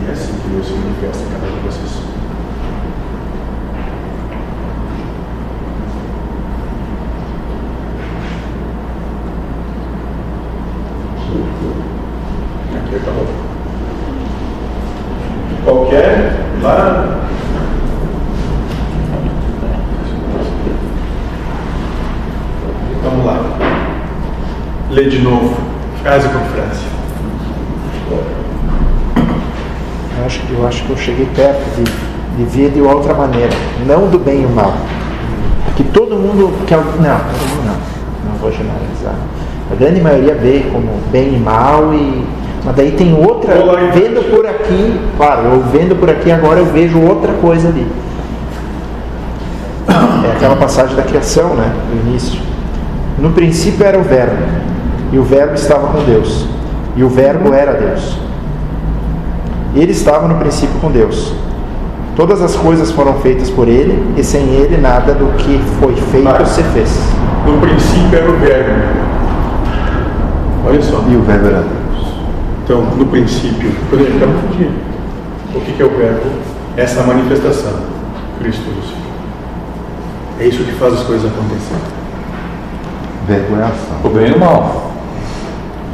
[0.00, 2.02] E é assim que Deus se manifesta em cada um de vocês.
[12.76, 13.26] Aqui acabou.
[15.64, 17.14] Qualquer lá
[23.02, 23.40] Vamos lá.
[24.90, 25.56] Lê de novo,
[26.02, 26.82] frase por frase.
[30.18, 31.84] Eu acho, que- eu acho que eu cheguei perto de,
[32.36, 33.52] de ver de outra maneira,
[33.86, 34.74] não do bem e o mal.
[35.76, 36.76] Que todo mundo quer.
[36.76, 38.32] Não, todo mundo não.
[38.32, 39.14] Não vou generalizar.
[39.70, 42.26] A grande maioria vê como bem e mal e.
[42.64, 43.54] Mas daí tem outra.
[43.94, 47.86] Vendo por aqui, claro, eu vendo por aqui agora eu vejo outra coisa ali.
[49.88, 51.72] É aquela passagem da criação, né?
[51.88, 52.40] Do início.
[53.18, 54.42] No princípio era o verbo,
[55.12, 56.46] e o verbo estava com Deus,
[56.96, 58.27] e o verbo era Deus.
[59.78, 61.32] Ele estava no princípio com Deus.
[62.16, 66.24] Todas as coisas foram feitas por ele, e sem ele nada do que foi feito
[66.24, 66.44] Vai.
[66.46, 66.90] se fez.
[67.46, 68.70] No princípio era o verbo.
[70.66, 71.04] Olha só.
[71.08, 72.06] E o verbo era Deus.
[72.64, 74.72] Então, no princípio, acaba de dizer,
[75.54, 76.22] o que que é o verbo?
[76.76, 77.74] Essa manifestação,
[78.40, 78.98] Cristo Lúcifer.
[80.40, 81.82] É isso que faz as coisas acontecerem.
[83.28, 83.96] Verbo é ação.
[84.02, 84.87] O bem e o mal.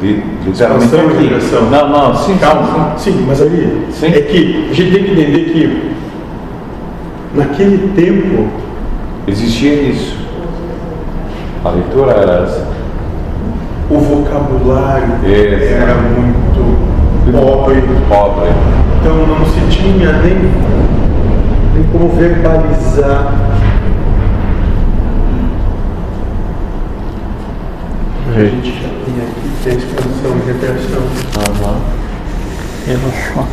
[0.05, 1.23] Li- Literalmente Expansão e aqui.
[1.23, 1.61] retração.
[1.69, 4.07] Não, não, sim, Calma, sim, mas ali Sim.
[4.07, 5.91] é que a gente tem que entender que
[7.33, 8.47] naquele tempo
[9.27, 10.15] Existia isso.
[11.63, 12.67] A leitura era essa.
[13.89, 15.73] o vocabulário Exato.
[15.73, 16.75] era muito
[17.31, 18.49] pobre, Pobre.
[19.01, 20.35] então não se tinha nem,
[21.73, 23.33] nem como verbalizar.
[28.35, 28.89] A gente já
[29.65, 31.01] tem aqui que é expansão e repressão.
[32.85, 33.45] Relaxou.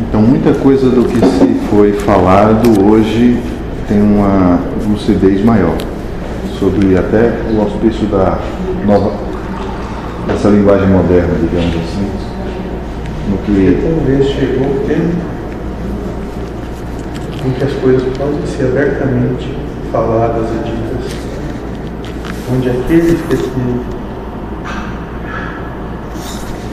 [0.00, 3.42] Então muita coisa do que se foi falado hoje
[3.88, 5.76] tem uma lucidez maior
[6.58, 8.38] sobre até o auspício da
[8.86, 9.12] nova
[10.26, 12.10] dessa linguagem moderna, digamos assim,
[13.30, 15.16] no que Talvez chegou o tempo
[17.46, 21.12] em que as coisas podem ser abertamente faladas e ditas,
[22.52, 23.36] onde aqueles que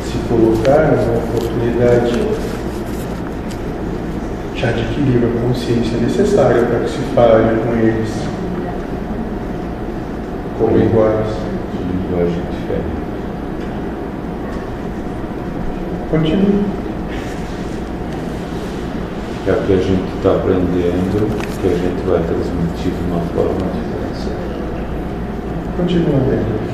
[0.04, 2.28] se colocaram na oportunidade
[4.56, 8.10] já adquiriram a consciência necessária para que se fale com eles
[10.60, 11.28] como iguais.
[12.10, 13.06] Linguagem diferente.
[16.10, 16.66] Continue.
[19.48, 23.66] é o que a gente está aprendendo, que a gente vai transmitir de uma forma
[23.74, 23.96] diferente.
[25.78, 26.66] Continua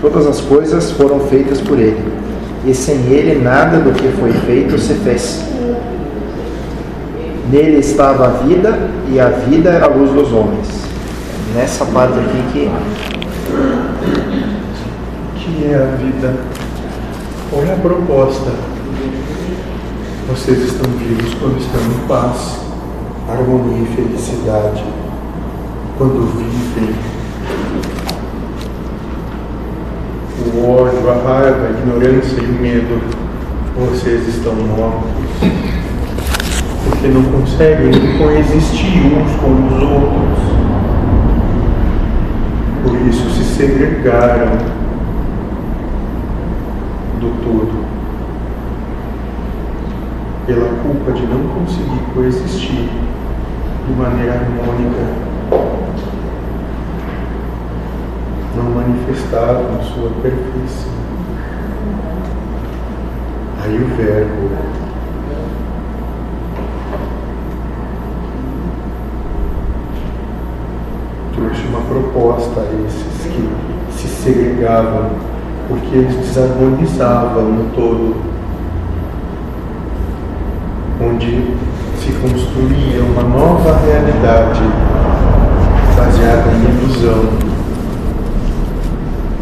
[0.00, 2.12] Todas as coisas foram feitas por Ele,
[2.66, 5.44] e sem Ele nada do que foi feito se fez.
[7.50, 8.78] Nele estava a vida,
[9.10, 10.68] e a vida era a luz dos homens.
[11.54, 12.70] Nessa parte aqui que.
[15.36, 16.34] Que é a vida?
[17.50, 18.50] Qual é a proposta?
[20.28, 22.67] Vocês estão vivos quando estão em paz,
[23.28, 24.82] harmonia e felicidade.
[25.98, 26.94] Quando vivem
[30.54, 33.02] o ódio, a raiva, a ignorância e o medo,
[33.76, 35.10] vocês estão mortos.
[36.84, 40.38] Porque não conseguem coexistir uns com os outros.
[42.82, 44.56] Por isso se segregaram
[47.20, 47.86] do todo.
[50.46, 52.88] Pela culpa de não conseguir coexistir
[53.88, 55.28] de maneira harmônica
[58.54, 60.92] não manifestavam sua perfeição.
[63.62, 64.50] Aí o Verbo
[71.34, 75.12] trouxe uma proposta a esses que se segregavam,
[75.68, 78.16] porque eles desarmonizavam no todo,
[81.00, 81.56] onde
[82.08, 84.62] se construía uma nova realidade
[85.94, 87.28] baseada em ilusão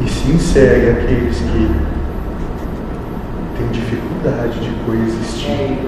[0.04, 1.70] e se insere aqueles que
[3.56, 5.78] têm dificuldade de coexistir,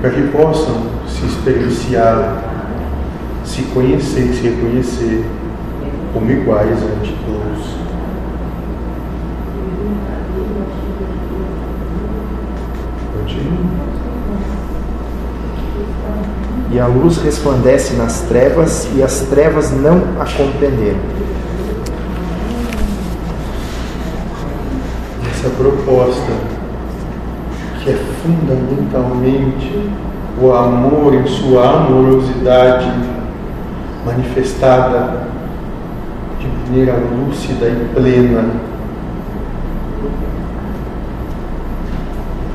[0.00, 2.42] para que possam se experienciar,
[3.44, 5.22] se conhecer, se reconhecer
[6.14, 7.85] como iguais ante todos.
[16.76, 21.00] E a luz resplandece nas trevas, e as trevas não a compreenderam.
[25.46, 26.32] essa proposta
[27.82, 29.90] que é fundamentalmente
[30.40, 32.92] o amor em sua amorosidade
[34.04, 35.28] manifestada
[36.38, 38.50] de maneira lúcida e plena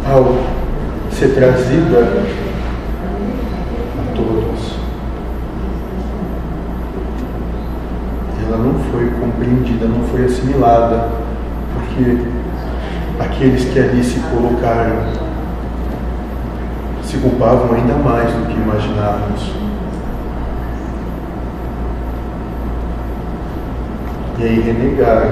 [0.09, 0.35] ao
[1.11, 2.23] ser trazida
[3.99, 4.75] a todos.
[8.51, 11.07] Ela não foi compreendida, não foi assimilada,
[11.73, 12.17] porque
[13.17, 15.21] aqueles que ali se colocaram
[17.01, 19.53] se culpavam ainda mais do que imaginávamos.
[24.37, 25.31] E aí renegaram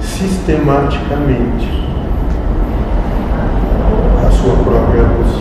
[0.00, 1.82] sistematicamente
[4.24, 5.32] a sua própria luz.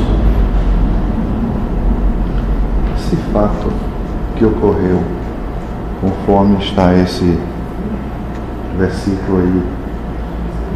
[2.97, 3.72] Esse fato
[4.35, 5.15] que ocorreu,
[6.02, 7.38] conforme está esse
[8.78, 9.64] versículo aí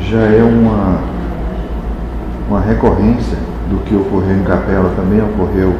[0.01, 0.99] já é uma,
[2.47, 3.37] uma recorrência
[3.69, 5.75] do que ocorreu em Capela, também ocorreu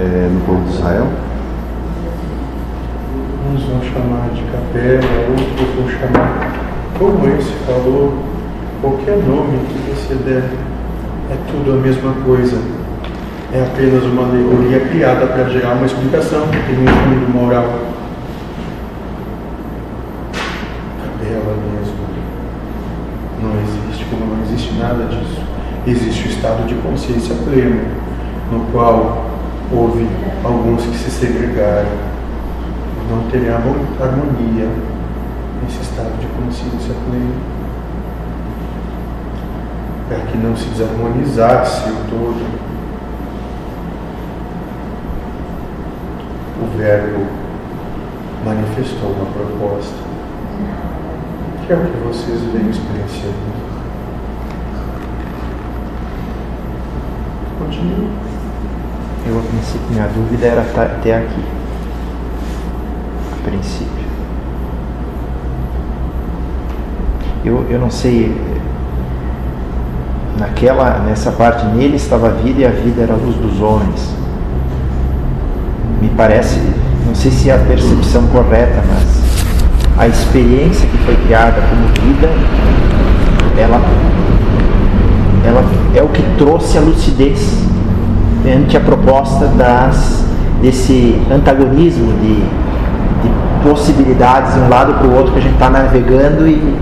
[0.00, 1.06] é, no povo de Israel?
[3.52, 6.52] Uns vão chamar de capela, outros vão chamar,
[6.98, 8.14] como esse falou,
[8.80, 10.50] qualquer nome que você der,
[11.30, 12.58] é tudo a mesma coisa.
[13.54, 17.68] É apenas uma alegoria criada para gerar uma explicação, tem um fundo moral.
[21.00, 21.94] Capela mesmo
[23.40, 25.40] não existe, como não existe nada disso.
[25.86, 27.80] Existe o estado de consciência pleno,
[28.50, 29.24] no qual
[29.70, 30.04] houve
[30.42, 31.86] alguns que se segregaram,
[33.08, 33.58] não teriam
[34.00, 34.68] harmonia
[35.62, 37.34] nesse estado de consciência plena,
[40.08, 42.73] para que não se desarmonizasse o todo.
[46.64, 47.26] O Verbo
[48.42, 50.14] manifestou uma proposta
[51.66, 53.34] que é o que vocês vêm experienciando.
[57.58, 58.10] Continue.
[59.26, 61.44] Eu, a princípio, minha dúvida era até aqui.
[63.32, 64.04] A princípio.
[67.44, 68.34] Eu, eu não sei.
[70.38, 74.23] Naquela, nessa parte nele estava a vida e a vida era a luz dos homens.
[76.04, 76.60] Me parece,
[77.06, 79.24] não sei se é a percepção correta, mas
[79.96, 82.28] a experiência que foi criada como vida,
[83.56, 83.80] ela,
[85.46, 85.64] ela
[85.94, 87.58] é o que trouxe a lucidez
[88.46, 90.26] ante a proposta das,
[90.60, 95.70] desse antagonismo de, de possibilidades de um lado para o outro que a gente está
[95.70, 96.76] navegando e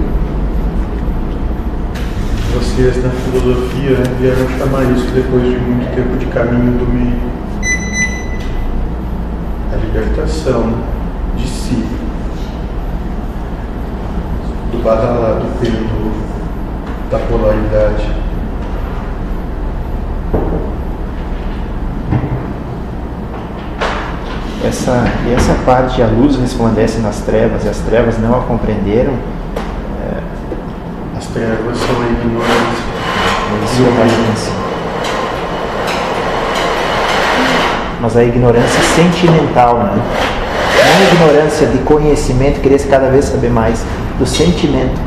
[2.54, 7.41] vocês na filosofia vieram chamar isso depois de muito tempo de caminho do meio.
[9.92, 10.72] Libertação
[11.36, 11.86] de si,
[14.72, 16.12] do badalado do pêndulo,
[17.10, 18.10] da polaridade.
[24.64, 29.12] Essa, e essa parte, a luz resplandece nas trevas e as trevas não a compreenderam,
[31.18, 32.92] As trevas são a ignorância
[33.52, 34.52] é ignorância.
[38.02, 39.94] Mas a ignorância sentimental, né?
[39.94, 43.82] Não a ignorância de conhecimento, querer cada vez saber mais,
[44.18, 45.00] do sentimento.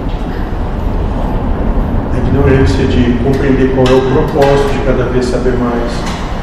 [2.13, 5.91] A ignorância de compreender qual é o propósito de cada vez saber mais.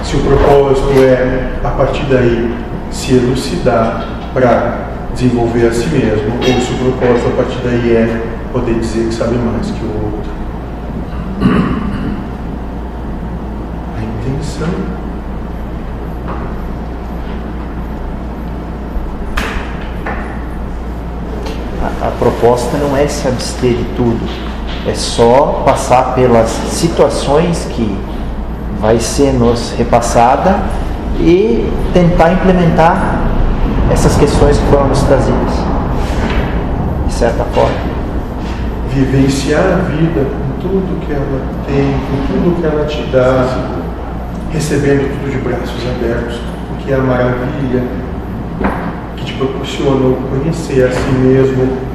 [0.05, 2.55] Se o propósito é, a partir daí,
[2.91, 8.23] se elucidar para desenvolver a si mesmo, ou se o propósito a partir daí é
[8.53, 10.31] poder dizer que sabe mais que o outro.
[13.97, 14.69] A intenção.
[21.83, 22.11] A, a
[22.43, 24.19] proposta não é se abster de tudo,
[24.85, 27.97] é só passar pelas situações que
[28.81, 30.57] vai ser nos repassada
[31.21, 33.21] e tentar implementar
[33.93, 35.53] essas questões que foram nos trazidas,
[37.07, 37.93] de certa forma.
[38.91, 43.47] Vivenciar a vida com tudo que ela tem, com tudo que ela te dá,
[44.53, 46.41] recebendo tudo de braços abertos,
[46.73, 47.85] o que é a maravilha
[49.17, 51.92] que te proporciona conhecer a si mesmo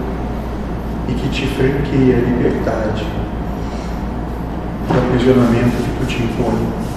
[1.07, 3.05] e que te franqueia a liberdade
[4.87, 6.87] do aprisionamento que tu te impõe.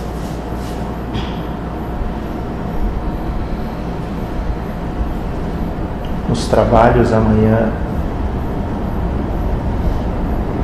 [6.28, 7.72] Nos trabalhos amanhã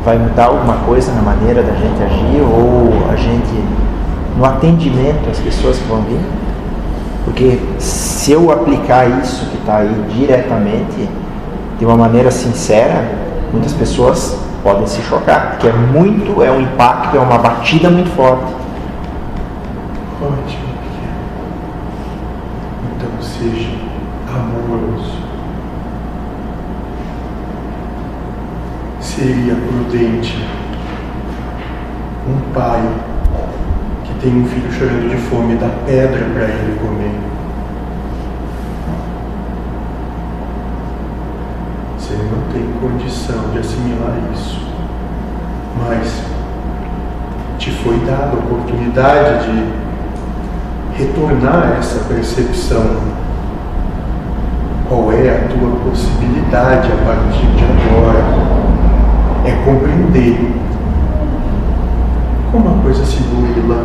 [0.04, 3.86] vai mudar alguma coisa na maneira da gente agir ou a gente
[4.36, 6.20] no atendimento às pessoas que vão vir?
[7.24, 11.08] Porque se eu aplicar isso que está aí diretamente,
[11.78, 13.25] de uma maneira sincera,
[13.56, 18.10] muitas pessoas podem se chocar, porque é muito, é um impacto, é uma batida muito
[18.10, 18.54] forte.
[20.20, 20.66] Ótimo.
[22.96, 23.70] Então seja
[24.28, 25.16] amoroso.
[29.00, 30.46] Seria prudente
[32.28, 32.82] um pai
[34.04, 37.14] que tem um filho chorando de fome dar pedra para ele comer.
[41.98, 44.60] Se ele não tem condição de assimilar isso,
[45.78, 46.22] mas
[47.58, 53.16] te foi dada a oportunidade de retornar essa percepção.
[54.88, 58.24] Qual é a tua possibilidade a partir de agora?
[59.44, 60.54] É compreender
[62.52, 63.84] como a coisa se burla.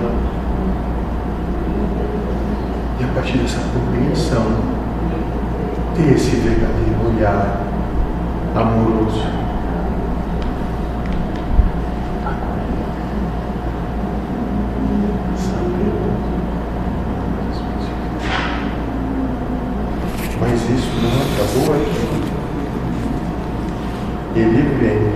[2.99, 4.45] E a partir dessa compreensão,
[5.95, 7.70] ter esse verdadeiro olhar
[8.55, 9.25] amoroso.
[20.39, 22.01] Mas isso não acabou aqui.
[24.35, 25.11] Ele vem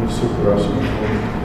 [0.00, 1.42] no seu próximo encontro.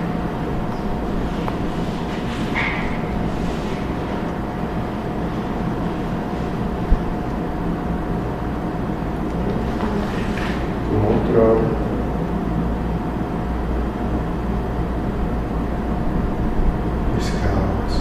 [10.89, 11.77] Como outrora.
[17.17, 17.95] Escalas.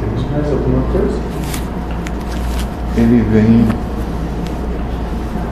[0.00, 1.20] Temos mais alguma coisa?
[2.96, 3.66] Ele vem,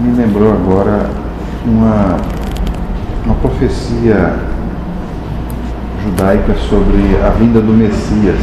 [0.00, 1.10] me lembrou agora
[1.66, 2.16] uma,
[3.24, 4.38] uma profecia
[6.04, 8.40] judaica sobre a vinda do Messias.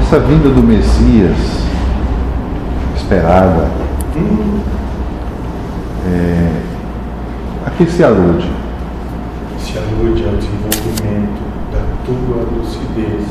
[0.00, 1.36] Essa vinda do Messias,
[2.94, 3.68] esperada,
[6.06, 6.62] é,
[7.66, 8.48] a que se alude?
[9.58, 11.42] se alude ao desenvolvimento
[11.72, 13.26] da tua lucidez,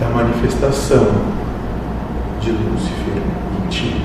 [0.00, 1.08] da manifestação
[2.40, 3.22] de Lúcifer
[3.62, 4.02] em ti.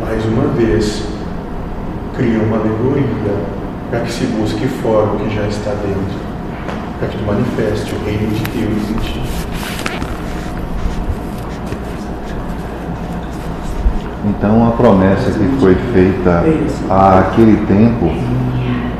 [0.00, 1.04] Mais uma vez,
[2.16, 3.19] cria uma alegoria
[3.90, 6.18] para que se busque fora o que já está dentro,
[6.98, 9.22] para que tu manifeste o reino de Deus em ti.
[14.24, 16.44] Então a promessa que foi feita
[16.88, 18.12] àquele tempo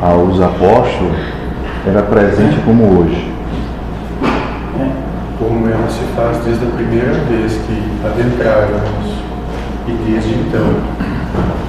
[0.03, 1.17] aos apóstolos
[1.87, 3.31] era presente como hoje.
[5.39, 9.15] Como ela se faz desde a primeira vez que adentráramos
[9.87, 10.67] e desde então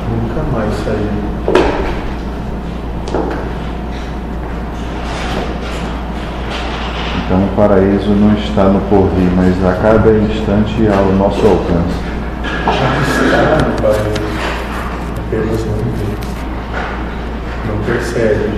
[0.09, 1.80] nunca mais saímos.
[7.31, 11.95] Então o paraíso não está no porvir, mas a cada instante ao nosso alcance.
[12.65, 12.73] Já
[13.23, 14.19] está no paraíso,
[15.17, 16.11] apenas não vê,
[17.69, 18.49] não percebe.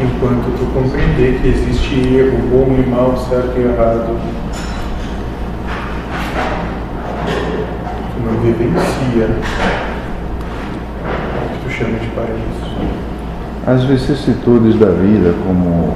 [0.00, 4.18] Enquanto tu compreender que existe erro, bom e mal, certo e errado,
[8.14, 9.28] tu não vivencia
[11.04, 12.72] o que tu chama de paraíso.
[13.66, 15.94] As vicissitudes da vida, como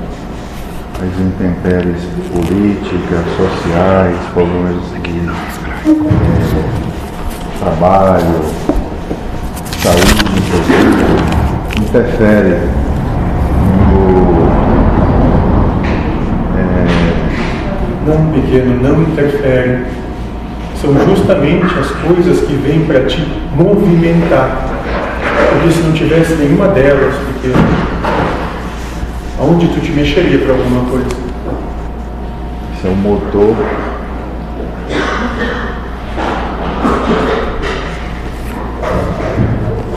[1.03, 5.95] as intempéries políticas, sociais, problemas de eh,
[7.59, 8.45] trabalho,
[9.83, 10.25] saúde,
[11.81, 12.59] interfere
[13.89, 14.47] no,
[16.59, 16.87] eh,
[18.07, 19.87] Não, pequeno, não interfere.
[20.83, 24.67] São justamente as coisas que vêm para te movimentar.
[25.51, 28.10] Porque se não tivesse nenhuma delas, pequeno,
[29.41, 31.09] aonde tu te mexeria para alguma coisa?
[32.75, 33.57] Isso é o motor.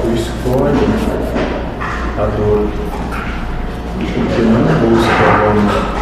[0.02, 0.88] Tu escolhe
[2.18, 2.68] a dor.
[3.98, 5.93] Porque não busca o amor.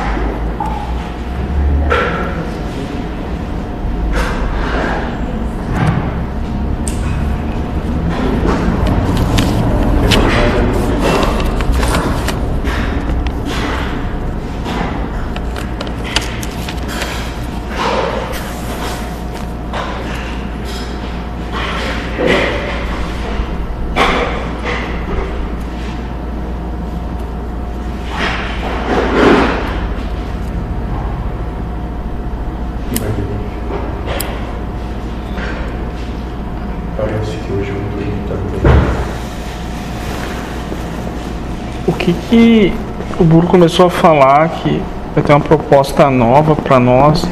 [42.32, 42.74] Que
[43.20, 44.82] o Burro começou a falar que
[45.14, 47.28] vai ter uma proposta nova para nós?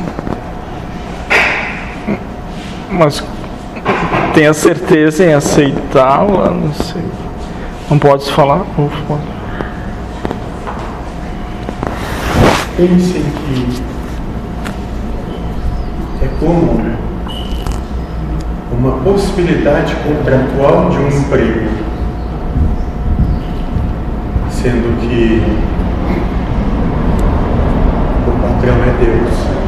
[2.92, 3.24] Mas
[4.34, 6.50] tem a certeza em aceitá-la?
[6.50, 7.02] Não sei.
[7.90, 8.66] Não pode falar?
[8.76, 9.22] Pode?
[12.76, 13.82] Pensem que
[16.22, 16.98] é como
[18.78, 21.70] uma possibilidade contratual de um emprego,
[24.70, 25.42] sendo que
[28.28, 29.59] o patrão é Deus.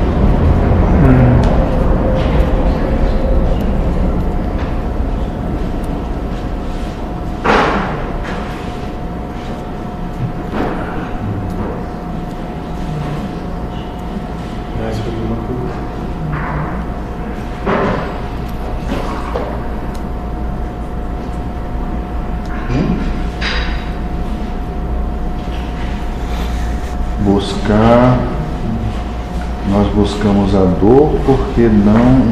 [31.53, 32.31] Porque não,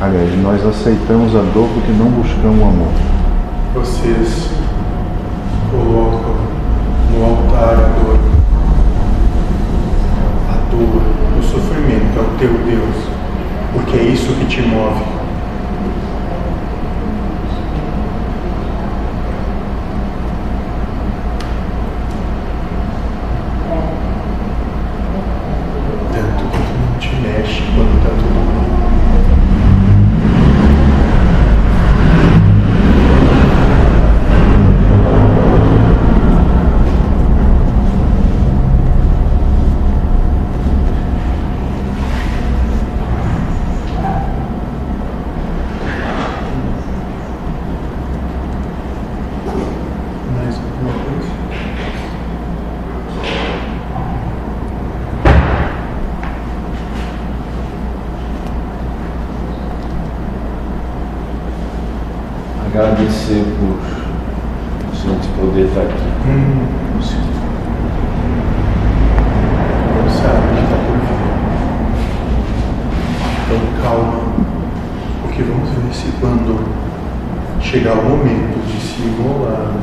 [0.00, 2.88] aliás, nós aceitamos a dor porque não buscamos o amor.
[3.74, 4.48] Vocês
[5.70, 6.34] colocam
[7.12, 8.18] no altar a dor.
[10.48, 11.02] A dor,
[11.38, 12.96] o sofrimento é o teu Deus,
[13.74, 15.12] porque é isso que te move.
[26.14, 28.64] Tanto que tu não te mexe quando tá tudo bem.
[50.34, 51.32] Mais alguma coisa?
[62.66, 63.78] Agradecer por
[64.90, 65.94] a gente poder estar aqui.
[66.26, 66.66] Hum.
[69.94, 71.22] Não sabe o que está por vir.
[73.44, 74.18] Então calma,
[75.22, 76.52] porque vamos ver se quando
[77.74, 79.74] chegar o momento de se imolar,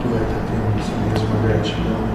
[0.00, 2.06] tu vai estar tendo essa mesma gratidão.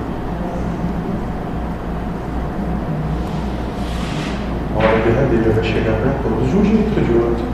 [4.74, 5.44] A hora derradeira.
[5.44, 7.46] dele vai chegar para todos, de um jeito ou de outro.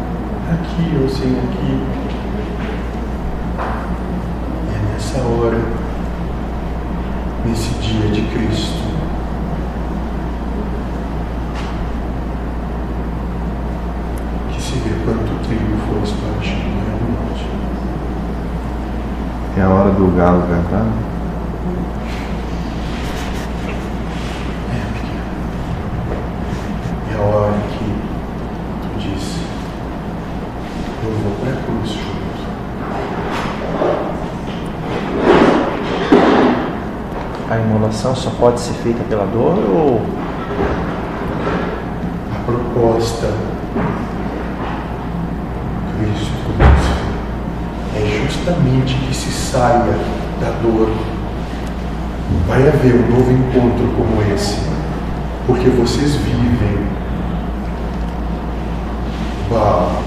[0.53, 1.83] Aqui ou sem aqui.
[4.69, 5.59] É nessa hora,
[7.43, 8.85] nesse dia de Cristo,
[14.51, 16.67] que se vê quanto trigo foi espargido
[17.01, 17.45] no monte.
[19.57, 20.85] É a hora do galo cantar.
[24.71, 25.23] É, pequeno.
[27.11, 27.85] É a hora que
[28.83, 29.39] tu disse,
[31.03, 32.17] eu vou para a cruz junto.
[37.49, 40.01] A imolação só pode ser feita pela dor ou
[42.35, 43.33] A proposta
[48.47, 49.93] justamente que se saia
[50.39, 50.89] da dor.
[52.47, 54.57] Vai haver um novo encontro como esse,
[55.45, 56.87] porque vocês vivem
[59.51, 60.01] Uau.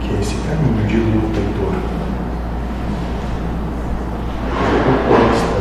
[0.00, 1.74] que é esse caminho de luta e dor.
[4.56, 5.60] A proposta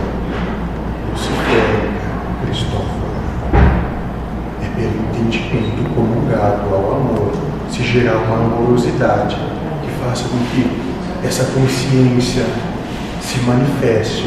[1.11, 2.07] luciférica,
[2.45, 3.09] Cristóforo,
[4.61, 9.37] é pelo entendimento comungado ao amor se gerar uma amorosidade
[9.81, 12.43] que faça com que essa consciência
[13.21, 14.25] se manifeste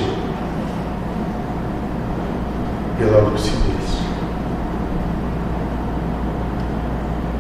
[2.99, 3.99] pela lucidez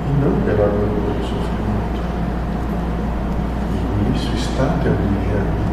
[0.09, 2.03] e não pela dor do sofrimento.
[3.73, 5.73] E nisso está teu livre-arbítrio.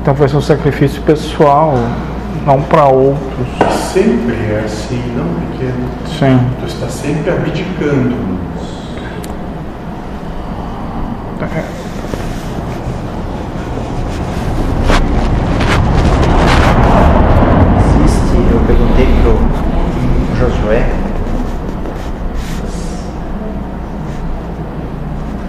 [0.00, 1.74] Então vai ser um sacrifício pessoal,
[2.44, 3.46] não para outros.
[3.92, 5.88] Sempre é assim, não pequeno.
[6.18, 6.40] Sim.
[6.58, 8.16] Tu está sempre abdicando.
[17.94, 18.36] existe?
[18.52, 19.38] Eu perguntei pro
[20.36, 20.90] Josué.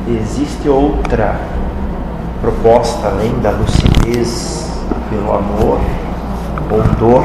[0.07, 1.39] Existe outra
[2.41, 4.59] proposta além da lucidez
[5.09, 5.79] pelo amor
[6.71, 7.23] ou dor?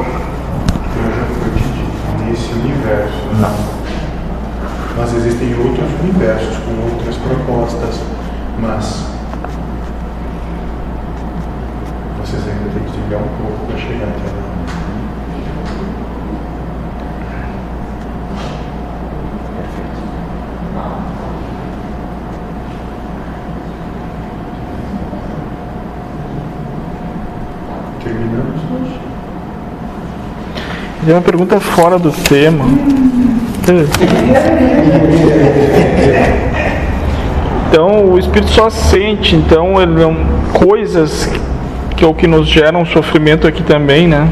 [0.97, 3.25] Eu já foi te dito, nesse universo.
[3.39, 3.55] Não.
[4.97, 7.99] Mas existem outros universos com outras propostas,
[8.59, 9.05] mas
[12.19, 14.45] vocês ainda têm que trilhar um pouco para chegar até lá.
[28.05, 28.99] Terminamos hoje.
[31.07, 32.65] E uma pergunta fora do tema.
[37.69, 40.15] Então o espírito só sente, então ele não
[40.53, 41.29] coisas
[41.95, 44.29] que é o que nos geram sofrimento aqui também, né?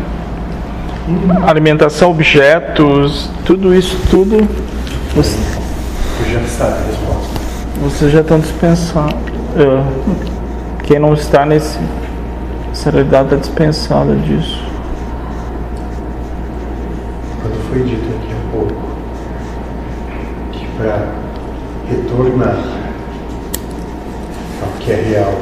[1.45, 4.47] Alimentação, objetos, tudo isso tudo
[5.15, 5.37] você,
[6.31, 7.39] já sabe a resposta.
[7.81, 9.15] você já estão dispensado.
[9.55, 9.83] É,
[10.83, 11.77] quem não está nesse
[12.71, 14.59] essa realidade está dispensada disso.
[17.39, 18.81] Quando foi dito aqui há pouco
[20.51, 21.07] que para
[21.87, 22.57] retornar
[24.63, 25.35] ao que é real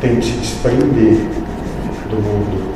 [0.00, 1.16] tem que se desprender
[2.08, 2.72] do mundo,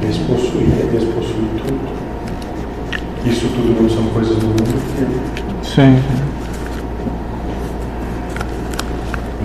[0.00, 1.92] despossuir, é despossuir tudo.
[3.24, 4.82] Isso tudo não são coisas do mundo,
[5.62, 6.02] Sim.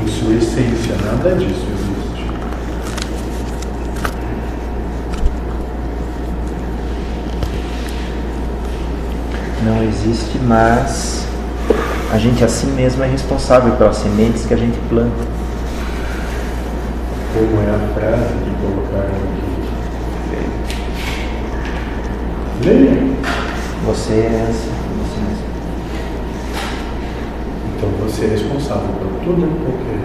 [0.03, 2.27] em sua essência, nada disso existe.
[9.63, 11.27] Não existe, mas
[12.11, 15.25] a gente assim mesmo é responsável pelas sementes que a gente planta.
[17.33, 19.47] Como é a frase que colocaram aqui.
[22.63, 23.17] Leia.
[23.85, 25.47] Você é assim, você mesmo.
[27.77, 30.01] Então você é responsável por toda e qualquer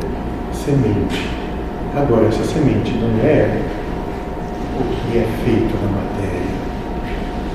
[0.52, 1.26] semente.
[1.96, 3.62] Agora, essa semente não é
[4.78, 6.52] o que é feito na matéria,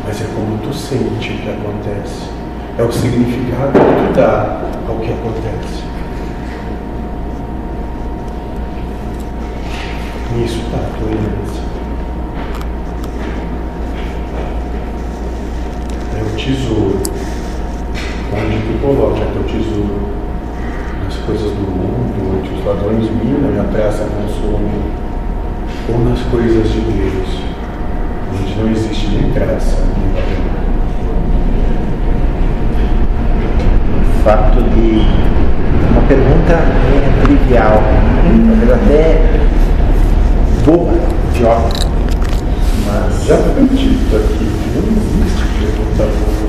[0.03, 2.31] mas é como tu sente que acontece.
[2.79, 5.83] É o significado que tu dá ao que acontece.
[10.35, 11.61] Nisso está a herança.
[16.17, 16.86] É o tesouro.
[18.87, 19.99] Tu coloca teu tesouro
[21.03, 24.79] nas coisas do mundo, onde os ladrões minam e a praça consome,
[25.89, 27.27] ou nas coisas de Deus,
[28.31, 30.23] onde não existe nem graça nem.
[33.99, 35.01] O fato de
[35.91, 37.83] uma pergunta é trivial,
[38.47, 39.21] talvez até
[40.63, 40.93] boba,
[41.35, 41.87] idiota.
[42.85, 46.46] Mas Já foi dito aqui que não existe pergunta boa.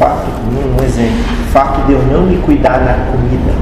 [0.00, 1.12] Fato, um, um exemplo,
[1.52, 3.52] fato de eu não me cuidar na comida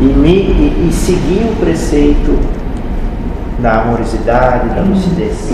[0.00, 2.36] e, me, e, e seguir o preceito
[3.60, 5.52] da amorosidade, da lucidez.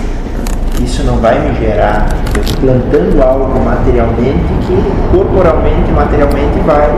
[0.83, 6.95] Isso não vai me gerar, eu estou plantando algo materialmente que corporalmente, materialmente vai.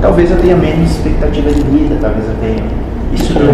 [0.00, 2.64] Talvez eu tenha menos expectativa de vida, talvez eu tenha.
[3.12, 3.52] Isso não.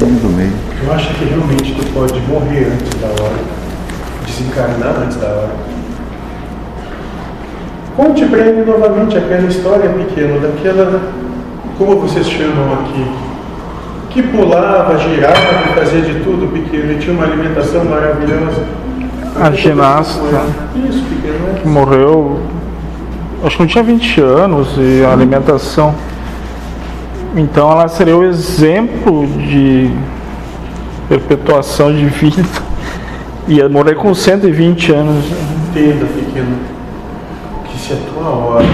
[0.00, 0.52] do meio.
[0.84, 3.38] Eu acho que realmente tu pode morrer antes da hora,
[4.26, 5.71] desencarnar antes da hora.
[7.96, 11.00] Conte para ele novamente aquela história pequena, daquela,
[11.76, 13.04] como vocês chamam aqui,
[14.10, 18.62] que pulava, girava, fazia de tudo pequeno e tinha uma alimentação maravilhosa.
[19.38, 20.20] A ginasta.
[20.88, 22.40] Isso, pequeno, que morreu,
[23.44, 25.94] acho que não tinha 20 anos e a alimentação.
[27.36, 29.90] Então ela seria o exemplo de
[31.08, 32.42] perpetuação de vida.
[33.48, 35.24] Ia morrer com 120 anos.
[35.70, 36.71] Entenda, pequeno, que
[37.92, 38.64] se a tua hora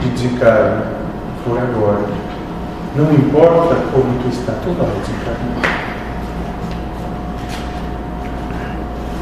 [0.00, 0.84] de desencarne
[1.44, 2.04] for agora,
[2.94, 5.82] não importa como tu está, tu vai desencarnar.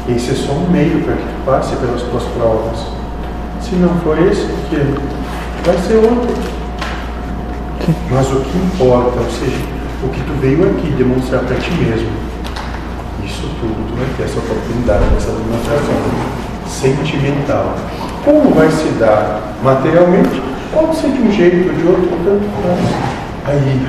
[0.07, 2.85] Esse é só um meio para que tu passe pelas tuas provas.
[3.61, 4.99] Se não for esse, pequeno,
[5.65, 6.35] vai ser outro.
[8.11, 9.57] Mas o que importa, ou seja,
[10.03, 12.11] o que tu veio aqui demonstrar para ti mesmo,
[13.25, 15.95] isso tudo tu vai ter essa oportunidade, essa demonstração
[16.67, 17.75] sentimental.
[18.23, 20.41] Como vai se dar materialmente?
[20.73, 23.55] Pode ser de um jeito ou de outro, tanto faz.
[23.55, 23.81] Aí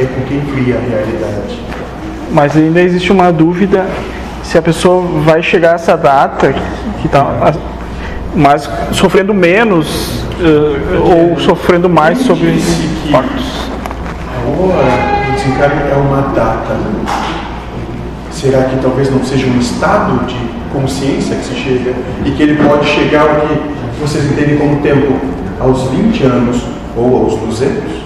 [0.00, 1.60] é com quem cria a realidade.
[2.30, 3.86] Mas ainda existe uma dúvida
[4.42, 6.52] se a pessoa vai chegar a essa data
[7.00, 7.52] que está
[8.34, 13.44] mas sofrendo menos eh, ou sofrendo mais sobre disse que- impactos.
[14.34, 16.76] A hora do desencarne é uma data.
[18.30, 21.94] Será que talvez não seja um estado de consciência que se chega
[22.24, 25.18] e que ele pode chegar ao que vocês entendem como tempo?
[25.60, 26.62] Aos 20 anos
[26.96, 28.02] ou aos 200?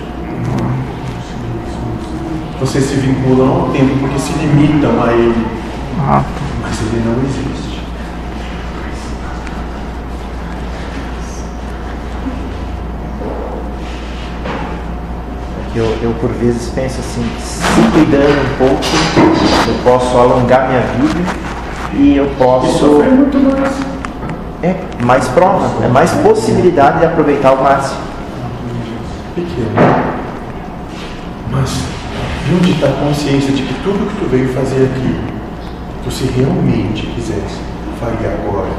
[2.61, 5.47] Vocês se vinculam ao tempo porque se limitam a ele,
[6.63, 7.67] mas ele não existe.
[15.75, 17.61] Eu, eu por vezes penso assim, se
[17.93, 18.83] cuidando um pouco,
[19.69, 21.47] eu posso alongar minha vida
[21.95, 22.79] e eu posso.
[22.79, 23.73] sofrer muito mais.
[24.63, 28.01] É mais prova, é mais possibilidade de aproveitar ao máximo.
[29.35, 29.71] pequeno.
[31.51, 31.85] Mas
[32.47, 35.21] de onde está a consciência de que tudo que tu veio fazer aqui,
[36.05, 37.61] tu se realmente quisesse,
[38.01, 38.71] faria agora.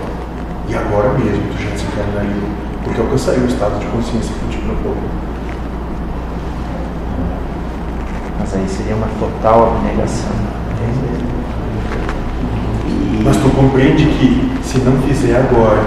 [0.69, 2.43] E agora mesmo tu já desencarnaria,
[2.83, 4.97] porque alcançaria o estado de consciência que eu te propõe.
[8.39, 10.31] Mas aí seria uma total abnegação.
[10.79, 11.66] E
[13.27, 15.83] Mas tu compreende que se não fizer agora,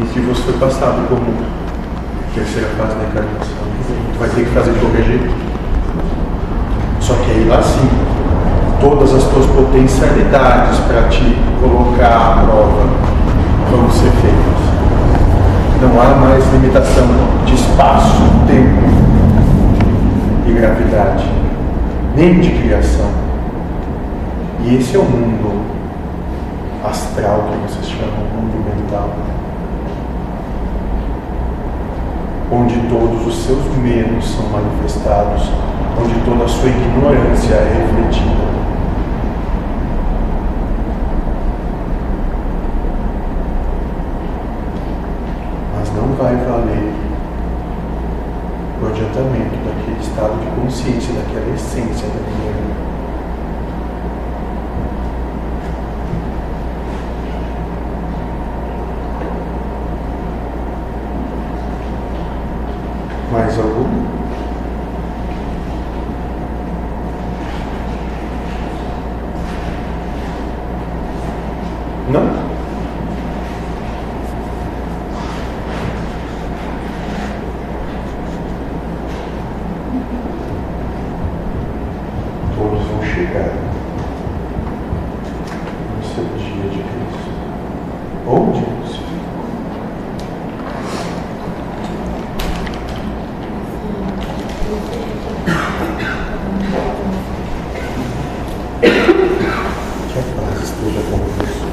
[0.00, 1.32] e que você foi passado como
[2.34, 3.56] terceira fase da encarnação,
[4.12, 5.32] tu vai ter que fazer de qualquer jeito.
[7.00, 7.88] Só que aí lá sim,
[8.80, 12.88] todas as tuas potencialidades para te colocar à prova
[13.70, 14.60] vão ser feitas.
[15.80, 17.06] Não há mais limitação
[17.46, 18.82] de espaço, tempo
[20.48, 21.30] e gravidade,
[22.16, 23.27] nem de criação.
[24.68, 25.64] E esse é o mundo
[26.84, 29.08] astral que vocês chamam mundo mental.
[32.52, 35.50] Onde todos os seus medos são manifestados,
[35.98, 38.48] onde toda a sua ignorância é refletida.
[45.78, 46.92] Mas não vai valer
[48.82, 52.58] o adiantamento daquele estado de consciência, daquela essência da minha
[63.30, 63.84] Mais algum?
[72.10, 72.48] Não?
[82.56, 83.52] Todos vão chegar
[85.96, 87.30] no seu dia de Cristo.
[88.26, 89.04] Ou de Cristo.
[98.80, 101.68] Que a paz esteja convosco.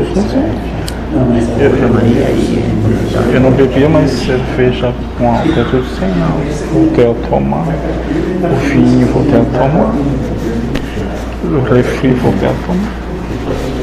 [0.00, 1.48] Mas
[3.32, 6.44] Eu, não bebia mais cerveja com álcool, eu tudo sem álcool.
[6.72, 7.66] Voltei a tomar.
[8.42, 9.94] O vinho, voltei a tomar.
[11.44, 12.92] O refri, voltei a tomar.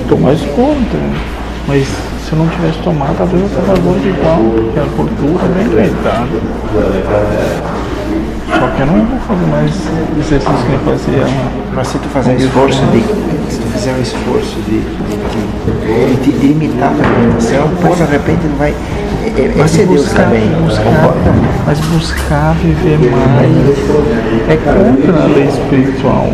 [0.01, 0.97] Estou mais gordo.
[0.97, 1.15] né?
[1.67, 5.63] Mas se eu não tivesse tomado, talvez eu estava gordo igual, porque a gordura é
[5.63, 6.27] bem deitada.
[8.59, 9.71] Só que eu não vou fazer mais
[10.19, 11.25] exercício que eu fazia.
[11.73, 13.60] Mas se tu fizer um esforço de.
[13.81, 14.79] Fizer um esforço de,
[16.21, 18.69] de, de, limitar a alimentação, pô, de repente não vai.
[18.69, 20.47] é- é- Esse é buscar, também.
[20.63, 21.15] buscar,
[21.65, 26.31] mas buscar viver mais é contra a lei espiritual.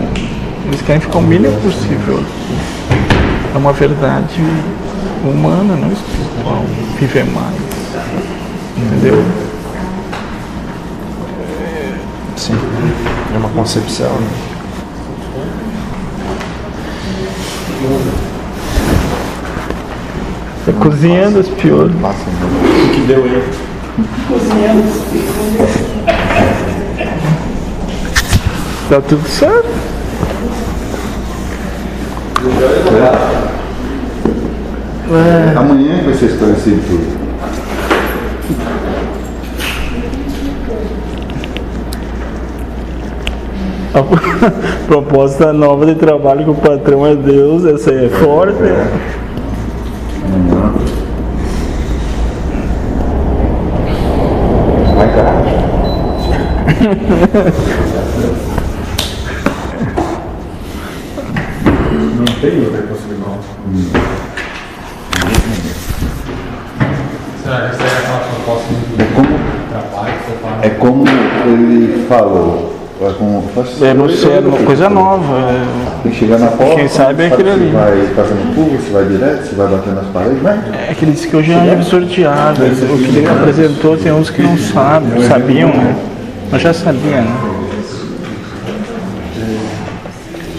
[0.65, 2.21] Eles querem ficar o mínimo possível.
[3.55, 4.43] É uma verdade
[5.23, 6.65] humana, não espiritual.
[6.99, 7.55] Viver mais.
[8.77, 9.23] Entendeu?
[12.35, 12.59] Sim.
[13.33, 14.11] É uma concepção.
[14.19, 14.56] né?
[20.65, 21.95] Tá cozinhando os piolhos.
[21.95, 23.43] O que deu aí?
[28.89, 29.67] Tá tudo certo.
[35.55, 37.16] Amanhã vai ser esclarecido tudo.
[43.97, 44.03] A
[44.85, 48.59] proposta nova de trabalho que o patrão é Deus, essa aí é forte.
[62.17, 63.47] Não tem outra possibilidade.
[67.43, 70.65] Será que essa é aquela proposta do como, trabalho que você fala?
[70.65, 71.05] é como
[71.47, 72.76] ele falou.
[72.99, 73.43] É como,
[73.83, 75.35] É, não sei, é uma coisa nova.
[75.37, 76.01] é.
[76.01, 76.75] Tem que chegar na porta.
[76.75, 77.69] Quem sabe é aquele ali.
[77.71, 80.59] vai fazendo curva, se vai direto, se vai batendo nas paredes, vai.
[80.89, 82.81] É que ele disse que hoje é um de águas.
[82.81, 85.95] O que ele apresentou tem uns que não sabem, sabiam, né?
[86.51, 87.37] Mas já sabiam, né?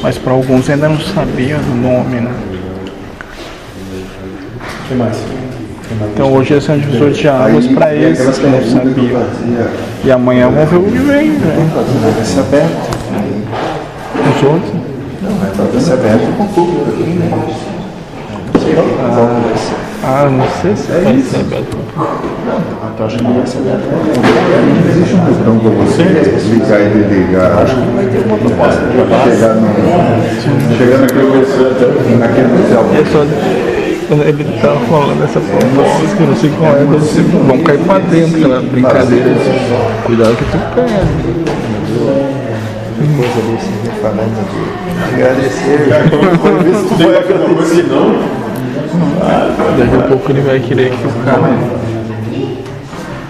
[0.01, 2.31] Mas para alguns ainda não sabiam do nome, né?
[4.85, 5.17] O que mais?
[6.15, 9.23] Então hoje é um divisor de águas para esses que não sabiam.
[10.05, 11.71] E amanhã vão ver o que vem, né?
[11.75, 12.99] Vai ser aberto.
[14.15, 14.73] Os outros.
[15.73, 17.31] Vai ser aberto com o público aqui, né?
[18.55, 19.89] Não sei como vai ser.
[20.05, 21.77] Ah, não sei se vai ser aberto.
[22.95, 23.89] Então acho que não vai ser aberto.
[24.89, 27.59] Existe um botão para você ligar e desligar.
[27.59, 28.81] Acho que vai ter uma proposta.
[29.25, 29.69] Chegar, no,
[30.79, 32.85] chegar naquele, naquele céu.
[34.11, 34.29] É.
[34.29, 37.79] Ele tá falando essa proposta que eu não sei qual é, mas vocês vão cair
[37.81, 40.89] pra dentro, aquela brincadeira de cuidado que tu pega.
[42.99, 43.59] Coisa ali,
[44.01, 45.79] falando de agradecer.
[45.79, 48.07] Que foi alguma coisa que não?
[49.79, 51.53] Daqui a pouco ele vai querer que o cara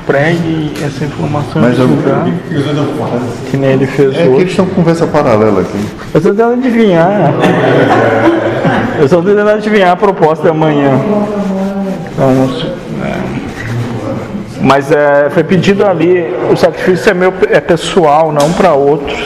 [0.07, 4.41] pregue essa informação Mas eu- lugar, que que nem ele fez É que hoje.
[4.41, 5.79] eles estão com conversa paralela aqui.
[6.15, 7.35] Eu estou tentando adivinhar.
[8.99, 10.91] Eu estou tentando adivinhar a proposta amanhã.
[12.12, 12.51] Então,
[13.05, 13.15] é.
[14.61, 19.16] Mas é, foi pedido ali, o sacrifício é meu é pessoal, não para outros.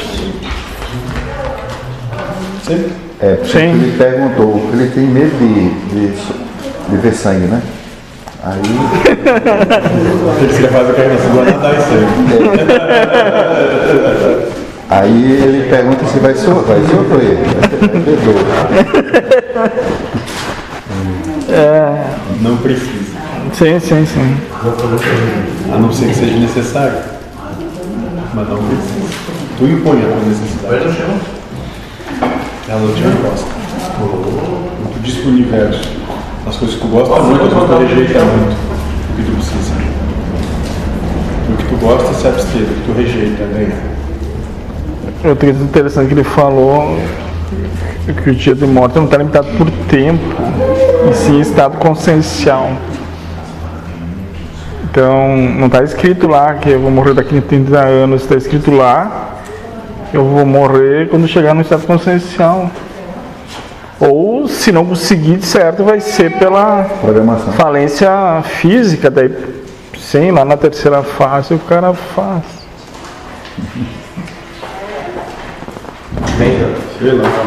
[3.18, 3.70] É, porque Sim.
[3.70, 6.12] ele perguntou, ele tem medo de, de,
[6.90, 7.62] de ver sangue, né?
[8.44, 8.60] Aí
[10.42, 11.88] Eles que fazem a carreira segura nadar isso
[14.44, 14.52] aí.
[14.92, 17.38] Aí ele pergunta se vai ser vai outro ele.
[18.04, 18.42] Perdoa.
[22.42, 23.16] Não precisa.
[23.54, 24.36] Sim, sim, sim.
[25.72, 26.98] A não ser que seja necessário.
[28.34, 29.08] Mas não precisa.
[29.58, 30.84] Tu impõe a tua necessidade.
[32.68, 33.46] Ela não te gosta.
[34.92, 35.90] Tu diz pro universo
[36.46, 38.56] as coisas que tu gosta muito, as coisas que tu rejeita muito.
[38.56, 39.74] O que tu precisa.
[41.48, 44.01] O que tu gosta se abster, o que tu rejeita, ganha.
[45.24, 46.98] Outra coisa interessante que ele falou
[48.08, 50.22] é que o dia de morte não está limitado por tempo,
[51.10, 52.70] e sim estado consciencial.
[54.84, 58.70] Então, não está escrito lá que eu vou morrer daqui a 30 anos, está escrito
[58.70, 59.32] lá
[60.12, 62.70] eu vou morrer quando chegar no estado consciencial.
[63.98, 66.84] Ou, se não conseguir, de certo, vai ser pela
[67.56, 68.10] falência
[68.42, 69.32] física, daí
[69.96, 72.42] sim, lá na terceira fase o cara faz.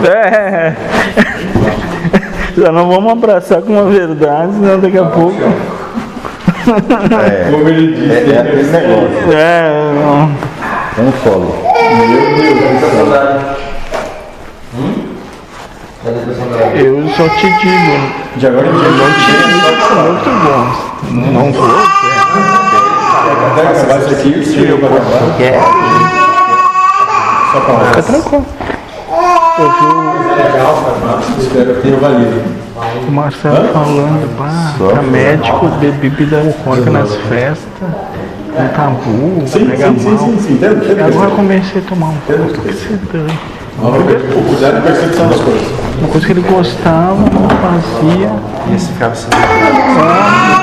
[0.06, 0.74] É.
[2.58, 5.42] Já não vamos abraçar com uma verdade, senão daqui a pouco.
[6.66, 9.34] É, Como ele disse, é, é aquele negócio.
[9.34, 10.32] É, não.
[10.98, 11.56] É um solo.
[16.76, 19.32] eu só te digo, De agora em diante.
[20.06, 20.66] Muito bom.
[21.12, 21.70] Não vou.
[23.52, 24.78] Até acabar isso aqui, se eu
[27.62, 28.46] Fica tranquilo.
[29.58, 29.70] Eu
[33.08, 33.12] o.
[33.12, 34.28] Marcelo falando,
[34.92, 37.90] é médico, beber bebida alcoólica nas festas,
[38.58, 40.18] um tabu, sim, pega sim, mal.
[40.18, 41.02] Sim, sim, sim.
[41.02, 43.40] Agora comecei a tomar um pouco, que se dane.
[44.50, 45.68] Cuidado percepção das coisas.
[46.00, 48.32] Uma coisa que ele gostava, não fazia.
[48.70, 49.28] E esse ficava assim.
[50.00, 50.62] Ah,